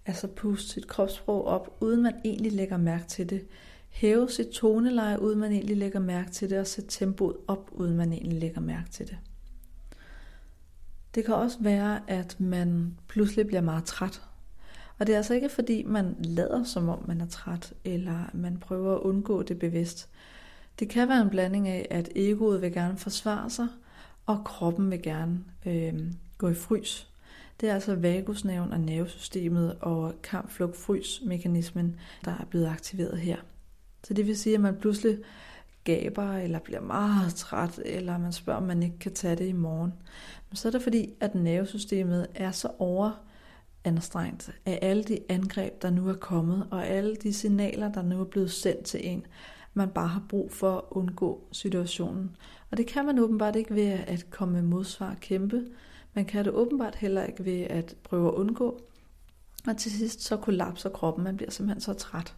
Altså 0.05 0.27
puste 0.27 0.69
sit 0.69 0.87
kropssprog 0.87 1.45
op, 1.45 1.77
uden 1.79 2.03
man 2.03 2.13
egentlig 2.25 2.51
lægger 2.51 2.77
mærke 2.77 3.07
til 3.07 3.29
det 3.29 3.47
hæve 3.91 4.29
sit 4.29 4.47
toneleje, 4.47 5.21
uden 5.21 5.39
man 5.39 5.51
egentlig 5.51 5.77
lægger 5.77 5.99
mærke 5.99 6.31
til 6.31 6.49
det, 6.49 6.59
og 6.59 6.67
sætte 6.67 6.89
tempoet 6.89 7.35
op, 7.47 7.69
uden 7.71 7.97
man 7.97 8.13
egentlig 8.13 8.39
lægger 8.39 8.61
mærke 8.61 8.89
til 8.89 9.07
det. 9.07 9.17
Det 11.15 11.25
kan 11.25 11.35
også 11.35 11.57
være, 11.59 12.01
at 12.07 12.39
man 12.39 12.97
pludselig 13.07 13.47
bliver 13.47 13.61
meget 13.61 13.85
træt. 13.85 14.21
Og 15.01 15.07
det 15.07 15.13
er 15.13 15.17
altså 15.17 15.33
ikke 15.33 15.49
fordi, 15.49 15.83
man 15.83 16.15
lader 16.19 16.63
som 16.63 16.89
om 16.89 17.03
man 17.07 17.21
er 17.21 17.27
træt, 17.27 17.73
eller 17.85 18.29
man 18.33 18.57
prøver 18.57 18.95
at 18.95 19.01
undgå 19.01 19.43
det 19.43 19.59
bevidst. 19.59 20.09
Det 20.79 20.89
kan 20.89 21.09
være 21.09 21.21
en 21.21 21.29
blanding 21.29 21.67
af, 21.67 21.87
at 21.89 22.09
egoet 22.15 22.61
vil 22.61 22.73
gerne 22.73 22.97
forsvare 22.97 23.49
sig, 23.49 23.67
og 24.25 24.43
kroppen 24.45 24.91
vil 24.91 25.01
gerne 25.01 25.39
øh, 25.65 25.93
gå 26.37 26.49
i 26.49 26.53
frys. 26.53 27.07
Det 27.61 27.69
er 27.69 27.73
altså 27.73 27.95
vagusnerven 27.95 28.71
og 28.71 28.79
nervesystemet 28.79 29.75
og 29.79 30.13
kamp 30.23 30.49
flugt 30.49 30.77
frys 30.77 31.21
mekanismen 31.25 31.95
der 32.25 32.31
er 32.31 32.45
blevet 32.49 32.67
aktiveret 32.67 33.17
her. 33.17 33.37
Så 34.03 34.13
det 34.13 34.27
vil 34.27 34.37
sige, 34.37 34.55
at 34.55 34.61
man 34.61 34.75
pludselig 34.75 35.17
gaber, 35.83 36.33
eller 36.33 36.59
bliver 36.59 36.81
meget 36.81 37.35
træt, 37.35 37.79
eller 37.85 38.17
man 38.17 38.33
spørger, 38.33 38.61
om 38.61 38.67
man 38.67 38.83
ikke 38.83 38.99
kan 38.99 39.13
tage 39.13 39.35
det 39.35 39.47
i 39.47 39.51
morgen. 39.51 39.93
Men 40.49 40.55
så 40.55 40.67
er 40.67 40.71
det 40.71 40.81
fordi, 40.81 41.13
at 41.19 41.35
nervesystemet 41.35 42.27
er 42.35 42.51
så 42.51 42.69
over 42.79 43.30
anstrengt 43.83 44.51
af 44.65 44.79
alle 44.81 45.03
de 45.03 45.19
angreb, 45.29 45.81
der 45.81 45.89
nu 45.89 46.09
er 46.09 46.13
kommet, 46.13 46.67
og 46.71 46.87
alle 46.87 47.15
de 47.15 47.33
signaler, 47.33 47.91
der 47.91 48.01
nu 48.01 48.19
er 48.19 48.25
blevet 48.25 48.51
sendt 48.51 48.85
til 48.85 48.99
en, 49.07 49.25
man 49.73 49.89
bare 49.89 50.07
har 50.07 50.23
brug 50.29 50.51
for 50.51 50.77
at 50.77 50.83
undgå 50.89 51.47
situationen. 51.51 52.35
Og 52.71 52.77
det 52.77 52.87
kan 52.87 53.05
man 53.05 53.19
åbenbart 53.19 53.55
ikke 53.55 53.75
ved 53.75 53.87
at 53.87 54.29
komme 54.29 54.53
med 54.53 54.61
modsvar 54.61 55.09
og 55.09 55.19
kæmpe. 55.19 55.67
Man 56.13 56.25
kan 56.25 56.45
det 56.45 56.53
åbenbart 56.53 56.95
heller 56.95 57.23
ikke 57.23 57.45
ved 57.45 57.61
at 57.61 57.95
prøve 58.03 58.27
at 58.27 58.33
undgå. 58.33 58.81
Og 59.67 59.77
til 59.77 59.91
sidst 59.91 60.21
så 60.21 60.37
kollapser 60.37 60.89
kroppen, 60.89 61.23
man 61.23 61.37
bliver 61.37 61.51
simpelthen 61.51 61.81
så 61.81 61.93
træt. 61.93 62.35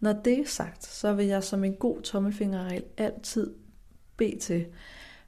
Når 0.00 0.12
det 0.12 0.38
er 0.38 0.46
sagt, 0.46 0.84
så 0.84 1.14
vil 1.14 1.26
jeg 1.26 1.44
som 1.44 1.64
en 1.64 1.74
god 1.74 2.02
tommelfingerregel 2.02 2.84
altid 2.96 3.54
bede 4.16 4.38
til, 4.38 4.66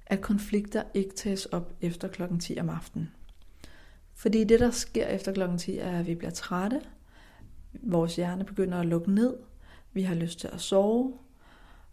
at 0.07 0.21
konflikter 0.21 0.83
ikke 0.95 1.15
tages 1.15 1.47
op 1.47 1.73
efter 1.81 2.09
klokken 2.09 2.41
10 2.41 2.59
om 2.61 2.69
aftenen. 2.69 3.11
Fordi 4.19 4.45
det, 4.45 4.61
der 4.61 4.71
sker 4.71 5.07
efter 5.07 5.33
klokken 5.33 5.59
10, 5.59 5.79
er, 5.79 5.99
at 5.99 6.07
vi 6.07 6.15
bliver 6.15 6.31
trætte, 6.31 6.81
vores 7.83 8.17
hjerne 8.17 8.45
begynder 8.45 8.79
at 8.79 8.87
lukke 8.87 9.11
ned, 9.13 9.37
vi 9.93 10.03
har 10.03 10.15
lyst 10.15 10.41
til 10.41 10.49
at 10.53 10.61
sove, 10.61 11.15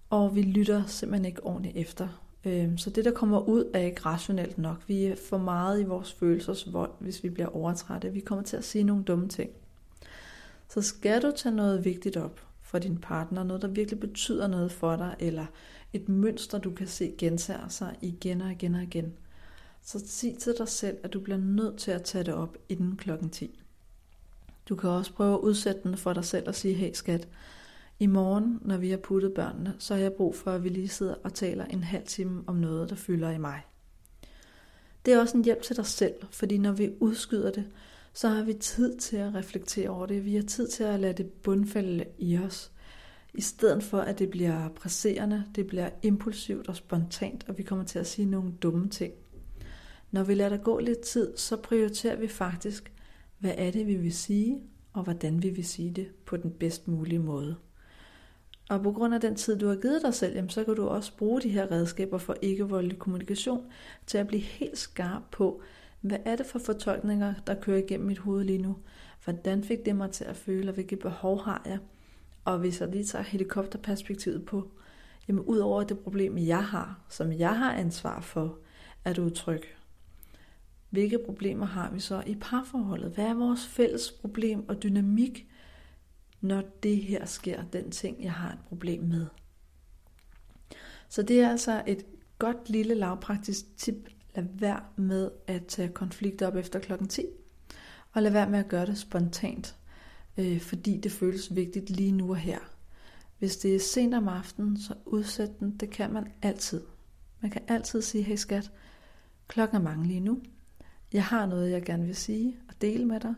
og 0.10 0.36
vi 0.36 0.42
lytter 0.42 0.84
simpelthen 0.86 1.26
ikke 1.26 1.44
ordentligt 1.44 1.78
efter. 1.78 2.08
Øhm, 2.46 2.78
så 2.78 2.90
det, 2.90 3.06
der 3.06 3.12
kommer 3.12 3.40
ud, 3.40 3.72
er 3.74 3.80
ikke 3.80 4.02
rationelt 4.02 4.58
nok. 4.58 4.84
Vi 4.88 5.06
er 5.06 5.16
for 5.30 5.38
meget 5.38 5.82
i 5.82 5.84
vores 5.84 6.14
følelsesvold, 6.14 6.92
hvis 7.00 7.24
vi 7.24 7.30
bliver 7.30 7.48
overtrætte. 7.48 8.14
Vi 8.14 8.20
kommer 8.20 8.44
til 8.44 8.58
at 8.58 8.64
sige 8.64 8.84
nogle 8.84 9.04
dumme 9.04 9.28
ting. 9.28 9.50
Så 10.70 10.82
skal 10.82 11.22
du 11.22 11.32
tage 11.36 11.56
noget 11.56 11.86
vigtigt 11.86 12.18
op, 12.18 12.42
for 12.62 12.80
din 12.80 12.98
partner, 12.98 13.44
noget 13.44 13.62
der 13.62 13.68
virkelig 13.68 14.00
betyder 14.00 14.48
noget 14.48 14.72
for 14.72 14.96
dig, 14.96 15.16
eller 15.20 15.46
et 15.94 16.10
mønster, 16.10 16.58
du 16.58 16.72
kan 16.72 16.88
se 16.88 17.16
gentager 17.18 17.68
sig 17.68 17.96
igen 18.02 18.42
og 18.42 18.52
igen 18.52 18.76
og 18.76 18.84
igen, 18.84 19.14
så 19.86 20.04
sig 20.06 20.38
til 20.38 20.54
dig 20.58 20.68
selv, 20.68 20.98
at 21.04 21.14
du 21.14 21.20
bliver 21.20 21.38
nødt 21.38 21.78
til 21.78 21.92
at 21.92 22.04
tage 22.04 22.24
det 22.24 22.34
op 22.34 22.58
inden 22.70 22.98
klokken 22.98 23.30
10. 23.30 23.60
Du 24.70 24.76
kan 24.76 24.90
også 24.90 25.14
prøve 25.14 25.34
at 25.34 25.40
udsætte 25.40 25.82
den 25.84 25.98
for 25.98 26.14
dig 26.14 26.26
selv 26.26 26.48
og 26.48 26.56
sige, 26.56 26.74
hey 26.74 26.92
skat, 26.94 27.28
i 28.00 28.06
morgen, 28.06 28.60
når 28.62 28.78
vi 28.78 28.90
har 28.90 28.98
puttet 28.98 29.34
børnene, 29.34 29.76
så 29.80 29.94
har 29.94 30.02
jeg 30.02 30.14
brug 30.14 30.36
for, 30.36 30.52
at 30.52 30.64
vi 30.64 30.70
lige 30.70 30.88
sidder 30.88 31.16
og 31.24 31.34
taler 31.34 31.66
en 31.66 31.84
halv 31.84 32.06
time 32.06 32.44
om 32.48 32.56
noget, 32.56 32.90
der 32.90 32.96
fylder 32.96 33.32
i 33.32 33.38
mig. 33.38 33.62
Det 35.06 35.14
er 35.14 35.20
også 35.20 35.38
en 35.38 35.44
hjælp 35.44 35.62
til 35.62 35.76
dig 35.76 35.86
selv, 35.86 36.14
fordi 36.32 36.58
når 36.58 36.72
vi 36.72 36.92
udskyder 37.00 37.52
det, 37.52 37.66
så 38.14 38.30
har 38.30 38.44
vi 38.44 38.54
tid 38.54 38.98
til 38.98 39.18
at 39.18 39.36
reflektere 39.36 39.90
over 39.90 40.06
det. 40.06 40.26
Vi 40.26 40.36
har 40.36 40.44
tid 40.44 40.68
til 40.68 40.84
at 40.84 41.00
lade 41.00 41.14
det 41.14 41.32
bundfælde 41.32 42.06
i 42.18 42.38
os. 42.38 42.72
I 43.34 43.42
stedet 43.42 43.84
for, 43.84 44.00
at 44.00 44.20
det 44.20 44.30
bliver 44.30 44.70
presserende, 44.70 45.44
det 45.56 45.68
bliver 45.68 45.90
impulsivt 46.04 46.68
og 46.68 46.76
spontant, 46.76 47.46
og 47.48 47.58
vi 47.58 47.64
kommer 47.64 47.86
til 47.86 48.00
at 48.00 48.08
sige 48.08 48.26
nogle 48.26 48.54
dumme 48.62 48.90
ting. 48.90 49.14
Når 50.16 50.24
vi 50.24 50.34
lader 50.34 50.49
der 50.49 50.57
gå 50.57 50.80
lidt 50.80 50.99
tid, 50.99 51.38
så 51.38 51.57
prioriterer 51.57 52.16
vi 52.16 52.28
faktisk, 52.28 52.91
hvad 53.39 53.53
er 53.57 53.72
det, 53.72 53.88
vi 53.88 53.95
vil 53.95 54.13
sige, 54.13 54.61
og 54.93 55.03
hvordan 55.03 55.43
vi 55.43 55.49
vil 55.49 55.66
sige 55.66 55.91
det 55.91 56.07
på 56.26 56.38
den 56.38 56.51
bedst 56.51 56.88
mulige 56.88 57.20
måde. 57.20 57.55
Og 58.70 58.84
på 58.84 58.91
grund 58.91 59.13
af 59.13 59.22
den 59.22 59.36
tid, 59.36 59.59
du 59.59 59.68
har 59.68 59.76
givet 59.76 60.01
dig 60.01 60.13
selv, 60.13 60.36
jamen, 60.36 60.49
så 60.49 60.63
kan 60.63 60.76
du 60.76 60.88
også 60.88 61.18
bruge 61.18 61.41
de 61.41 61.49
her 61.49 61.72
redskaber 61.72 62.18
for 62.18 62.36
ikke-voldelig 62.41 62.99
kommunikation 62.99 63.66
til 64.07 64.18
at 64.18 64.28
blive 64.28 64.41
helt 64.41 64.78
skarp 64.78 65.22
på, 65.32 65.61
hvad 66.01 66.18
er 66.26 66.36
det 66.36 66.45
for 66.45 66.59
fortolkninger, 66.59 67.34
der 67.47 67.55
kører 67.55 67.78
igennem 67.78 68.07
mit 68.07 68.20
hoved 68.20 68.43
lige 68.43 68.61
nu? 68.61 68.76
Hvordan 69.24 69.63
fik 69.63 69.86
det 69.86 69.95
mig 69.95 70.11
til 70.11 70.24
at 70.24 70.36
føle, 70.36 70.70
og 70.70 70.74
hvilke 70.74 70.95
behov 70.95 71.41
har 71.41 71.61
jeg? 71.66 71.80
Og 72.45 72.59
hvis 72.59 72.82
jeg 72.82 72.89
lige 72.89 73.03
tager 73.03 73.24
helikopterperspektivet 73.24 74.45
på, 74.45 74.72
jamen 75.28 75.43
ud 75.43 75.57
over 75.57 75.84
det 75.84 75.99
problem, 75.99 76.38
jeg 76.38 76.66
har, 76.66 76.99
som 77.09 77.32
jeg 77.32 77.57
har 77.57 77.74
ansvar 77.74 78.22
for, 78.22 78.57
er 79.05 79.13
du. 79.13 79.30
Hvilke 80.90 81.20
problemer 81.26 81.66
har 81.66 81.92
vi 81.92 82.00
så 82.00 82.24
i 82.28 82.36
parforholdet? 82.36 83.12
Hvad 83.12 83.26
er 83.26 83.34
vores 83.34 83.68
fælles 83.68 84.12
problem 84.12 84.70
og 84.70 84.84
dynamik, 84.84 85.48
når 86.42 86.64
det 86.84 86.98
her 86.98 87.26
sker, 87.26 87.64
den 87.64 87.92
ting, 87.92 88.24
jeg 88.24 88.34
har 88.34 88.52
et 88.52 88.60
problem 88.68 89.04
med? 89.04 89.26
Så 91.10 91.24
det 91.24 91.42
er 91.42 91.50
altså 91.50 91.84
et 91.88 92.06
godt 92.40 92.70
lille 92.70 92.94
lavpraktisk 92.94 93.78
tip 93.78 94.10
Lad 94.36 94.46
være 94.54 94.84
med 94.96 95.32
at 95.48 95.66
tage 95.66 95.90
konflikter 95.90 96.48
op 96.48 96.56
efter 96.56 96.80
klokken 96.80 97.08
10. 97.08 97.26
Og 98.14 98.22
lad 98.22 98.32
være 98.32 98.50
med 98.50 98.60
at 98.60 98.68
gøre 98.68 98.86
det 98.86 98.98
spontant, 98.98 99.76
øh, 100.38 100.62
fordi 100.62 100.98
det 100.98 101.12
føles 101.12 101.56
vigtigt 101.56 101.90
lige 101.90 102.12
nu 102.12 102.30
og 102.30 102.38
her. 102.38 102.60
Hvis 103.40 103.58
det 103.58 103.76
er 103.76 103.80
sent 103.80 104.14
om 104.14 104.28
aftenen, 104.28 104.78
så 104.78 104.94
udsæt 105.06 105.60
den. 105.60 105.78
Det 105.78 105.90
kan 105.90 106.14
man 106.14 106.32
altid. 106.42 106.82
Man 107.42 107.52
kan 107.52 107.62
altid 107.68 108.02
sige, 108.02 108.24
hey 108.24 108.36
skat, 108.36 108.72
klokken 109.48 109.78
er 109.78 109.82
mange 109.82 110.08
lige 110.08 110.20
nu. 110.20 110.42
Jeg 111.16 111.24
har 111.26 111.45
noget, 111.45 111.72
jeg 111.72 111.84
gerne 111.84 112.05
vil 112.05 112.16
sige 112.16 112.57
og 112.68 112.74
dele 112.82 113.05
med 113.05 113.20
dig. 113.20 113.36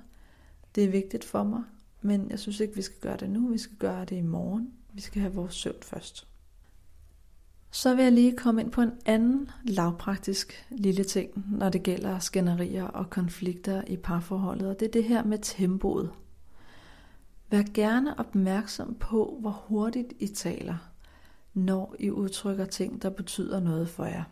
Det 0.76 0.84
er 0.84 0.90
vigtigt 0.90 1.24
for 1.24 1.44
mig, 1.44 1.64
men 2.02 2.30
jeg 2.30 2.40
synes 2.40 2.60
ikke, 2.60 2.76
vi 2.76 2.82
skal 2.82 3.00
gøre 3.00 3.18
det 3.18 3.30
nu. 3.30 3.48
Vi 3.48 3.58
skal 3.58 3.78
gøre 3.78 4.06
det 4.06 4.16
i 4.16 4.22
morgen. 4.22 4.74
Vi 4.94 5.02
skal 5.02 5.22
have 5.22 5.34
vores 5.34 5.54
søvn 5.54 5.82
først. 5.82 6.28
Så 7.72 7.96
vil 7.96 8.04
jeg 8.04 8.12
lige 8.12 8.36
komme 8.36 8.62
ind 8.62 8.72
på 8.72 8.82
en 8.82 8.92
anden 9.06 9.50
lavpraktisk 9.64 10.68
lille 10.70 11.04
ting, 11.04 11.46
når 11.58 11.70
det 11.70 11.84
gælder 11.84 12.20
skænderier 12.20 12.84
og 12.84 13.10
konflikter 13.10 13.84
i 13.88 13.98
parforholdet, 13.98 14.70
og 14.70 14.80
det 14.80 14.88
er 14.88 14.92
det 14.92 15.04
her 15.04 15.24
med 15.24 15.38
tempoet. 15.42 16.12
Vær 17.50 17.64
gerne 17.74 18.20
opmærksom 18.20 18.96
på, 19.00 19.38
hvor 19.42 19.64
hurtigt 19.68 20.14
I 20.20 20.28
taler, 20.28 20.78
når 21.54 21.96
I 22.00 22.12
udtrykker 22.12 22.66
ting, 22.66 23.02
der 23.02 23.10
betyder 23.10 23.60
noget 23.60 23.90
for 23.90 24.06
jer. 24.06 24.24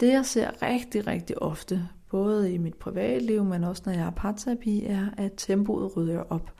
Det 0.00 0.08
jeg 0.08 0.26
ser 0.26 0.62
rigtig, 0.62 1.06
rigtig 1.06 1.42
ofte, 1.42 1.88
både 2.10 2.52
i 2.52 2.58
mit 2.58 2.74
privatliv, 2.74 3.44
men 3.44 3.64
også 3.64 3.82
når 3.86 3.92
jeg 3.92 4.06
er 4.06 4.10
parterapi, 4.10 4.84
er, 4.84 5.06
at 5.16 5.32
tempoet 5.36 5.96
rydder 5.96 6.20
op, 6.20 6.52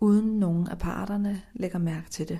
uden 0.00 0.38
nogen 0.38 0.68
af 0.68 0.78
parterne 0.78 1.42
lægger 1.52 1.78
mærke 1.78 2.10
til 2.10 2.28
det. 2.28 2.38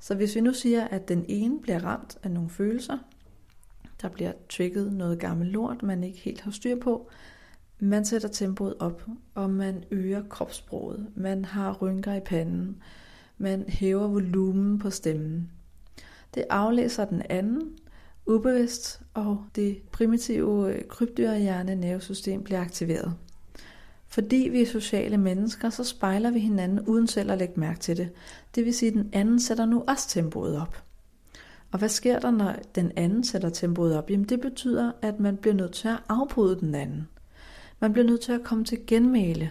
Så 0.00 0.14
hvis 0.14 0.36
vi 0.36 0.40
nu 0.40 0.52
siger, 0.52 0.84
at 0.84 1.08
den 1.08 1.24
ene 1.28 1.60
bliver 1.60 1.84
ramt 1.84 2.18
af 2.22 2.30
nogle 2.30 2.50
følelser, 2.50 2.98
der 4.02 4.08
bliver 4.08 4.32
trigget 4.48 4.92
noget 4.92 5.18
gammelt 5.18 5.50
lort, 5.50 5.82
man 5.82 6.04
ikke 6.04 6.18
helt 6.18 6.40
har 6.40 6.50
styr 6.50 6.80
på, 6.80 7.10
man 7.78 8.04
sætter 8.04 8.28
tempoet 8.28 8.74
op, 8.78 9.06
og 9.34 9.50
man 9.50 9.84
øger 9.90 10.22
kropssproget, 10.28 11.06
man 11.14 11.44
har 11.44 11.72
rynker 11.72 12.14
i 12.14 12.20
panden, 12.20 12.82
man 13.38 13.64
hæver 13.68 14.06
volumen 14.06 14.78
på 14.78 14.90
stemmen. 14.90 15.50
Det 16.34 16.44
aflæser 16.50 17.04
den 17.04 17.22
anden, 17.30 17.76
ubevidst, 18.28 19.00
og 19.14 19.44
det 19.54 19.82
primitive 19.92 20.74
øh, 20.74 20.84
krybdyrhjerne 20.88 21.74
nervesystem 21.74 22.44
bliver 22.44 22.60
aktiveret. 22.60 23.14
Fordi 24.08 24.48
vi 24.52 24.62
er 24.62 24.66
sociale 24.66 25.16
mennesker, 25.16 25.70
så 25.70 25.84
spejler 25.84 26.30
vi 26.30 26.38
hinanden 26.38 26.80
uden 26.80 27.06
selv 27.06 27.30
at 27.30 27.38
lægge 27.38 27.60
mærke 27.60 27.80
til 27.80 27.96
det. 27.96 28.10
Det 28.54 28.64
vil 28.64 28.74
sige, 28.74 28.88
at 28.88 28.94
den 28.94 29.10
anden 29.12 29.40
sætter 29.40 29.66
nu 29.66 29.84
også 29.88 30.08
tempoet 30.08 30.60
op. 30.60 30.82
Og 31.72 31.78
hvad 31.78 31.88
sker 31.88 32.18
der, 32.18 32.30
når 32.30 32.56
den 32.74 32.92
anden 32.96 33.24
sætter 33.24 33.50
tempoet 33.50 33.96
op? 33.96 34.10
Jamen 34.10 34.28
det 34.28 34.40
betyder, 34.40 34.92
at 35.02 35.20
man 35.20 35.36
bliver 35.36 35.54
nødt 35.54 35.72
til 35.72 35.88
at 35.88 36.02
afbryde 36.08 36.60
den 36.60 36.74
anden. 36.74 37.08
Man 37.80 37.92
bliver 37.92 38.06
nødt 38.06 38.20
til 38.20 38.32
at 38.32 38.44
komme 38.44 38.64
til 38.64 38.78
genmæle. 38.86 39.50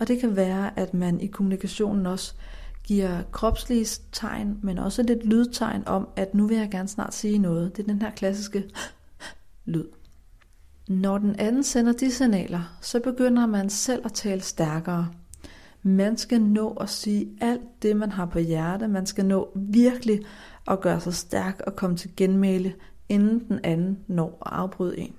Og 0.00 0.08
det 0.08 0.20
kan 0.20 0.36
være, 0.36 0.78
at 0.78 0.94
man 0.94 1.20
i 1.20 1.26
kommunikationen 1.26 2.06
også 2.06 2.34
giver 2.90 3.22
kropslige 3.32 3.86
tegn, 4.12 4.58
men 4.62 4.78
også 4.78 5.02
lidt 5.02 5.24
lydtegn 5.24 5.82
om, 5.86 6.08
at 6.16 6.34
nu 6.34 6.46
vil 6.46 6.56
jeg 6.56 6.70
gerne 6.70 6.88
snart 6.88 7.14
sige 7.14 7.38
noget. 7.38 7.76
Det 7.76 7.82
er 7.82 7.86
den 7.86 8.02
her 8.02 8.10
klassiske 8.10 8.64
lyd. 9.72 9.84
Når 10.88 11.18
den 11.18 11.36
anden 11.38 11.62
sender 11.62 11.92
de 11.92 12.10
signaler, 12.10 12.78
så 12.80 13.00
begynder 13.00 13.46
man 13.46 13.70
selv 13.70 14.02
at 14.04 14.12
tale 14.12 14.40
stærkere. 14.40 15.08
Man 15.82 16.16
skal 16.16 16.40
nå 16.40 16.72
at 16.72 16.90
sige 16.90 17.28
alt 17.40 17.82
det, 17.82 17.96
man 17.96 18.12
har 18.12 18.26
på 18.26 18.38
hjerte. 18.38 18.88
Man 18.88 19.06
skal 19.06 19.26
nå 19.26 19.52
virkelig 19.54 20.20
at 20.68 20.80
gøre 20.80 21.00
sig 21.00 21.14
stærk 21.14 21.60
og 21.66 21.76
komme 21.76 21.96
til 21.96 22.16
genmæle, 22.16 22.74
inden 23.08 23.48
den 23.48 23.60
anden 23.64 23.98
når 24.06 24.42
at 24.46 24.52
afbryde 24.52 24.98
en. 24.98 25.14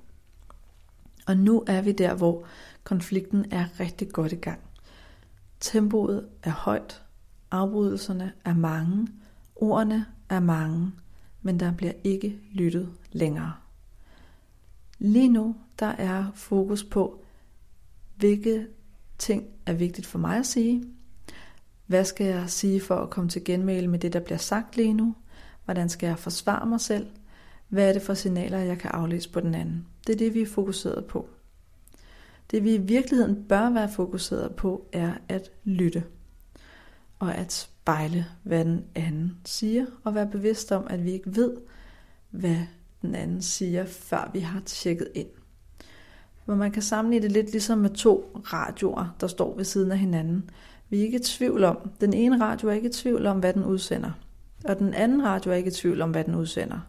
Og 1.28 1.38
nu 1.38 1.64
er 1.68 1.82
vi 1.82 1.92
der, 1.92 2.14
hvor 2.14 2.44
konflikten 2.84 3.46
er 3.52 3.66
rigtig 3.80 4.10
godt 4.10 4.32
i 4.32 4.36
gang. 4.36 4.60
Tempoet 5.60 6.28
er 6.44 6.52
højt, 6.52 7.02
afbrydelserne 7.52 8.34
er 8.46 8.54
mange, 8.54 9.08
ordene 9.56 10.06
er 10.30 10.40
mange, 10.40 10.92
men 11.42 11.60
der 11.60 11.74
bliver 11.74 11.94
ikke 12.04 12.40
lyttet 12.52 12.90
længere. 13.12 13.54
Lige 15.00 15.30
nu, 15.30 15.56
der 15.80 15.86
er 15.86 16.26
fokus 16.36 16.84
på, 16.84 17.24
hvilke 18.16 18.68
ting 19.18 19.44
er 19.66 19.74
vigtigt 19.74 20.08
for 20.08 20.20
mig 20.20 20.38
at 20.38 20.46
sige. 20.46 20.84
Hvad 21.86 22.06
skal 22.06 22.26
jeg 22.26 22.50
sige 22.50 22.82
for 22.82 22.96
at 22.96 23.10
komme 23.10 23.30
til 23.30 23.44
genmæle 23.44 23.88
med 23.88 24.00
det, 24.00 24.14
der 24.14 24.20
bliver 24.20 24.38
sagt 24.38 24.78
lige 24.78 24.94
nu? 24.94 25.16
Hvordan 25.66 25.90
skal 25.90 26.08
jeg 26.08 26.20
forsvare 26.20 26.66
mig 26.66 26.82
selv? 26.82 27.08
Hvad 27.70 27.90
er 27.90 27.94
det 27.94 28.02
for 28.02 28.14
signaler, 28.14 28.58
jeg 28.58 28.78
kan 28.78 28.92
aflæse 28.94 29.30
på 29.30 29.40
den 29.40 29.56
anden? 29.56 29.88
Det 30.08 30.14
er 30.14 30.18
det, 30.18 30.34
vi 30.34 30.42
er 30.42 30.48
fokuseret 30.48 31.06
på. 31.06 31.30
Det 32.52 32.64
vi 32.64 32.76
i 32.76 32.78
virkeligheden 32.78 33.44
bør 33.44 33.70
være 33.70 33.90
fokuseret 33.90 34.56
på, 34.56 34.86
er 34.94 35.14
at 35.30 35.52
lytte. 35.64 36.04
Og 37.22 37.36
at 37.36 37.54
spejle, 37.54 38.26
hvad 38.44 38.66
den 38.66 38.84
anden 38.96 39.38
siger, 39.46 39.86
og 40.04 40.16
være 40.16 40.28
bevidst 40.28 40.72
om, 40.72 40.88
at 40.90 41.04
vi 41.04 41.12
ikke 41.12 41.36
ved, 41.36 41.58
hvad 42.32 42.58
den 43.02 43.16
anden 43.16 43.42
siger, 43.42 43.86
før 43.86 44.30
vi 44.34 44.40
har 44.40 44.62
tjekket 44.66 45.08
ind. 45.16 45.28
Hvor 46.46 46.56
man 46.56 46.72
kan 46.72 46.82
sammenligne 46.82 47.24
det 47.24 47.32
lidt 47.32 47.52
ligesom 47.52 47.78
med 47.78 47.90
to 47.90 48.42
radioer, 48.54 49.16
der 49.22 49.28
står 49.28 49.56
ved 49.58 49.64
siden 49.64 49.92
af 49.92 49.98
hinanden. 49.98 50.50
Vi 50.90 51.00
er 51.00 51.04
ikke 51.04 51.20
i 51.20 51.24
tvivl 51.24 51.64
om, 51.64 51.90
den 52.02 52.14
ene 52.14 52.42
radio 52.46 52.70
er 52.70 52.74
ikke 52.74 52.90
i 52.90 52.94
tvivl 52.94 53.26
om, 53.26 53.40
hvad 53.40 53.54
den 53.54 53.64
udsender. 53.64 54.12
Og 54.66 54.80
den 54.80 54.94
anden 54.94 55.24
radio 55.24 55.52
er 55.52 55.56
ikke 55.56 55.68
i 55.68 55.74
tvivl 55.74 56.02
om, 56.02 56.12
hvad 56.12 56.24
den 56.24 56.36
udsender. 56.36 56.80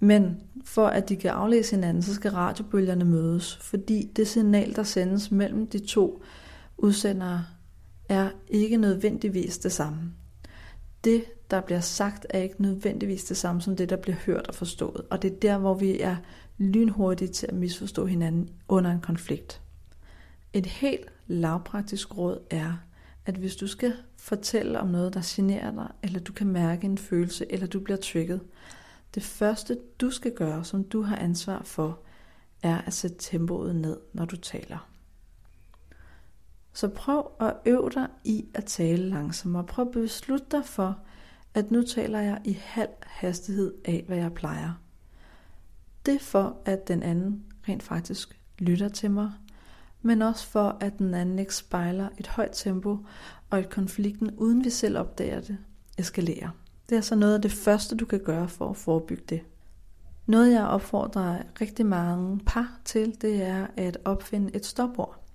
Men 0.00 0.40
for 0.64 0.86
at 0.86 1.08
de 1.08 1.16
kan 1.16 1.30
aflæse 1.30 1.74
hinanden, 1.74 2.02
så 2.02 2.14
skal 2.14 2.30
radiobølgerne 2.30 3.04
mødes, 3.04 3.56
fordi 3.56 4.10
det 4.16 4.28
signal, 4.28 4.76
der 4.76 4.82
sendes 4.82 5.30
mellem 5.30 5.66
de 5.66 5.78
to 5.78 6.22
udsendere, 6.76 7.44
er 8.08 8.30
ikke 8.48 8.76
nødvendigvis 8.76 9.58
det 9.58 9.72
samme. 9.72 10.12
Det, 11.04 11.24
der 11.50 11.60
bliver 11.60 11.80
sagt, 11.80 12.26
er 12.30 12.38
ikke 12.38 12.62
nødvendigvis 12.62 13.24
det 13.24 13.36
samme 13.36 13.62
som 13.62 13.76
det, 13.76 13.90
der 13.90 13.96
bliver 13.96 14.16
hørt 14.26 14.46
og 14.46 14.54
forstået. 14.54 15.02
Og 15.10 15.22
det 15.22 15.32
er 15.32 15.36
der, 15.36 15.58
hvor 15.58 15.74
vi 15.74 16.00
er 16.00 16.16
lynhurtige 16.58 17.28
til 17.28 17.46
at 17.46 17.54
misforstå 17.54 18.06
hinanden 18.06 18.50
under 18.68 18.90
en 18.90 19.00
konflikt. 19.00 19.60
Et 20.52 20.66
helt 20.66 21.06
lavpraktisk 21.26 22.16
råd 22.18 22.38
er, 22.50 22.72
at 23.26 23.34
hvis 23.34 23.56
du 23.56 23.66
skal 23.66 23.92
fortælle 24.16 24.80
om 24.80 24.88
noget, 24.88 25.14
der 25.14 25.20
generer 25.24 25.70
dig, 25.70 25.90
eller 26.02 26.20
du 26.20 26.32
kan 26.32 26.46
mærke 26.46 26.84
en 26.84 26.98
følelse, 26.98 27.52
eller 27.52 27.66
du 27.66 27.80
bliver 27.80 27.96
trigget, 27.96 28.40
det 29.14 29.22
første 29.22 29.78
du 30.00 30.10
skal 30.10 30.34
gøre, 30.34 30.64
som 30.64 30.84
du 30.84 31.02
har 31.02 31.16
ansvar 31.16 31.62
for, 31.64 31.98
er 32.62 32.78
at 32.78 32.92
sætte 32.92 33.16
tempoet 33.18 33.76
ned, 33.76 33.96
når 34.12 34.24
du 34.24 34.36
taler. 34.36 34.88
Så 36.78 36.88
prøv 36.88 37.30
at 37.40 37.54
øve 37.64 37.90
dig 37.94 38.08
i 38.24 38.46
at 38.54 38.64
tale 38.64 39.08
langsommere. 39.08 39.64
Prøv 39.64 39.84
at 39.84 39.90
beslutte 39.90 40.46
dig 40.50 40.64
for, 40.64 40.98
at 41.54 41.70
nu 41.70 41.82
taler 41.82 42.20
jeg 42.20 42.40
i 42.44 42.58
halv 42.62 42.88
hastighed 43.02 43.74
af, 43.84 44.04
hvad 44.06 44.16
jeg 44.16 44.32
plejer. 44.32 44.72
Det 46.06 46.14
er 46.14 46.18
for, 46.18 46.56
at 46.64 46.88
den 46.88 47.02
anden 47.02 47.44
rent 47.68 47.82
faktisk 47.82 48.40
lytter 48.58 48.88
til 48.88 49.10
mig, 49.10 49.32
men 50.02 50.22
også 50.22 50.46
for, 50.46 50.76
at 50.80 50.98
den 50.98 51.14
anden 51.14 51.38
ikke 51.38 51.54
spejler 51.54 52.08
et 52.18 52.26
højt 52.26 52.52
tempo, 52.52 52.98
og 53.50 53.58
at 53.58 53.70
konflikten, 53.70 54.30
uden 54.36 54.64
vi 54.64 54.70
selv 54.70 54.98
opdager 54.98 55.40
det, 55.40 55.58
eskalerer. 55.98 56.48
Det 56.88 56.96
er 56.96 57.02
så 57.02 57.14
noget 57.14 57.34
af 57.34 57.42
det 57.42 57.52
første, 57.52 57.96
du 57.96 58.04
kan 58.04 58.20
gøre 58.20 58.48
for 58.48 58.70
at 58.70 58.76
forebygge 58.76 59.24
det. 59.28 59.40
Noget, 60.26 60.52
jeg 60.52 60.66
opfordrer 60.66 61.42
rigtig 61.60 61.86
mange 61.86 62.40
par 62.46 62.78
til, 62.84 63.20
det 63.20 63.42
er 63.42 63.66
at 63.76 63.98
opfinde 64.04 64.56
et 64.56 64.66
stopord. 64.66 65.27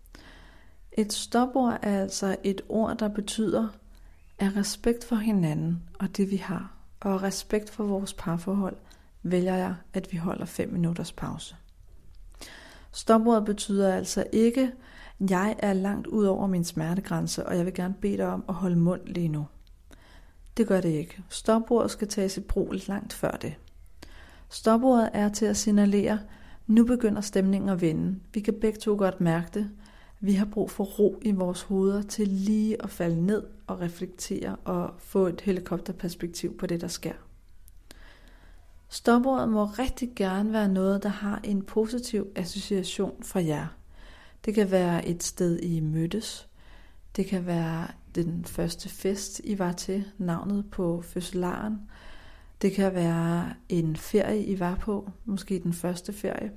Et 0.98 1.14
stopord 1.14 1.80
er 1.82 2.02
altså 2.02 2.36
et 2.44 2.62
ord, 2.70 2.98
der 2.98 3.08
betyder 3.08 3.68
af 4.40 4.56
respekt 4.56 5.04
for 5.04 5.16
hinanden 5.16 5.84
og 6.00 6.18
det 6.18 6.32
vi 6.32 6.38
har, 6.38 6.78
og 7.00 7.24
respekt 7.24 7.70
for 7.70 7.84
vores 7.84 8.14
parforhold, 8.14 8.76
vælger 9.24 9.56
jeg, 9.56 9.76
at 9.94 10.12
vi 10.12 10.18
holder 10.18 10.46
5 10.46 10.70
minutters 10.70 11.12
pause. 11.12 11.56
Stopordet 12.92 13.46
betyder 13.46 13.94
altså 13.94 14.26
ikke, 14.32 14.72
jeg 15.30 15.56
er 15.60 15.74
langt 15.74 16.08
ud 16.08 16.26
over 16.26 16.48
min 16.48 16.64
smertegrænse, 16.64 17.46
og 17.46 17.58
jeg 17.58 17.66
vil 17.66 17.74
gerne 17.74 17.94
bede 18.02 18.18
dig 18.18 18.28
om 18.28 18.44
at 18.50 18.56
holde 18.56 18.76
mund 18.76 19.02
lige 19.06 19.28
nu. 19.28 19.46
Det 20.58 20.68
gør 20.68 20.82
det 20.82 20.90
ikke. 20.90 21.24
Stopordet 21.30 21.92
skal 21.92 22.08
tages 22.08 22.38
i 22.38 22.42
brug 22.42 22.74
langt 22.88 23.14
før 23.14 23.32
det. 23.32 23.54
Stopordet 24.50 25.10
er 25.14 25.30
til 25.30 25.46
at 25.46 25.58
signalere, 25.58 26.20
nu 26.68 26.86
begynder 26.86 27.22
stemningen 27.22 27.70
at 27.70 27.82
vende. 27.82 28.20
Vi 28.34 28.40
kan 28.40 28.54
begge 28.62 28.80
to 28.80 28.96
godt 28.98 29.22
mærke 29.22 29.48
det, 29.54 29.70
vi 30.26 30.34
har 30.34 30.46
brug 30.46 30.72
for 30.72 30.84
ro 30.84 31.20
i 31.22 31.32
vores 31.32 31.62
hoveder 31.62 32.02
til 32.02 32.28
lige 32.28 32.84
at 32.84 32.90
falde 32.90 33.26
ned 33.26 33.44
og 33.68 33.82
reflektere 33.82 34.56
og 34.56 34.94
få 34.98 35.28
et 35.28 35.42
helikopterperspektiv 35.42 36.58
på 36.58 36.68
det, 36.68 36.82
der 36.82 36.88
sker. 36.88 37.14
Stopordet 38.90 39.50
må 39.50 39.66
rigtig 39.66 40.12
gerne 40.16 40.54
være 40.54 40.68
noget, 40.68 41.04
der 41.04 41.10
har 41.10 41.40
en 41.44 41.62
positiv 41.62 42.28
association 42.36 43.24
for 43.24 43.40
jer. 43.40 43.68
Det 44.46 44.54
kan 44.54 44.72
være 44.72 45.08
et 45.08 45.24
sted, 45.24 45.60
I 45.60 45.80
mødtes. 45.80 46.48
Det 47.16 47.26
kan 47.26 47.46
være 47.46 47.88
den 48.16 48.46
første 48.46 48.90
fest, 48.90 49.42
I 49.44 49.60
var 49.60 49.72
til, 49.72 50.06
navnet 50.18 50.66
på 50.72 51.02
fødselaren. 51.02 51.82
Det 52.62 52.72
kan 52.72 52.94
være 52.94 53.54
en 53.70 53.96
ferie, 53.96 54.46
I 54.46 54.60
var 54.60 54.76
på, 54.76 55.12
måske 55.26 55.60
den 55.60 55.74
første 55.74 56.14
ferie. 56.14 56.52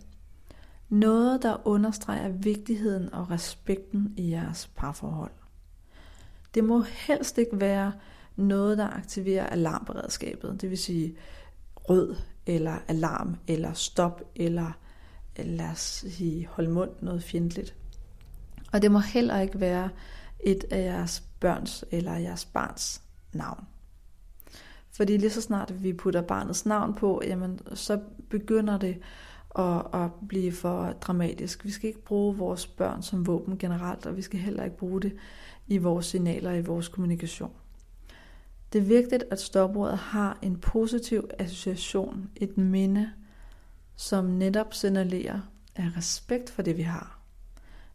Noget, 0.89 1.43
der 1.43 1.66
understreger 1.66 2.28
vigtigheden 2.28 3.14
og 3.14 3.30
respekten 3.30 4.14
i 4.16 4.30
jeres 4.30 4.70
parforhold. 4.76 5.32
Det 6.55 6.64
må 6.64 6.82
helst 6.82 7.39
ikke 7.39 7.61
være 7.61 7.93
noget, 8.37 8.78
der 8.78 8.89
aktiverer 8.89 9.47
alarmberedskabet, 9.47 10.61
det 10.61 10.70
vil 10.70 10.78
sige 10.78 11.16
rød 11.76 12.16
eller 12.47 12.78
alarm 12.89 13.37
eller 13.49 13.72
stop 13.72 14.22
eller 14.37 14.72
øh, 15.39 15.47
lad 15.47 15.70
os 15.70 16.05
sige, 16.09 16.47
hold 16.47 16.68
mund 16.68 16.91
noget 17.01 17.22
fjendtligt. 17.22 17.74
Og 18.72 18.82
det 18.82 18.91
må 18.91 18.99
heller 18.99 19.41
ikke 19.41 19.61
være 19.61 19.89
et 20.41 20.64
af 20.70 20.84
jeres 20.84 21.22
børns 21.41 21.84
eller 21.91 22.16
jeres 22.16 22.45
barns 22.45 23.03
navn. 23.32 23.64
Fordi 24.91 25.16
lige 25.16 25.30
så 25.30 25.43
snart 25.43 25.82
vi 25.82 25.93
putter 25.93 26.22
barnets 26.22 26.66
navn 26.66 26.95
på, 26.95 27.22
jamen, 27.24 27.61
så 27.74 28.01
begynder 28.30 28.78
det 28.78 28.99
at, 29.59 30.03
at 30.03 30.11
blive 30.29 30.53
for 30.53 30.93
dramatisk. 30.93 31.65
Vi 31.65 31.71
skal 31.71 31.89
ikke 31.89 32.05
bruge 32.05 32.37
vores 32.37 32.67
børn 32.67 33.03
som 33.03 33.27
våben 33.27 33.59
generelt, 33.59 34.07
og 34.07 34.17
vi 34.17 34.23
skal 34.23 34.41
heller 34.41 34.65
ikke 34.65 34.77
bruge 34.77 35.03
det 35.03 35.17
i 35.67 35.79
vores 35.79 36.07
signaler 36.07 36.53
i 36.53 36.63
vores 36.63 36.89
kommunikation. 36.89 37.53
Det 38.73 38.79
er 38.79 38.87
vigtigt, 38.87 39.25
at 39.31 39.41
stopordet 39.41 39.99
har 39.99 40.39
en 40.43 40.57
positiv 40.57 41.29
association, 41.39 42.31
et 42.37 42.59
minde, 42.59 43.13
som 43.97 44.25
netop 44.25 44.75
signalerer 44.75 45.41
af 45.77 45.97
respekt 45.97 46.51
for 46.51 46.63
det, 46.63 46.77
vi 46.77 46.83
har. 46.83 47.21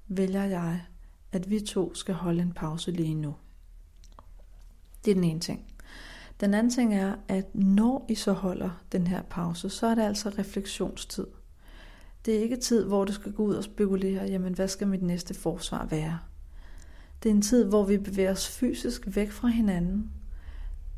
Vælger 0.08 0.44
jeg, 0.44 0.82
at 1.32 1.50
vi 1.50 1.60
to 1.60 1.94
skal 1.94 2.16
holde 2.16 2.42
en 2.42 2.54
pause 2.54 2.92
lige 2.92 3.16
nu. 3.16 3.36
Det 5.06 5.12
er 5.12 5.16
den 5.16 5.24
ene 5.24 5.40
ting. 5.40 5.66
Den 6.40 6.54
anden 6.54 6.72
ting 6.72 6.96
er, 6.96 7.16
at 7.28 7.56
når 7.56 8.06
I 8.10 8.16
så 8.16 8.34
holder 8.34 8.70
den 8.92 9.08
her 9.08 9.22
pause, 9.22 9.70
så 9.70 9.88
er 9.88 9.96
det 9.96 10.02
altså 10.02 10.30
refleksionstid. 10.30 11.28
Det 12.26 12.36
er 12.36 12.40
ikke 12.40 12.56
tid, 12.56 12.86
hvor 12.86 13.06
du 13.06 13.14
skal 13.14 13.32
gå 13.32 13.44
ud 13.44 13.56
og 13.56 13.64
spekulere, 13.64 14.24
jamen 14.24 14.54
hvad 14.54 14.68
skal 14.68 14.88
mit 14.88 15.02
næste 15.02 15.34
forsvar 15.34 15.86
være? 15.86 16.20
Det 17.24 17.30
er 17.30 17.34
en 17.34 17.42
tid, 17.42 17.66
hvor 17.66 17.84
vi 17.84 17.98
bevæger 17.98 18.32
os 18.32 18.48
fysisk 18.48 19.08
væk 19.16 19.32
fra 19.32 19.48
hinanden. 19.48 20.12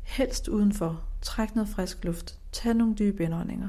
Helst 0.02 0.48
udenfor. 0.48 1.04
Træk 1.22 1.54
noget 1.54 1.68
frisk 1.68 2.04
luft. 2.04 2.38
Tag 2.52 2.74
nogle 2.74 2.94
dybe 2.94 3.24
indåndinger. 3.24 3.68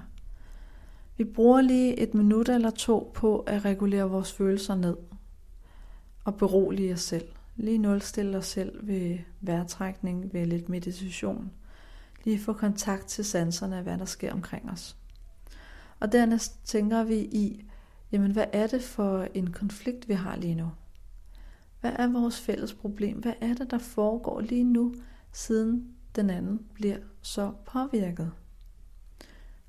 Vi 1.18 1.24
bruger 1.24 1.62
lige 1.62 1.99
et 1.99 2.14
minut 2.14 2.49
eller 2.49 2.70
to 2.70 3.12
på 3.14 3.39
at 3.39 3.66
regulere 3.66 4.10
vores 4.10 4.32
følelser 4.32 4.76
ned. 4.76 4.97
Og 6.24 6.36
berolige 6.36 6.93
os 6.93 7.01
selv. 7.01 7.28
Lige 7.56 7.78
nulstille 7.78 8.38
os 8.38 8.45
selv 8.45 8.88
ved 8.88 9.18
vejrtrækning, 9.41 10.34
ved 10.34 10.45
lidt 10.45 10.70
meditation. 10.70 11.51
Lige 12.24 12.39
få 12.39 12.53
kontakt 12.53 13.08
til 13.08 13.26
sanserne 13.26 13.78
af, 13.78 13.84
hvad 13.84 13.97
der 13.97 14.06
sker 14.06 14.34
omkring 14.34 14.72
os. 14.72 14.95
Og 16.00 16.12
dernæst 16.12 16.66
tænker 16.66 17.04
vi 17.04 17.18
i, 17.18 17.66
jamen 18.12 18.32
hvad 18.32 18.46
er 18.54 18.68
det 18.68 18.84
for 18.84 19.28
en 19.34 19.52
konflikt, 19.52 20.08
vi 20.08 20.14
har 20.14 20.36
lige 20.36 20.56
nu? 20.56 20.72
Hvad 21.82 21.93
er 21.96 22.08
vores 22.08 22.39
fælles 22.39 22.74
problem? 22.74 23.18
Hvad 23.18 23.34
er 23.41 23.54
det, 23.54 23.72
der 23.72 23.78
foregår 23.78 24.41
lige 24.41 24.64
nu, 24.64 24.96
siden 25.32 25.96
den 26.16 26.30
anden 26.30 26.66
bliver 26.74 26.98
så 27.22 27.52
påvirket? 27.66 28.32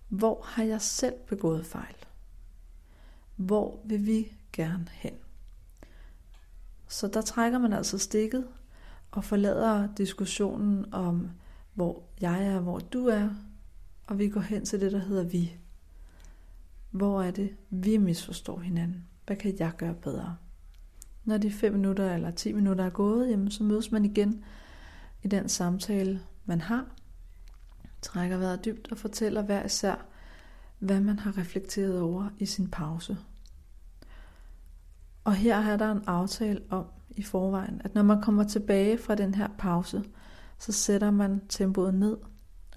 Hvor 0.09 0.43
har 0.45 0.65
jeg 0.65 0.81
selv 0.81 1.15
begået 1.29 1.67
fejl? 1.67 1.97
Hvor 3.37 3.81
vil 3.85 4.07
vi 4.07 4.33
gerne 4.53 4.89
hen? 4.93 5.13
Så 6.89 7.09
der 7.09 7.23
trækker 7.23 7.59
man 7.59 7.73
altså 7.73 7.99
stikket 7.99 8.47
og 9.11 9.25
forlader 9.25 9.89
diskussionen 9.95 10.95
om, 10.95 11.31
hvor 11.75 12.03
jeg 12.21 12.47
er, 12.47 12.61
hvor 12.61 12.79
du 12.79 13.07
er, 13.07 13.29
og 14.07 14.19
vi 14.19 14.29
går 14.29 14.41
hen 14.41 14.65
til 14.65 14.81
det, 14.81 14.93
der 14.93 14.99
hedder 14.99 15.25
vi. 15.25 15.57
Hvor 16.97 17.23
er 17.23 17.31
det, 17.31 17.57
vi 17.71 17.97
misforstår 17.97 18.59
hinanden? 18.61 19.07
Hvad 19.27 19.37
kan 19.37 19.57
jeg 19.59 19.73
gøre 19.79 19.95
bedre? 19.95 20.37
Når 21.25 21.39
de 21.39 21.51
5 21.51 21.73
minutter 21.73 22.15
eller 22.15 22.31
10 22.31 22.53
minutter 22.53 22.85
er 22.85 22.91
gået, 22.91 23.31
jamen, 23.31 23.51
så 23.51 23.65
mødes 23.65 23.93
man 23.93 24.05
igen 24.05 24.45
i 25.23 25.29
den 25.29 25.49
samtale, 25.49 26.21
man 26.45 26.61
har. 26.61 26.87
Trækker 28.03 28.37
vejret 28.37 28.65
dybt 28.65 28.93
og 28.93 28.99
fortæller 28.99 29.43
hver 29.43 29.65
især, 29.65 30.07
hvad 30.79 31.01
man 31.01 31.19
har 31.19 31.39
reflekteret 31.39 32.01
over 32.01 32.29
i 32.39 32.47
sin 32.47 32.71
pause. 32.71 33.17
Og 35.25 35.35
her 35.35 35.57
er 35.57 35.77
der 35.77 35.93
en 35.93 36.03
aftale 36.07 36.63
om 36.71 36.87
i 37.11 37.23
forvejen, 37.23 37.81
at 37.85 37.95
når 37.95 38.03
man 38.03 38.23
kommer 38.23 38.45
tilbage 38.45 38.99
fra 38.99 39.15
den 39.15 39.35
her 39.35 39.49
pause, 39.59 40.05
så 40.59 40.73
sætter 40.73 41.11
man 41.11 41.41
tempoet 41.49 41.95
ned, 41.95 42.17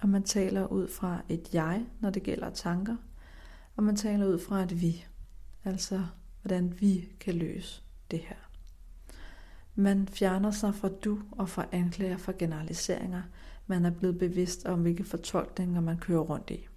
og 0.01 0.09
man 0.09 0.23
taler 0.23 0.67
ud 0.67 0.87
fra 0.87 1.21
et 1.29 1.53
jeg, 1.53 1.85
når 1.99 2.09
det 2.09 2.23
gælder 2.23 2.49
tanker, 2.49 2.95
og 3.79 3.83
man 3.83 3.95
taler 3.95 4.25
ud 4.25 4.39
fra 4.39 4.63
et 4.63 4.81
vi, 4.81 5.05
altså 5.63 6.05
hvordan 6.41 6.81
vi 6.81 7.09
kan 7.19 7.35
løse 7.35 7.81
det 8.11 8.19
her. 8.19 8.35
Man 9.75 10.07
fjerner 10.07 10.51
sig 10.51 10.75
fra 10.75 10.89
du 10.89 11.19
og 11.31 11.49
fra 11.49 11.65
anklager 11.71 12.17
for 12.17 12.33
generaliseringer. 12.39 13.21
Man 13.67 13.85
er 13.85 13.89
blevet 13.89 14.17
bevidst 14.17 14.65
om, 14.65 14.81
hvilke 14.81 15.03
fortolkninger 15.03 15.81
man 15.81 15.97
kører 15.97 16.19
rundt 16.19 16.49
i. 16.49 16.67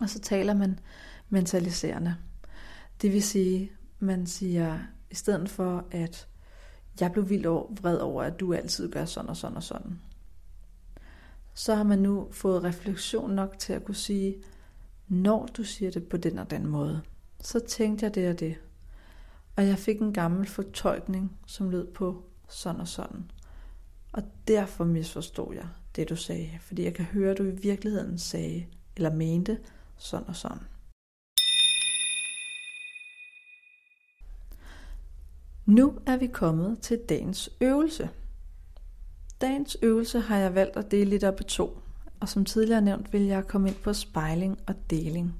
Og 0.00 0.10
så 0.10 0.20
taler 0.20 0.54
man 0.54 0.78
mentaliserende. 1.28 2.16
Det 3.02 3.12
vil 3.12 3.22
sige, 3.22 3.72
man 3.98 4.26
siger, 4.26 4.78
i 5.10 5.14
stedet 5.14 5.48
for 5.48 5.86
at 5.90 6.28
jeg 7.00 7.12
blev 7.12 7.28
vildt 7.28 7.46
over, 7.46 7.74
vred 7.80 7.98
over, 7.98 8.22
at 8.22 8.40
du 8.40 8.54
altid 8.54 8.90
gør 8.90 9.04
sådan 9.04 9.30
og 9.30 9.36
sådan 9.36 9.56
og 9.56 9.62
sådan. 9.62 10.00
Så 11.54 11.74
har 11.74 11.84
man 11.84 11.98
nu 11.98 12.28
fået 12.30 12.64
refleksion 12.64 13.30
nok 13.30 13.58
til 13.58 13.72
at 13.72 13.84
kunne 13.84 13.94
sige, 13.94 14.36
når 15.08 15.46
du 15.46 15.64
siger 15.64 15.90
det 15.90 16.08
på 16.08 16.16
den 16.16 16.38
og 16.38 16.50
den 16.50 16.66
måde, 16.66 17.02
så 17.40 17.60
tænkte 17.60 18.04
jeg 18.04 18.14
det 18.14 18.30
og 18.30 18.40
det. 18.40 18.56
Og 19.56 19.66
jeg 19.66 19.78
fik 19.78 20.00
en 20.00 20.12
gammel 20.12 20.46
fortolkning, 20.46 21.38
som 21.46 21.70
lød 21.70 21.86
på 21.92 22.24
sådan 22.48 22.80
og 22.80 22.88
sådan. 22.88 23.30
Og 24.12 24.22
derfor 24.48 24.84
misforstod 24.84 25.54
jeg 25.54 25.68
det, 25.96 26.08
du 26.08 26.16
sagde, 26.16 26.50
fordi 26.60 26.84
jeg 26.84 26.94
kan 26.94 27.04
høre, 27.04 27.30
at 27.30 27.38
du 27.38 27.44
i 27.44 27.50
virkeligheden 27.50 28.18
sagde 28.18 28.66
eller 28.96 29.14
mente 29.14 29.58
sådan 29.96 30.28
og 30.28 30.36
sådan. 30.36 30.62
Nu 35.66 35.98
er 36.06 36.16
vi 36.16 36.26
kommet 36.26 36.80
til 36.80 37.00
dagens 37.08 37.50
øvelse. 37.60 38.10
Dagens 39.40 39.76
øvelse 39.82 40.20
har 40.20 40.38
jeg 40.38 40.54
valgt 40.54 40.76
at 40.76 40.90
dele 40.90 41.10
lidt 41.10 41.24
op 41.24 41.40
i 41.40 41.44
to, 41.44 41.78
og 42.20 42.28
som 42.28 42.44
tidligere 42.44 42.80
nævnt 42.80 43.12
vil 43.12 43.22
jeg 43.22 43.46
komme 43.46 43.68
ind 43.68 43.76
på 43.76 43.92
spejling 43.92 44.58
og 44.66 44.74
deling. 44.90 45.34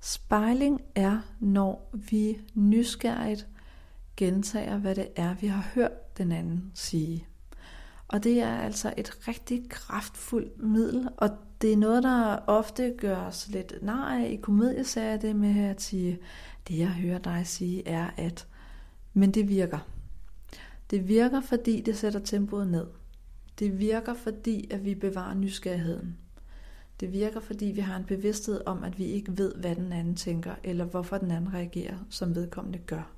Spejling 0.00 0.80
er, 0.94 1.18
når 1.40 1.90
vi 1.92 2.38
nysgerrigt 2.54 3.46
gentager, 4.16 4.78
hvad 4.78 4.94
det 4.94 5.08
er, 5.16 5.34
vi 5.34 5.46
har 5.46 5.66
hørt 5.74 6.18
den 6.18 6.32
anden 6.32 6.70
sige. 6.74 7.26
Og 8.08 8.24
det 8.24 8.40
er 8.40 8.56
altså 8.56 8.94
et 8.96 9.28
rigtig 9.28 9.68
kraftfuldt 9.68 10.62
middel, 10.62 11.08
og 11.16 11.30
det 11.62 11.72
er 11.72 11.76
noget, 11.76 12.02
der 12.02 12.36
ofte 12.46 12.94
gør 12.98 13.16
os 13.16 13.48
lidt 13.48 13.74
nej 13.82 14.26
i 14.26 14.36
komedieserier, 14.36 15.16
det 15.16 15.36
med 15.36 15.64
at 15.64 15.82
sige, 15.82 16.18
det 16.68 16.78
jeg 16.78 16.88
hører 16.88 17.18
dig 17.18 17.46
sige 17.46 17.88
er, 17.88 18.10
at 18.16 18.46
men 19.12 19.30
det 19.30 19.48
virker. 19.48 19.78
Det 20.90 21.08
virker, 21.08 21.40
fordi 21.40 21.80
det 21.80 21.96
sætter 21.96 22.20
tempoet 22.20 22.68
ned. 22.68 22.86
Det 23.58 23.78
virker, 23.78 24.14
fordi 24.14 24.68
at 24.70 24.84
vi 24.84 24.94
bevarer 24.94 25.34
nysgerrigheden. 25.34 26.16
Det 27.00 27.12
virker, 27.12 27.40
fordi 27.40 27.64
vi 27.66 27.80
har 27.80 27.96
en 27.96 28.04
bevidsthed 28.04 28.60
om, 28.66 28.84
at 28.84 28.98
vi 28.98 29.04
ikke 29.04 29.38
ved, 29.38 29.54
hvad 29.54 29.76
den 29.76 29.92
anden 29.92 30.16
tænker, 30.16 30.54
eller 30.64 30.84
hvorfor 30.84 31.18
den 31.18 31.30
anden 31.30 31.54
reagerer, 31.54 31.98
som 32.10 32.34
vedkommende 32.34 32.78
gør. 32.78 33.12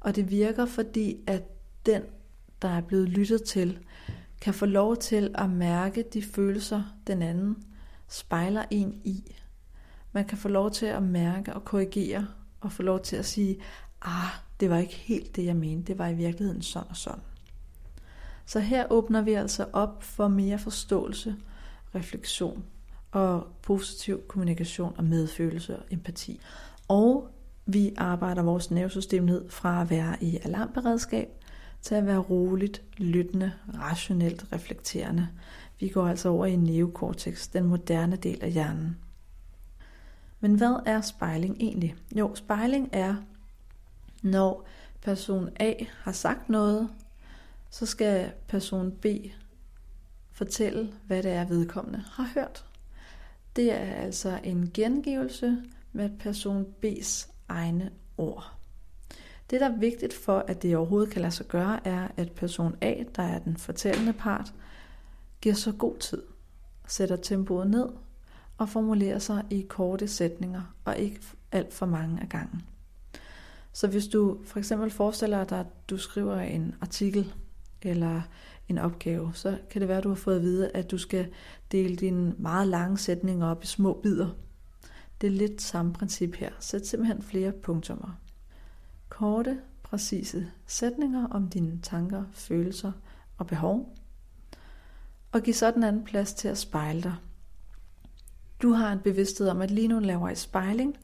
Og 0.00 0.16
det 0.16 0.30
virker, 0.30 0.66
fordi 0.66 1.16
at 1.26 1.42
den, 1.86 2.02
der 2.62 2.68
er 2.68 2.80
blevet 2.80 3.08
lyttet 3.08 3.42
til, 3.42 3.78
kan 4.40 4.54
få 4.54 4.66
lov 4.66 4.96
til 4.96 5.34
at 5.34 5.50
mærke 5.50 6.04
de 6.12 6.22
følelser, 6.22 6.82
den 7.06 7.22
anden 7.22 7.64
spejler 8.08 8.64
en 8.70 9.00
i. 9.04 9.36
Man 10.12 10.24
kan 10.24 10.38
få 10.38 10.48
lov 10.48 10.70
til 10.70 10.86
at 10.86 11.02
mærke 11.02 11.54
og 11.54 11.64
korrigere, 11.64 12.26
og 12.60 12.72
få 12.72 12.82
lov 12.82 13.02
til 13.02 13.16
at 13.16 13.24
sige, 13.24 13.58
ah, 14.02 14.30
det 14.60 14.70
var 14.70 14.78
ikke 14.78 14.94
helt 14.94 15.36
det, 15.36 15.44
jeg 15.44 15.56
mente, 15.56 15.86
det 15.86 15.98
var 15.98 16.08
i 16.08 16.14
virkeligheden 16.14 16.62
sådan 16.62 16.90
og 16.90 16.96
sådan. 16.96 17.20
Så 18.46 18.60
her 18.60 18.86
åbner 18.90 19.22
vi 19.22 19.32
altså 19.32 19.66
op 19.72 20.02
for 20.02 20.28
mere 20.28 20.58
forståelse, 20.58 21.36
refleksion 21.94 22.64
og 23.10 23.46
positiv 23.62 24.22
kommunikation 24.28 24.94
og 24.98 25.04
medfølelse 25.04 25.76
og 25.76 25.84
empati. 25.90 26.40
Og 26.88 27.28
vi 27.66 27.94
arbejder 27.96 28.42
vores 28.42 28.70
nervesystem 28.70 29.22
ned 29.22 29.50
fra 29.50 29.82
at 29.82 29.90
være 29.90 30.16
i 30.20 30.38
alarmberedskab 30.42 31.28
til 31.82 31.94
at 31.94 32.06
være 32.06 32.18
roligt, 32.18 32.82
lyttende, 32.96 33.52
rationelt 33.74 34.46
reflekterende. 34.52 35.28
Vi 35.80 35.88
går 35.88 36.08
altså 36.08 36.28
over 36.28 36.46
i 36.46 36.56
neokortex, 36.56 37.48
den 37.48 37.64
moderne 37.64 38.16
del 38.16 38.44
af 38.44 38.52
hjernen. 38.52 38.96
Men 40.40 40.54
hvad 40.54 40.82
er 40.86 41.00
spejling 41.00 41.56
egentlig? 41.60 41.96
Jo, 42.16 42.34
spejling 42.34 42.88
er 42.92 43.14
når 44.22 44.66
person 45.02 45.48
A 45.60 45.74
har 46.02 46.12
sagt 46.12 46.48
noget, 46.48 46.88
så 47.70 47.86
skal 47.86 48.32
person 48.48 48.92
B 48.92 49.06
fortælle, 50.32 50.92
hvad 51.06 51.22
det 51.22 51.32
er, 51.32 51.44
vedkommende 51.44 52.04
har 52.12 52.30
hørt. 52.34 52.64
Det 53.56 53.72
er 53.72 53.94
altså 53.94 54.40
en 54.44 54.70
gengivelse 54.74 55.62
med 55.92 56.10
person 56.18 56.66
B's 56.84 57.30
egne 57.48 57.90
ord. 58.18 58.52
Det, 59.50 59.60
der 59.60 59.68
er 59.68 59.76
vigtigt 59.76 60.14
for, 60.14 60.44
at 60.48 60.62
det 60.62 60.76
overhovedet 60.76 61.10
kan 61.10 61.22
lade 61.22 61.32
sig 61.32 61.46
gøre, 61.46 61.86
er, 61.86 62.08
at 62.16 62.32
person 62.32 62.76
A, 62.80 62.94
der 63.16 63.22
er 63.22 63.38
den 63.38 63.56
fortællende 63.56 64.12
part, 64.12 64.54
giver 65.40 65.54
så 65.54 65.72
god 65.72 65.98
tid, 65.98 66.22
sætter 66.86 67.16
tempoet 67.16 67.70
ned 67.70 67.88
og 68.58 68.68
formulerer 68.68 69.18
sig 69.18 69.44
i 69.50 69.60
korte 69.68 70.08
sætninger, 70.08 70.74
og 70.84 70.98
ikke 70.98 71.20
alt 71.52 71.74
for 71.74 71.86
mange 71.86 72.20
af 72.20 72.28
gangen. 72.28 72.62
Så 73.72 73.86
hvis 73.88 74.06
du 74.06 74.38
for 74.44 74.58
eksempel 74.58 74.90
forestiller 74.90 75.44
dig, 75.44 75.60
at 75.60 75.90
du 75.90 75.98
skriver 75.98 76.40
en 76.40 76.74
artikel 76.80 77.34
eller 77.86 78.22
en 78.68 78.78
opgave, 78.78 79.30
så 79.34 79.58
kan 79.70 79.80
det 79.80 79.88
være, 79.88 79.98
at 79.98 80.04
du 80.04 80.08
har 80.08 80.16
fået 80.16 80.36
at 80.36 80.42
vide, 80.42 80.70
at 80.74 80.90
du 80.90 80.98
skal 80.98 81.28
dele 81.72 81.96
dine 81.96 82.34
meget 82.38 82.68
lange 82.68 82.98
sætninger 82.98 83.46
op 83.46 83.62
i 83.62 83.66
små 83.66 84.00
bidder. 84.02 84.28
Det 85.20 85.26
er 85.26 85.30
lidt 85.30 85.62
samme 85.62 85.92
princip 85.92 86.34
her. 86.34 86.50
Sæt 86.60 86.86
simpelthen 86.86 87.22
flere 87.22 87.52
punktummer. 87.52 88.18
Korte, 89.08 89.58
præcise 89.82 90.50
sætninger 90.66 91.28
om 91.28 91.48
dine 91.48 91.78
tanker, 91.82 92.24
følelser 92.32 92.92
og 93.38 93.46
behov. 93.46 93.96
Og 95.32 95.42
giv 95.42 95.54
sådan 95.54 95.84
anden 95.84 96.04
plads 96.04 96.34
til 96.34 96.48
at 96.48 96.58
spejle 96.58 97.02
dig. 97.02 97.14
Du 98.62 98.70
har 98.70 98.92
en 98.92 98.98
bevidsthed 98.98 99.48
om, 99.48 99.60
at 99.60 99.70
lige 99.70 99.88
nu 99.88 99.98
laver 99.98 100.28
I 100.28 100.34
spejling. 100.34 100.96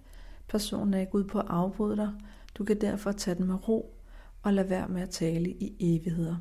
Personen 0.48 0.94
er 0.94 1.00
ikke 1.00 1.14
ude 1.14 1.24
på 1.24 1.38
at 1.38 1.46
afbryde 1.48 1.96
dig. 1.96 2.12
Du 2.54 2.64
kan 2.64 2.80
derfor 2.80 3.12
tage 3.12 3.34
den 3.34 3.46
med 3.46 3.68
ro 3.68 3.98
og 4.42 4.52
lade 4.52 4.70
være 4.70 4.88
med 4.88 5.02
at 5.02 5.10
tale 5.10 5.50
i 5.50 5.76
evigheder. 5.80 6.36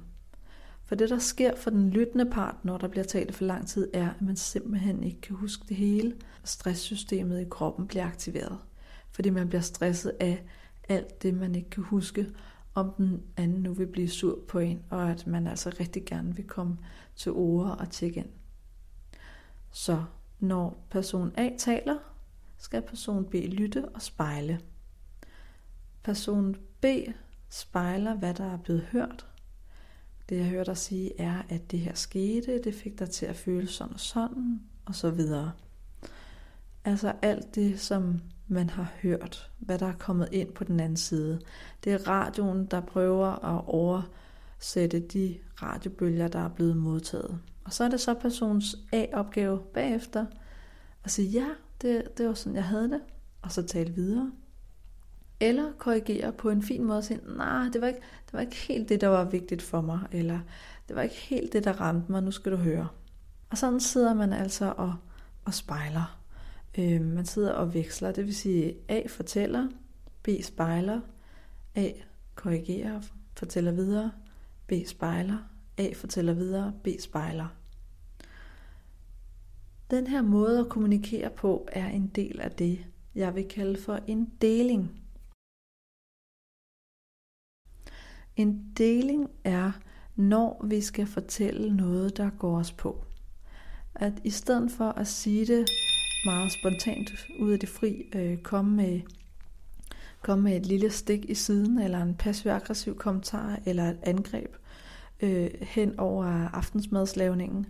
For 0.92 0.96
det, 0.96 1.10
der 1.10 1.20
sker 1.20 1.56
for 1.56 1.70
den 1.70 1.90
lyttende 1.90 2.26
part, 2.26 2.66
når 2.66 2.78
der 2.78 2.88
bliver 2.88 3.04
talt 3.04 3.36
for 3.36 3.46
lang 3.46 3.68
tid, 3.68 3.90
er, 3.94 4.10
at 4.10 4.22
man 4.22 4.36
simpelthen 4.36 5.04
ikke 5.04 5.22
kan 5.22 5.36
huske 5.36 5.66
det 5.70 5.78
hele. 5.78 6.16
Stresssystemet 6.44 7.42
i 7.42 7.46
kroppen 7.50 7.88
bliver 7.88 8.06
aktiveret, 8.06 8.58
fordi 9.12 9.30
man 9.30 9.48
bliver 9.48 9.62
stresset 9.62 10.12
af 10.20 10.46
alt 10.90 11.24
det, 11.24 11.34
man 11.34 11.56
ikke 11.56 11.70
kan 11.70 11.84
huske, 11.84 12.28
om 12.76 12.94
den 12.98 13.24
anden 13.38 13.62
nu 13.62 13.74
vil 13.74 13.88
blive 13.88 14.10
sur 14.10 14.40
på 14.48 14.60
en, 14.60 14.82
og 14.90 15.12
at 15.12 15.28
man 15.28 15.48
altså 15.48 15.76
rigtig 15.80 16.06
gerne 16.06 16.36
vil 16.36 16.48
komme 16.48 16.78
til 17.16 17.32
ord 17.32 17.80
og 17.80 17.90
tjekke 17.90 18.20
ind. 18.20 18.30
Så 19.72 20.04
når 20.40 20.88
person 20.90 21.32
A 21.38 21.50
taler, 21.58 21.98
skal 22.58 22.82
person 22.82 23.26
B 23.26 23.34
lytte 23.34 23.90
og 23.90 24.02
spejle. 24.02 24.60
Person 26.04 26.56
B 26.82 26.86
spejler, 27.50 28.16
hvad 28.16 28.34
der 28.34 28.46
er 28.46 28.58
blevet 28.58 28.82
hørt, 28.82 29.31
det 30.32 30.38
jeg 30.38 30.46
hører 30.46 30.64
dig 30.64 30.78
sige 30.78 31.22
er, 31.22 31.42
at 31.50 31.72
det 31.72 31.80
her 31.80 31.94
skete, 31.94 32.62
det 32.64 32.74
fik 32.74 33.00
dig 33.00 33.10
til 33.10 33.26
at 33.26 33.36
føle 33.36 33.68
sådan 33.68 33.94
og 33.94 34.00
sådan, 34.00 34.62
og 34.86 34.96
så 34.96 35.10
videre. 35.10 35.52
Altså 36.86 37.14
alt 37.22 37.56
det, 37.56 37.80
som 37.80 38.20
man 38.48 38.70
har 38.70 38.92
hørt, 39.02 39.52
hvad 39.60 39.80
der 39.80 39.86
er 39.86 39.98
kommet 40.00 40.30
ind 40.32 40.52
på 40.52 40.64
den 40.64 40.80
anden 40.80 40.98
side. 40.98 41.42
Det 41.84 41.94
er 41.94 42.08
radioen, 42.08 42.66
der 42.66 42.82
prøver 42.82 43.28
at 43.28 43.64
oversætte 43.68 45.00
de 45.00 45.38
radiobølger, 45.62 46.28
der 46.28 46.40
er 46.40 46.50
blevet 46.50 46.78
modtaget. 46.78 47.40
Og 47.64 47.74
så 47.74 47.84
er 47.84 47.90
det 47.90 48.02
så 48.02 48.14
persons 48.14 48.76
A-opgave 48.94 49.60
bagefter 49.60 50.26
at 51.04 51.12
sige, 51.12 51.30
ja, 51.30 51.48
det, 51.82 52.18
det 52.18 52.28
var 52.28 52.34
sådan, 52.34 52.56
jeg 52.56 52.66
havde 52.66 52.90
det, 52.90 53.02
og 53.42 53.52
så 53.52 53.64
tale 53.64 53.94
videre. 53.94 54.32
Eller 55.42 55.72
korrigere 55.78 56.32
på 56.32 56.50
en 56.50 56.62
fin 56.62 56.84
måde 56.84 56.98
og 56.98 57.04
sige, 57.04 57.20
nej, 57.38 57.70
det 57.74 57.82
var, 57.82 57.88
ikke, 57.88 58.00
det 58.26 58.34
var 58.34 58.40
ikke 58.40 58.56
helt 58.56 58.90
det, 58.90 59.02
der 59.02 59.08
var 59.08 59.24
vigtigt 59.24 59.62
for 59.62 59.82
mig, 59.82 60.00
eller 60.12 60.40
det 60.88 60.96
var 60.96 61.02
ikke 61.02 61.16
helt 61.16 61.54
det, 61.54 61.64
der 61.64 61.82
ramte 61.82 62.12
mig, 62.12 62.24
nu 62.24 62.32
skal 62.32 62.52
du 62.52 62.58
høre. 62.58 62.88
Og 63.50 63.58
sådan 63.58 63.80
sidder 63.80 64.14
man 64.14 64.34
altså 64.34 64.74
og, 64.78 64.96
og 65.46 65.54
spejler. 65.54 66.20
Øh, 66.78 67.02
man 67.02 67.26
sidder 67.26 67.52
og 67.52 67.74
veksler, 67.74 68.12
det 68.12 68.26
vil 68.26 68.36
sige 68.36 68.76
A 68.90 69.02
fortæller, 69.08 69.68
B 70.24 70.30
spejler, 70.44 71.02
A 71.76 71.90
korrigerer, 72.36 73.02
fortæller 73.38 73.72
videre, 73.72 74.12
B 74.68 74.74
spejler, 74.88 75.38
A 75.78 75.90
fortæller 75.96 76.34
videre, 76.34 76.74
B 76.84 76.88
spejler. 77.00 77.48
Den 79.92 80.08
her 80.08 80.22
måde 80.22 80.60
at 80.60 80.70
kommunikere 80.70 81.30
på 81.30 81.68
er 81.72 81.88
en 81.88 82.08
del 82.08 82.40
af 82.42 82.52
det, 82.52 82.80
jeg 83.16 83.36
vil 83.36 83.48
kalde 83.48 83.82
for 83.82 84.00
en 84.08 84.32
deling. 84.42 85.01
En 88.36 88.72
deling 88.78 89.30
er, 89.44 89.72
når 90.16 90.66
vi 90.68 90.82
skal 90.82 91.08
fortælle 91.08 91.76
noget, 91.76 92.18
der 92.18 92.30
går 92.30 92.58
os 92.58 92.72
på. 92.72 93.06
At 93.96 94.14
i 94.24 94.30
stedet 94.30 94.72
for 94.72 94.90
at 94.90 95.08
sige 95.08 95.46
det 95.46 95.70
meget 96.26 96.52
spontant 96.52 97.12
ud 97.40 97.52
af 97.52 97.60
det 97.60 97.70
fri, 97.70 98.10
øh, 98.16 98.38
komme, 98.38 98.76
med, 98.76 99.02
komme 100.22 100.44
med 100.44 100.58
et 100.58 100.66
lille 100.66 100.90
stik 100.90 101.30
i 101.30 101.34
siden, 101.34 101.80
eller 101.80 102.02
en 102.02 102.16
passiv-aggressiv 102.16 102.98
kommentar, 102.98 103.60
eller 103.66 103.90
et 103.90 104.00
angreb 104.04 104.56
øh, 105.22 105.50
hen 105.62 106.00
over 106.00 106.26
aftensmadslavningen, 106.54 107.68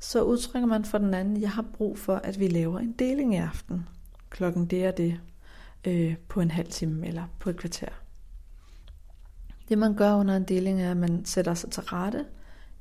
så 0.00 0.22
udtrykker 0.22 0.66
man 0.66 0.84
for 0.84 0.98
den 0.98 1.14
anden, 1.14 1.40
jeg 1.40 1.50
har 1.50 1.64
brug 1.74 1.98
for, 1.98 2.16
at 2.16 2.40
vi 2.40 2.48
laver 2.48 2.78
en 2.78 2.92
deling 2.92 3.34
i 3.34 3.36
aften. 3.36 3.88
Klokken 4.30 4.66
det 4.66 4.84
er 4.84 4.90
det 4.90 5.20
øh, 5.86 6.16
på 6.28 6.40
en 6.40 6.50
halv 6.50 6.68
time 6.68 7.06
eller 7.06 7.24
på 7.38 7.50
et 7.50 7.56
kvarter. 7.56 7.99
Det 9.70 9.78
man 9.78 9.94
gør 9.94 10.14
under 10.14 10.36
en 10.36 10.44
deling 10.44 10.82
er, 10.82 10.90
at 10.90 10.96
man 10.96 11.24
sætter 11.24 11.54
sig 11.54 11.70
til 11.70 11.82
rette 11.82 12.24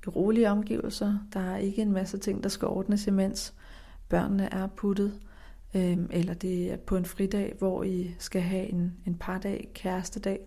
i 0.05 0.09
rolige 0.09 0.51
omgivelser. 0.51 1.17
Der 1.33 1.39
er 1.39 1.57
ikke 1.57 1.81
en 1.81 1.91
masse 1.91 2.17
ting, 2.17 2.43
der 2.43 2.49
skal 2.49 2.67
ordnes 2.67 3.07
imens 3.07 3.53
børnene 4.09 4.53
er 4.53 4.67
puttet. 4.67 5.19
Øhm, 5.73 6.09
eller 6.11 6.33
det 6.33 6.71
er 6.71 6.77
på 6.77 6.97
en 6.97 7.05
fridag, 7.05 7.55
hvor 7.59 7.83
I 7.83 8.15
skal 8.19 8.41
have 8.41 8.67
en, 8.67 8.93
en 9.05 9.15
pardag, 9.15 9.69
kærestedag. 9.73 10.39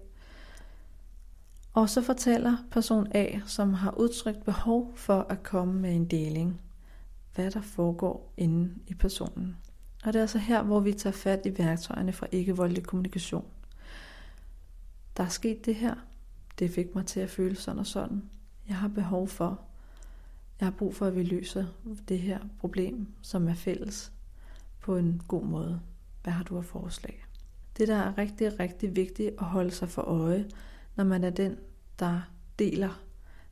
Og 1.73 1.91
så 1.91 2.03
fortæller 2.03 2.57
person 2.71 3.07
A, 3.15 3.27
som 3.47 3.75
har 3.75 3.95
udtrykt 3.99 4.45
behov 4.45 4.93
for 4.97 5.27
at 5.29 5.43
komme 5.43 5.81
med 5.81 5.95
en 5.97 6.05
deling, 6.05 6.61
hvad 7.35 7.51
der 7.51 7.61
foregår 7.61 8.33
inde 8.37 8.75
i 8.87 8.95
personen. 8.95 9.57
Og 10.05 10.13
det 10.13 10.19
er 10.19 10.23
altså 10.23 10.39
her, 10.39 10.63
hvor 10.63 10.81
vi 10.81 10.93
tager 10.93 11.15
fat 11.15 11.47
i 11.47 11.59
værktøjerne 11.59 12.13
fra 12.13 12.27
ikke-voldelig 12.33 12.83
kommunikation. 12.83 13.45
Der 15.17 15.25
er 15.25 15.29
sket 15.29 15.67
det 15.67 15.75
her, 15.75 15.95
det 16.63 16.71
fik 16.71 16.95
mig 16.95 17.07
til 17.07 17.21
at 17.21 17.31
føle 17.31 17.57
sådan 17.57 17.79
og 17.79 17.87
sådan. 17.87 18.23
Jeg 18.69 18.77
har 18.77 18.89
behov 18.89 19.29
for, 19.29 19.61
jeg 20.61 20.67
har 20.67 20.71
brug 20.71 20.95
for, 20.95 21.07
at 21.07 21.17
vi 21.17 21.23
løser 21.23 21.67
det 22.09 22.19
her 22.19 22.39
problem, 22.59 23.07
som 23.23 23.49
er 23.49 23.55
fælles, 23.55 24.13
på 24.81 24.97
en 24.97 25.23
god 25.29 25.45
måde. 25.45 25.81
Hvad 26.23 26.33
har 26.33 26.45
du 26.45 26.59
af 26.59 26.65
forslag? 26.65 27.25
Det, 27.77 27.89
der 27.89 27.97
er 27.97 28.19
rigtig, 28.19 28.61
rigtig 28.61 28.97
vigtigt 28.97 29.31
at 29.39 29.45
holde 29.45 29.71
sig 29.71 29.89
for 29.89 30.03
øje, 30.03 30.49
når 30.97 31.05
man 31.05 31.25
er 31.25 31.31
den, 31.31 31.57
der 31.99 32.21
deler, 32.59 33.03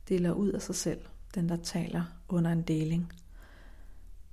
deler 0.09 0.31
ud 0.31 0.49
af 0.49 0.61
sig 0.61 0.75
selv, 0.75 1.01
den, 1.35 1.49
der 1.49 1.55
taler 1.55 2.03
under 2.29 2.51
en 2.51 2.61
deling, 2.61 3.13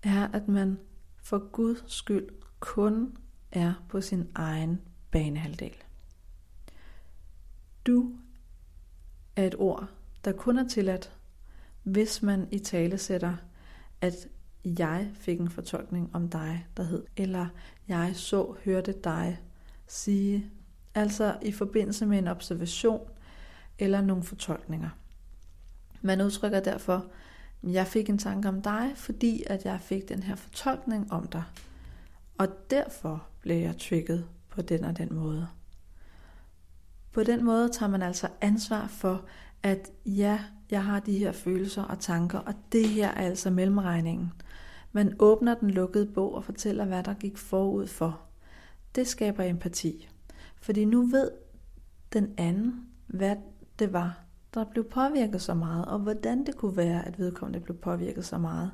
er, 0.02 0.28
at 0.28 0.48
man 0.48 0.78
for 1.16 1.50
Guds 1.52 1.92
skyld 1.92 2.28
kun 2.60 3.16
er 3.52 3.72
på 3.88 4.00
sin 4.00 4.28
egen 4.34 4.80
banehalvdel. 5.10 5.74
Du 7.86 8.12
er 9.38 9.46
et 9.46 9.54
ord, 9.58 9.88
der 10.24 10.32
kun 10.32 10.58
er 10.58 10.68
tilladt, 10.68 11.12
hvis 11.82 12.22
man 12.22 12.48
i 12.50 12.58
tale 12.58 12.98
sætter, 12.98 13.36
at 14.00 14.14
jeg 14.64 15.10
fik 15.14 15.40
en 15.40 15.50
fortolkning 15.50 16.10
om 16.12 16.28
dig, 16.28 16.66
der 16.76 16.82
hed, 16.82 17.04
eller 17.16 17.46
jeg 17.88 18.12
så, 18.14 18.54
hørte 18.64 18.94
dig 19.04 19.40
sige, 19.86 20.50
altså 20.94 21.36
i 21.42 21.52
forbindelse 21.52 22.06
med 22.06 22.18
en 22.18 22.28
observation 22.28 23.08
eller 23.78 24.00
nogle 24.00 24.22
fortolkninger. 24.22 24.88
Man 26.02 26.20
udtrykker 26.20 26.60
derfor, 26.60 27.06
jeg 27.62 27.86
fik 27.86 28.08
en 28.08 28.18
tanke 28.18 28.48
om 28.48 28.62
dig, 28.62 28.92
fordi 28.96 29.44
at 29.46 29.64
jeg 29.64 29.80
fik 29.80 30.08
den 30.08 30.22
her 30.22 30.36
fortolkning 30.36 31.12
om 31.12 31.26
dig. 31.26 31.44
Og 32.38 32.48
derfor 32.70 33.26
blev 33.40 33.56
jeg 33.56 33.78
trigget 33.78 34.28
på 34.48 34.62
den 34.62 34.84
og 34.84 34.96
den 34.96 35.14
måde. 35.14 35.48
På 37.18 37.24
den 37.24 37.44
måde 37.44 37.68
tager 37.68 37.90
man 37.90 38.02
altså 38.02 38.28
ansvar 38.40 38.86
for, 38.86 39.24
at 39.62 39.90
ja, 40.06 40.40
jeg 40.70 40.84
har 40.84 41.00
de 41.00 41.18
her 41.18 41.32
følelser 41.32 41.82
og 41.82 41.98
tanker, 41.98 42.38
og 42.38 42.54
det 42.72 42.88
her 42.88 43.08
er 43.08 43.26
altså 43.26 43.50
mellemregningen. 43.50 44.32
Man 44.92 45.16
åbner 45.18 45.54
den 45.54 45.70
lukkede 45.70 46.06
bog 46.06 46.34
og 46.34 46.44
fortæller, 46.44 46.84
hvad 46.84 47.02
der 47.02 47.14
gik 47.14 47.38
forud 47.38 47.86
for. 47.86 48.20
Det 48.94 49.06
skaber 49.06 49.44
empati. 49.44 50.08
Fordi 50.60 50.84
nu 50.84 51.02
ved 51.02 51.30
den 52.12 52.34
anden, 52.36 52.86
hvad 53.06 53.36
det 53.78 53.92
var, 53.92 54.20
der 54.54 54.64
blev 54.64 54.84
påvirket 54.84 55.42
så 55.42 55.54
meget, 55.54 55.84
og 55.84 55.98
hvordan 55.98 56.46
det 56.46 56.56
kunne 56.56 56.76
være, 56.76 57.06
at 57.06 57.18
vedkommende 57.18 57.60
blev 57.60 57.76
påvirket 57.76 58.24
så 58.24 58.38
meget. 58.38 58.70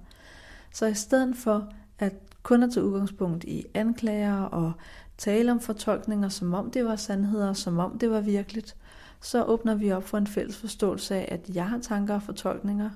Så 0.72 0.86
i 0.86 0.94
stedet 0.94 1.36
for 1.36 1.72
at 1.98 2.14
kun 2.42 2.62
at 2.62 2.72
tage 2.72 2.86
udgangspunkt 2.86 3.44
i 3.44 3.66
anklager 3.74 4.42
og 4.42 4.72
tale 5.18 5.52
om 5.52 5.60
fortolkninger, 5.60 6.28
som 6.28 6.54
om 6.54 6.70
det 6.70 6.84
var 6.84 6.96
sandheder, 6.96 7.52
som 7.52 7.78
om 7.78 7.98
det 7.98 8.10
var 8.10 8.20
virkeligt, 8.20 8.76
så 9.20 9.44
åbner 9.44 9.74
vi 9.74 9.92
op 9.92 10.04
for 10.04 10.18
en 10.18 10.26
fælles 10.26 10.56
forståelse 10.56 11.14
af, 11.14 11.28
at 11.30 11.54
jeg 11.54 11.68
har 11.68 11.78
tanker 11.78 12.14
og 12.14 12.22
fortolkninger, 12.22 12.90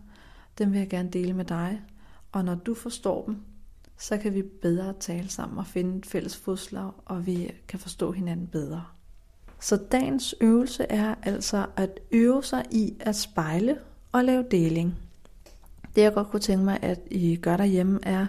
dem 0.59 0.73
vil 0.73 0.79
jeg 0.79 0.89
gerne 0.89 1.11
dele 1.11 1.33
med 1.33 1.45
dig, 1.45 1.83
og 2.33 2.45
når 2.45 2.55
du 2.55 2.75
forstår 2.75 3.25
dem, 3.27 3.37
så 3.99 4.19
kan 4.19 4.35
vi 4.35 4.43
bedre 4.43 4.95
tale 5.01 5.29
sammen 5.29 5.59
og 5.59 5.66
finde 5.66 5.99
et 5.99 6.07
fælles 6.07 6.37
fodslag, 6.37 6.91
og 7.05 7.27
vi 7.27 7.53
kan 7.69 7.79
forstå 7.79 8.12
hinanden 8.12 8.47
bedre. 8.47 8.85
Så 9.61 9.77
dagens 9.77 10.35
øvelse 10.41 10.85
er 10.85 11.14
altså 11.23 11.66
at 11.77 12.01
øve 12.12 12.45
sig 12.45 12.64
i 12.71 12.95
at 13.01 13.16
spejle 13.16 13.79
og 14.12 14.25
lave 14.25 14.45
deling. 14.51 14.95
Det 15.97 16.03
jeg 16.03 16.14
godt 16.14 16.31
kunne 16.31 16.41
tænke 16.41 16.64
mig, 16.64 16.79
at 16.83 17.01
I 17.11 17.37
gør 17.37 17.57
derhjemme, 17.57 17.99
er, 18.03 18.27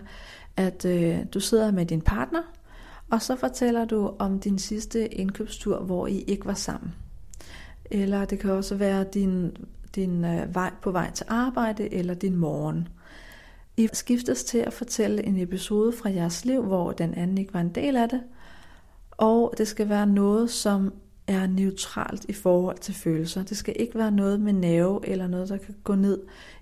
at 0.57 0.85
øh, 0.85 1.19
du 1.33 1.39
sidder 1.39 1.71
med 1.71 1.85
din 1.85 2.01
partner, 2.01 2.41
og 3.11 3.21
så 3.21 3.35
fortæller 3.35 3.85
du 3.85 4.13
om 4.19 4.39
din 4.39 4.59
sidste 4.59 5.13
indkøbstur, 5.13 5.79
hvor 5.79 6.07
I 6.07 6.19
ikke 6.21 6.45
var 6.45 6.53
sammen. 6.53 6.93
Eller 7.91 8.25
det 8.25 8.39
kan 8.39 8.51
også 8.51 8.75
være 8.75 9.03
din, 9.13 9.57
din 9.95 10.25
øh, 10.25 10.55
vej 10.55 10.71
på 10.81 10.91
vej 10.91 11.11
til 11.11 11.25
arbejde 11.29 11.93
eller 11.93 12.13
din 12.13 12.35
morgen. 12.35 12.87
I 13.77 13.89
skiftes 13.93 14.43
til 14.43 14.57
at 14.57 14.73
fortælle 14.73 15.25
en 15.25 15.37
episode 15.37 15.91
fra 15.91 16.09
jeres 16.09 16.45
liv, 16.45 16.63
hvor 16.63 16.91
den 16.91 17.13
anden 17.13 17.37
ikke 17.37 17.53
var 17.53 17.61
en 17.61 17.75
del 17.75 17.95
af 17.95 18.09
det. 18.09 18.21
Og 19.11 19.53
det 19.57 19.67
skal 19.67 19.89
være 19.89 20.07
noget, 20.07 20.49
som 20.49 20.93
er 21.27 21.47
neutralt 21.47 22.25
i 22.29 22.33
forhold 22.33 22.77
til 22.77 22.93
følelser. 22.93 23.43
Det 23.43 23.57
skal 23.57 23.75
ikke 23.79 23.97
være 23.97 24.11
noget 24.11 24.39
med 24.39 24.53
nerve 24.53 25.07
eller 25.07 25.27
noget, 25.27 25.49
der 25.49 25.57
kan 25.57 25.75
gå 25.83 25.95
ned 25.95 26.19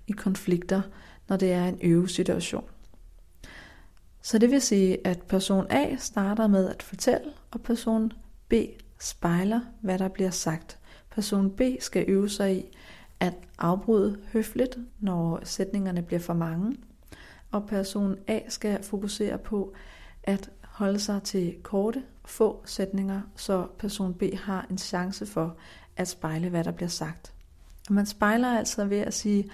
i 0.07 0.11
konflikter, 0.11 0.81
når 1.29 1.37
det 1.37 1.51
er 1.51 1.65
en 1.65 1.79
øvesituation. 1.81 2.63
Så 4.27 4.37
det 4.37 4.51
vil 4.51 4.61
sige, 4.61 5.07
at 5.07 5.21
person 5.21 5.65
A 5.69 5.95
starter 5.97 6.47
med 6.47 6.69
at 6.69 6.83
fortælle, 6.83 7.31
og 7.51 7.61
person 7.61 8.11
B 8.49 8.53
spejler, 8.99 9.61
hvad 9.81 9.99
der 9.99 10.07
bliver 10.07 10.29
sagt. 10.29 10.79
Person 11.09 11.51
B 11.51 11.61
skal 11.79 12.05
øve 12.07 12.29
sig 12.29 12.57
i 12.57 12.65
at 13.19 13.33
afbryde 13.57 14.17
høfligt, 14.33 14.77
når 14.99 15.39
sætningerne 15.43 16.01
bliver 16.01 16.19
for 16.19 16.33
mange. 16.33 16.77
Og 17.51 17.67
person 17.67 18.15
A 18.27 18.39
skal 18.49 18.83
fokusere 18.83 19.37
på 19.37 19.73
at 20.23 20.49
holde 20.63 20.99
sig 20.99 21.23
til 21.23 21.55
korte, 21.63 22.03
få 22.25 22.61
sætninger, 22.65 23.21
så 23.35 23.67
person 23.79 24.13
B 24.13 24.23
har 24.33 24.67
en 24.69 24.77
chance 24.77 25.25
for 25.25 25.57
at 25.95 26.07
spejle, 26.07 26.49
hvad 26.49 26.63
der 26.63 26.71
bliver 26.71 26.89
sagt. 26.89 27.33
Og 27.87 27.93
man 27.93 28.05
spejler 28.05 28.57
altså 28.57 28.85
ved 28.85 28.99
at 28.99 29.13
sige, 29.13 29.49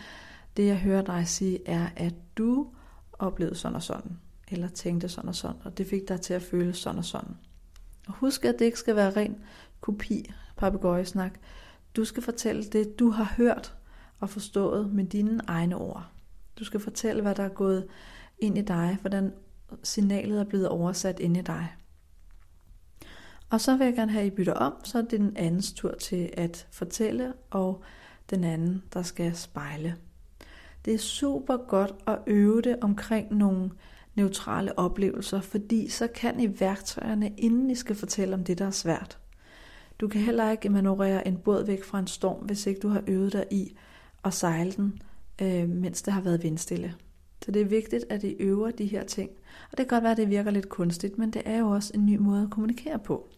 det 0.57 0.67
jeg 0.67 0.77
hører 0.77 1.01
dig 1.01 1.27
sige 1.27 1.67
er, 1.67 1.87
at 1.95 2.13
du 2.37 2.67
oplevede 3.19 3.55
sådan 3.55 3.75
og 3.75 3.83
sådan, 3.83 4.17
eller 4.53 4.67
tænkte 4.67 5.09
sådan 5.09 5.29
og 5.29 5.35
sådan, 5.35 5.55
og 5.63 5.77
det 5.77 5.87
fik 5.87 6.07
dig 6.07 6.21
til 6.21 6.33
at 6.33 6.41
føle 6.41 6.73
sådan 6.73 6.97
og 6.97 7.05
sådan. 7.05 7.37
Og 8.07 8.13
husk, 8.13 8.45
at 8.45 8.55
det 8.59 8.65
ikke 8.65 8.79
skal 8.79 8.95
være 8.95 9.11
ren 9.11 9.35
kopi, 9.81 10.31
papegøjesnak. 10.57 11.39
Du 11.95 12.05
skal 12.05 12.23
fortælle 12.23 12.63
det, 12.63 12.99
du 12.99 13.09
har 13.09 13.33
hørt 13.37 13.75
og 14.19 14.29
forstået 14.29 14.93
med 14.93 15.05
dine 15.05 15.41
egne 15.47 15.75
ord. 15.75 16.07
Du 16.59 16.63
skal 16.63 16.79
fortælle, 16.79 17.21
hvad 17.21 17.35
der 17.35 17.43
er 17.43 17.49
gået 17.49 17.87
ind 18.39 18.57
i 18.57 18.61
dig, 18.61 18.97
hvordan 19.01 19.33
signalet 19.83 20.39
er 20.39 20.43
blevet 20.43 20.67
oversat 20.67 21.19
ind 21.19 21.37
i 21.37 21.41
dig. 21.41 21.75
Og 23.49 23.61
så 23.61 23.77
vil 23.77 23.85
jeg 23.85 23.95
gerne 23.95 24.11
have, 24.11 24.21
at 24.21 24.27
I 24.27 24.35
bytter 24.35 24.53
om, 24.53 24.73
så 24.83 24.97
er 24.97 25.01
det 25.01 25.11
den 25.11 25.37
andens 25.37 25.73
tur 25.73 25.91
til 25.91 26.29
at 26.33 26.67
fortælle, 26.71 27.33
og 27.49 27.83
den 28.29 28.43
anden, 28.43 28.83
der 28.93 29.01
skal 29.01 29.35
spejle. 29.35 29.95
Det 30.85 30.93
er 30.93 30.97
super 30.97 31.57
godt 31.57 31.93
at 32.07 32.19
øve 32.27 32.61
det 32.61 32.77
omkring 32.81 33.35
nogle 33.35 33.71
neutrale 34.15 34.79
oplevelser, 34.79 35.41
fordi 35.41 35.89
så 35.89 36.07
kan 36.07 36.39
I 36.39 36.59
værktøjerne, 36.59 37.33
inden 37.37 37.69
I 37.69 37.75
skal 37.75 37.95
fortælle 37.95 38.33
om 38.33 38.43
det, 38.43 38.57
der 38.57 38.65
er 38.65 38.71
svært. 38.71 39.19
Du 39.99 40.07
kan 40.07 40.21
heller 40.21 40.51
ikke 40.51 40.69
manøvrere 40.69 41.27
en 41.27 41.37
båd 41.37 41.65
væk 41.65 41.83
fra 41.83 41.99
en 41.99 42.07
storm, 42.07 42.45
hvis 42.45 42.67
ikke 42.67 42.79
du 42.79 42.87
har 42.87 43.03
øvet 43.07 43.33
dig 43.33 43.45
i 43.51 43.77
at 44.23 44.33
sejle 44.33 44.71
den, 44.71 45.01
øh, 45.41 45.69
mens 45.69 46.01
det 46.01 46.13
har 46.13 46.21
været 46.21 46.43
vindstille. 46.43 46.95
Så 47.45 47.51
det 47.51 47.61
er 47.61 47.65
vigtigt, 47.65 48.05
at 48.09 48.23
I 48.23 48.35
øver 48.39 48.71
de 48.71 48.85
her 48.85 49.03
ting. 49.03 49.29
Og 49.71 49.77
det 49.77 49.77
kan 49.77 49.87
godt 49.87 50.03
være, 50.03 50.11
at 50.11 50.17
det 50.17 50.29
virker 50.29 50.51
lidt 50.51 50.69
kunstigt, 50.69 51.17
men 51.17 51.31
det 51.31 51.41
er 51.45 51.57
jo 51.57 51.69
også 51.69 51.91
en 51.95 52.05
ny 52.05 52.17
måde 52.17 52.43
at 52.43 52.49
kommunikere 52.49 52.99
på. 52.99 53.29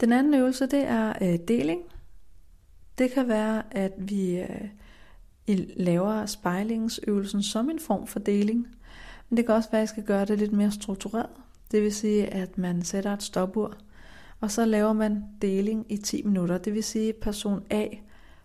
Den 0.00 0.12
anden 0.12 0.34
øvelse, 0.34 0.66
det 0.66 0.82
er 0.82 1.12
øh, 1.22 1.38
deling. 1.48 1.82
Det 2.98 3.10
kan 3.10 3.28
være, 3.28 3.62
at 3.76 3.92
vi 3.98 4.40
øh, 4.40 4.68
i 5.46 5.72
laver 5.76 6.26
spejlingsøvelsen 6.26 7.42
som 7.42 7.70
en 7.70 7.78
form 7.78 8.06
for 8.06 8.18
deling. 8.18 8.66
Men 9.28 9.36
det 9.36 9.46
kan 9.46 9.54
også 9.54 9.70
være, 9.70 9.82
at 9.82 9.88
I 9.88 9.92
skal 9.92 10.04
gøre 10.04 10.24
det 10.24 10.38
lidt 10.38 10.52
mere 10.52 10.70
struktureret. 10.70 11.30
Det 11.70 11.82
vil 11.82 11.94
sige, 11.94 12.26
at 12.26 12.58
man 12.58 12.82
sætter 12.82 13.12
et 13.12 13.22
stopur, 13.22 13.76
og 14.40 14.50
så 14.50 14.64
laver 14.64 14.92
man 14.92 15.24
deling 15.42 15.92
i 15.92 15.96
10 15.96 16.22
minutter. 16.22 16.58
Det 16.58 16.74
vil 16.74 16.84
sige, 16.84 17.08
at 17.08 17.16
person 17.16 17.62
A 17.70 17.86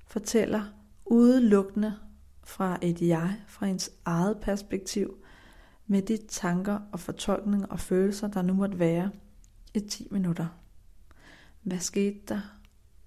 fortæller 0.08 0.62
udelukkende 1.06 1.94
fra 2.44 2.78
et 2.82 3.02
jeg, 3.02 3.36
fra 3.48 3.68
ens 3.68 3.92
eget 4.06 4.38
perspektiv, 4.42 5.16
med 5.88 6.02
de 6.02 6.18
tanker 6.28 6.80
og 6.92 7.00
fortolkninger 7.00 7.68
og 7.68 7.80
følelser, 7.80 8.28
der 8.28 8.42
nu 8.42 8.54
måtte 8.54 8.80
være 8.80 9.10
i 9.74 9.80
10 9.80 10.08
minutter. 10.12 10.48
Hvad 11.64 11.80
skete 11.80 12.20
der? 12.28 12.42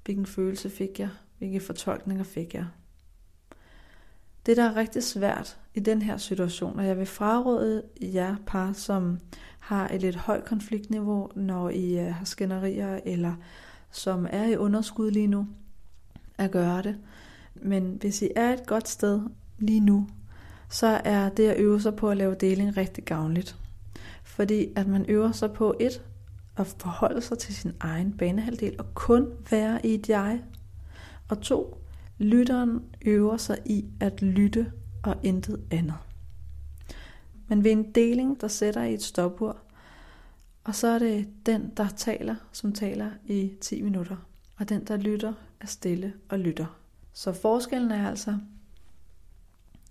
Hvilken 0.05 0.27
følelse 0.27 0.71
fik 0.71 1.01
jeg? 1.01 1.09
Hvilke 1.39 1.61
fortolkninger 1.61 2.25
fik 2.25 2.55
jeg? 2.55 2.67
Det, 4.49 4.57
der 4.57 4.65
er 4.65 4.77
rigtig 4.77 5.03
svært 5.03 5.59
i 5.75 5.81
den 5.81 6.03
her 6.03 6.17
situation, 6.17 6.79
og 6.79 6.87
jeg 6.87 6.99
vil 6.99 7.07
fraråde 7.07 7.83
jer 8.03 8.37
par, 8.47 8.73
som 8.73 9.19
har 9.59 9.89
et 9.89 10.01
lidt 10.01 10.17
højt 10.17 10.45
konfliktniveau, 10.45 11.31
når 11.37 11.71
I 11.71 11.99
øh, 11.99 12.15
har 12.15 12.25
skænderier, 12.25 13.01
eller 13.05 13.35
som 13.91 14.27
er 14.31 14.45
i 14.45 14.57
underskud 14.57 15.11
lige 15.11 15.27
nu, 15.27 15.47
at 16.39 16.51
gøre 16.51 16.83
det. 16.83 16.97
Men 17.55 17.97
hvis 18.01 18.23
I 18.23 18.29
er 18.37 18.53
et 18.53 18.67
godt 18.67 18.89
sted 18.89 19.21
lige 19.59 19.81
nu, 19.81 20.09
så 20.71 21.01
er 21.05 21.29
det 21.29 21.49
at 21.49 21.61
øve 21.61 21.81
sig 21.81 21.97
på 21.97 22.11
at 22.11 22.17
lave 22.17 22.35
deling 22.35 22.77
rigtig 22.77 23.05
gavnligt. 23.05 23.57
Fordi 24.25 24.67
at 24.77 24.87
man 24.87 25.07
øver 25.09 25.33
sig 25.33 25.53
på 25.53 25.75
et, 25.81 26.03
at 26.57 26.67
forholde 26.79 27.21
sig 27.21 27.39
til 27.39 27.55
sin 27.55 27.73
egen 27.81 28.13
banehalvdel 28.13 28.75
og 28.79 28.95
kun 28.95 29.29
være 29.51 29.87
i 29.87 29.95
et 29.95 30.09
jeg. 30.09 30.43
Og 31.29 31.41
to, 31.41 31.79
lytteren 32.19 32.83
øver 33.03 33.37
sig 33.37 33.59
i 33.67 33.85
at 34.01 34.23
lytte 34.23 34.73
og 35.03 35.17
intet 35.23 35.61
andet. 35.71 35.95
Men 37.49 37.65
ved 37.65 37.71
en 37.71 37.93
deling, 37.93 38.41
der 38.41 38.49
sætter 38.49 38.83
i 38.83 38.95
et 38.95 39.03
stopur, 39.03 39.57
og 40.65 40.75
så 40.75 40.87
er 40.87 40.99
det 40.99 41.29
den, 41.47 41.73
der 41.77 41.89
taler, 41.89 42.35
som 42.53 42.73
taler 42.73 43.11
i 43.27 43.53
10 43.61 43.83
minutter. 43.83 44.17
Og 44.57 44.69
den, 44.69 44.85
der 44.85 44.97
lytter, 44.97 45.33
er 45.61 45.67
stille 45.67 46.13
og 46.29 46.39
lytter. 46.39 46.79
Så 47.13 47.33
forskellen 47.33 47.91
er 47.91 48.09
altså, 48.09 48.39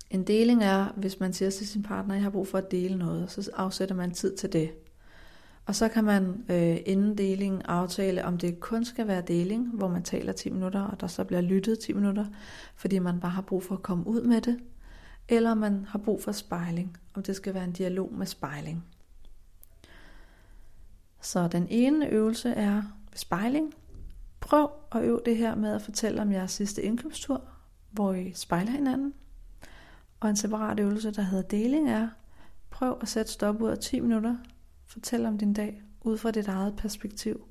en 0.10 0.24
deling 0.24 0.64
er, 0.64 0.94
hvis 0.96 1.20
man 1.20 1.34
siger 1.34 1.52
til 1.52 1.68
sin 1.68 1.84
partner, 1.84 2.16
jeg 2.16 2.24
har 2.24 2.30
brug 2.30 2.48
for 2.48 2.58
at 2.58 2.72
dele 2.72 2.98
noget, 2.98 3.32
så 3.32 3.52
afsætter 3.56 3.96
man 3.96 4.12
tid 4.12 4.38
til 4.38 4.54
det. 4.54 4.72
Og 5.68 5.76
så 5.76 5.88
kan 5.88 6.04
man 6.04 6.46
øh, 6.50 6.78
inden 6.86 7.18
deling 7.18 7.62
aftale, 7.66 8.26
om 8.26 8.38
det 8.38 8.60
kun 8.60 8.86
skal 8.86 9.08
være 9.08 9.22
deling, 9.22 9.68
hvor 9.74 9.88
man 9.88 10.04
taler 10.04 10.34
10 10.34 10.50
minutter, 10.50 10.82
og 10.82 11.02
der 11.02 11.08
så 11.08 11.24
bliver 11.24 11.42
lyttet 11.42 11.80
10 11.80 11.94
minutter, 11.94 12.26
fordi 12.76 13.00
man 13.00 13.20
bare 13.20 13.32
har 13.32 13.42
brug 13.42 13.64
for 13.64 13.76
at 13.76 13.82
komme 13.82 14.08
ud 14.08 14.22
med 14.22 14.42
det, 14.42 14.60
eller 15.30 15.52
om 15.52 15.58
man 15.58 15.86
har 15.86 16.00
brug 16.00 16.24
for 16.24 16.32
spejling, 16.32 16.98
om 17.14 17.24
det 17.24 17.36
skal 17.36 17.54
være 17.54 17.64
en 17.64 17.72
dialog 17.72 18.14
med 18.14 18.26
spejling. 18.26 18.86
Så 21.22 21.48
den 21.48 21.68
ene 21.70 22.08
øvelse 22.08 22.50
er 22.50 22.84
spejling. 23.16 23.74
Prøv 24.40 24.70
at 24.92 25.04
øve 25.04 25.22
det 25.26 25.38
her 25.38 25.56
med 25.56 25.72
at 25.72 25.82
fortælle 25.82 26.22
om 26.22 26.32
jeres 26.32 26.52
sidste 26.52 26.84
indkøbstur, 26.84 27.42
hvor 27.92 28.14
I 28.14 28.32
spejler 28.36 28.72
hinanden. 28.72 29.14
Og 30.20 30.30
en 30.30 30.36
separat 30.36 30.80
øvelse, 30.80 31.12
der 31.12 31.22
hedder 31.22 31.44
deling, 31.44 31.90
er 31.90 32.08
prøv 32.70 32.98
at 33.02 33.08
sætte 33.08 33.32
stop 33.32 33.62
ud 33.62 33.70
af 33.70 33.78
10 33.78 34.00
minutter. 34.00 34.36
Fortæl 34.98 35.26
om 35.26 35.38
din 35.38 35.54
dag 35.54 35.82
ud 36.02 36.18
fra 36.18 36.32
dit 36.32 36.48
eget 36.48 36.76
perspektiv. 36.76 37.48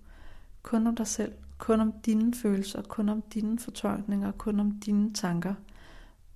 Kun 0.62 0.86
om 0.86 0.96
dig 0.96 1.06
selv, 1.06 1.32
kun 1.58 1.80
om 1.80 1.92
dine 1.92 2.34
følelser, 2.34 2.82
kun 2.82 3.08
om 3.08 3.22
dine 3.22 3.58
fortolkninger, 3.58 4.32
kun 4.32 4.60
om 4.60 4.80
dine 4.80 5.14
tanker, 5.14 5.54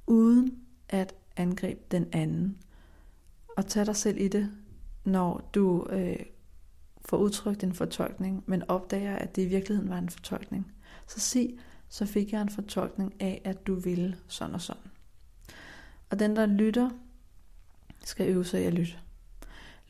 uden 0.06 0.58
at 0.88 1.14
angribe 1.36 1.80
den 1.90 2.06
anden. 2.12 2.58
Og 3.56 3.66
tag 3.66 3.86
dig 3.86 3.96
selv 3.96 4.20
i 4.20 4.28
det, 4.28 4.50
når 5.04 5.50
du 5.54 5.86
øh, 5.90 6.16
får 7.04 7.16
udtrykt 7.16 7.64
en 7.64 7.74
fortolkning, 7.74 8.44
men 8.46 8.62
opdager, 8.68 9.16
at 9.16 9.36
det 9.36 9.42
i 9.42 9.48
virkeligheden 9.48 9.90
var 9.90 9.98
en 9.98 10.10
fortolkning. 10.10 10.72
Så 11.06 11.20
sig, 11.20 11.58
så 11.88 12.06
fik 12.06 12.32
jeg 12.32 12.42
en 12.42 12.50
fortolkning 12.50 13.14
af, 13.20 13.42
at 13.44 13.66
du 13.66 13.74
ville 13.74 14.16
sådan 14.28 14.54
og 14.54 14.60
sådan. 14.60 14.82
Og 16.10 16.18
den, 16.18 16.36
der 16.36 16.46
lytter, 16.46 16.90
skal 18.04 18.28
øve 18.28 18.44
sig 18.44 18.62
i 18.62 18.64
at 18.64 18.74
lytte. 18.74 18.94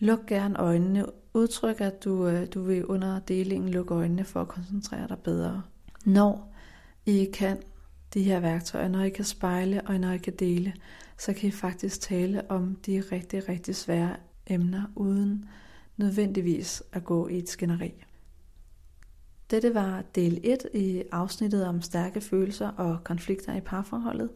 Luk 0.01 0.27
gerne 0.27 0.59
øjnene. 0.59 1.07
Udtryk, 1.35 1.81
at 1.81 2.05
du, 2.05 2.27
øh, 2.27 2.47
du 2.55 2.63
vil 2.63 2.87
under 2.87 3.19
delingen 3.19 3.71
lukke 3.71 3.95
øjnene 3.95 4.25
for 4.25 4.41
at 4.41 4.49
koncentrere 4.49 5.09
dig 5.09 5.19
bedre. 5.19 5.63
Når 6.05 6.55
I 7.07 7.25
kan 7.35 7.59
de 8.15 8.23
her 8.23 8.41
værktøjer, 8.41 8.89
når 8.89 9.03
I 9.03 9.11
kan 9.11 9.25
spejle 9.25 9.83
og 9.87 10.01
når 10.01 10.11
I 10.11 10.19
kan 10.19 10.33
dele, 10.39 10.75
så 11.19 11.33
kan 11.33 11.49
I 11.49 11.53
faktisk 11.53 12.01
tale 12.01 12.51
om 12.51 12.77
de 12.87 13.03
rigtig, 13.13 13.49
rigtig 13.49 13.77
svære 13.77 14.17
emner, 14.47 14.83
uden 14.97 15.45
nødvendigvis 15.97 16.83
at 16.93 17.05
gå 17.05 17.29
i 17.29 17.39
et 17.39 17.49
skænderi. 17.49 17.93
Dette 19.51 19.75
var 19.75 20.03
del 20.15 20.41
1 20.43 20.59
i 20.75 21.03
afsnittet 21.13 21.67
om 21.67 21.83
stærke 21.83 22.21
følelser 22.21 22.69
og 22.69 23.05
konflikter 23.05 23.57
i 23.57 23.61
parforholdet. 23.61 24.31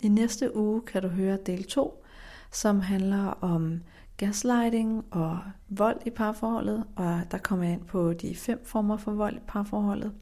I 0.00 0.08
næste 0.08 0.56
uge 0.56 0.82
kan 0.82 1.02
du 1.02 1.08
høre 1.08 1.38
del 1.46 1.64
2, 1.64 2.04
som 2.52 2.80
handler 2.80 3.26
om 3.26 3.80
gaslighting 4.16 5.04
og 5.10 5.38
vold 5.68 6.00
i 6.06 6.10
parforholdet, 6.10 6.84
og 6.96 7.20
der 7.30 7.38
kommer 7.38 7.64
jeg 7.64 7.74
ind 7.74 7.84
på 7.84 8.12
de 8.12 8.36
fem 8.36 8.64
former 8.64 8.96
for 8.96 9.12
vold 9.12 9.36
i 9.36 9.40
parforholdet. 9.46 10.12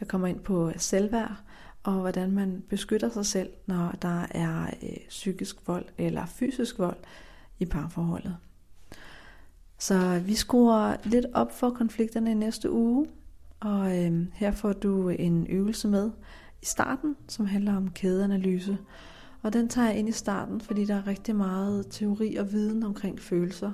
Jeg 0.00 0.08
kommer 0.08 0.28
ind 0.28 0.40
på 0.40 0.72
selvværd, 0.76 1.36
og 1.82 1.92
hvordan 1.92 2.30
man 2.30 2.64
beskytter 2.68 3.08
sig 3.08 3.26
selv, 3.26 3.50
når 3.66 3.94
der 4.02 4.26
er 4.30 4.66
øh, 4.82 4.96
psykisk 5.08 5.56
vold 5.66 5.84
eller 5.98 6.26
fysisk 6.26 6.78
vold 6.78 6.96
i 7.58 7.64
parforholdet. 7.64 8.36
Så 9.78 10.18
vi 10.18 10.34
skruer 10.34 10.96
lidt 11.04 11.26
op 11.34 11.52
for 11.52 11.70
konflikterne 11.70 12.30
i 12.30 12.34
næste 12.34 12.70
uge, 12.70 13.06
og 13.60 14.04
øh, 14.04 14.26
her 14.32 14.52
får 14.52 14.72
du 14.72 15.08
en 15.08 15.46
øvelse 15.46 15.88
med 15.88 16.10
i 16.62 16.64
starten, 16.64 17.16
som 17.28 17.46
handler 17.46 17.76
om 17.76 17.90
kædeanalyse. 17.90 18.78
Og 19.42 19.52
den 19.52 19.68
tager 19.68 19.88
jeg 19.88 19.98
ind 19.98 20.08
i 20.08 20.12
starten, 20.12 20.60
fordi 20.60 20.84
der 20.84 20.94
er 20.94 21.06
rigtig 21.06 21.36
meget 21.36 21.86
teori 21.90 22.36
og 22.36 22.52
viden 22.52 22.82
omkring 22.82 23.20
følelser, 23.20 23.70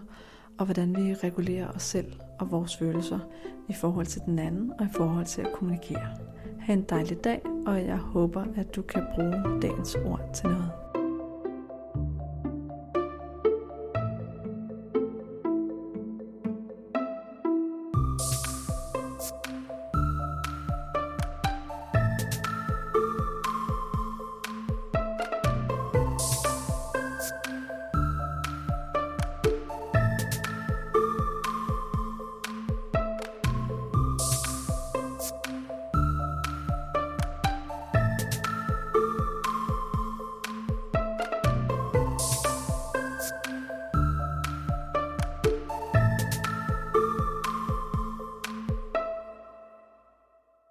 og 0.58 0.64
hvordan 0.64 0.96
vi 0.96 1.14
regulerer 1.14 1.68
os 1.68 1.82
selv 1.82 2.12
og 2.38 2.50
vores 2.50 2.76
følelser 2.76 3.18
i 3.68 3.72
forhold 3.72 4.06
til 4.06 4.22
den 4.26 4.38
anden 4.38 4.72
og 4.78 4.86
i 4.86 4.92
forhold 4.92 5.26
til 5.26 5.40
at 5.40 5.52
kommunikere. 5.52 6.08
Ha' 6.60 6.72
en 6.72 6.82
dejlig 6.82 7.24
dag, 7.24 7.42
og 7.66 7.84
jeg 7.84 7.96
håber, 7.96 8.44
at 8.56 8.76
du 8.76 8.82
kan 8.82 9.06
bruge 9.14 9.62
dagens 9.62 9.94
ord 9.94 10.30
til 10.34 10.48
noget. 10.48 10.81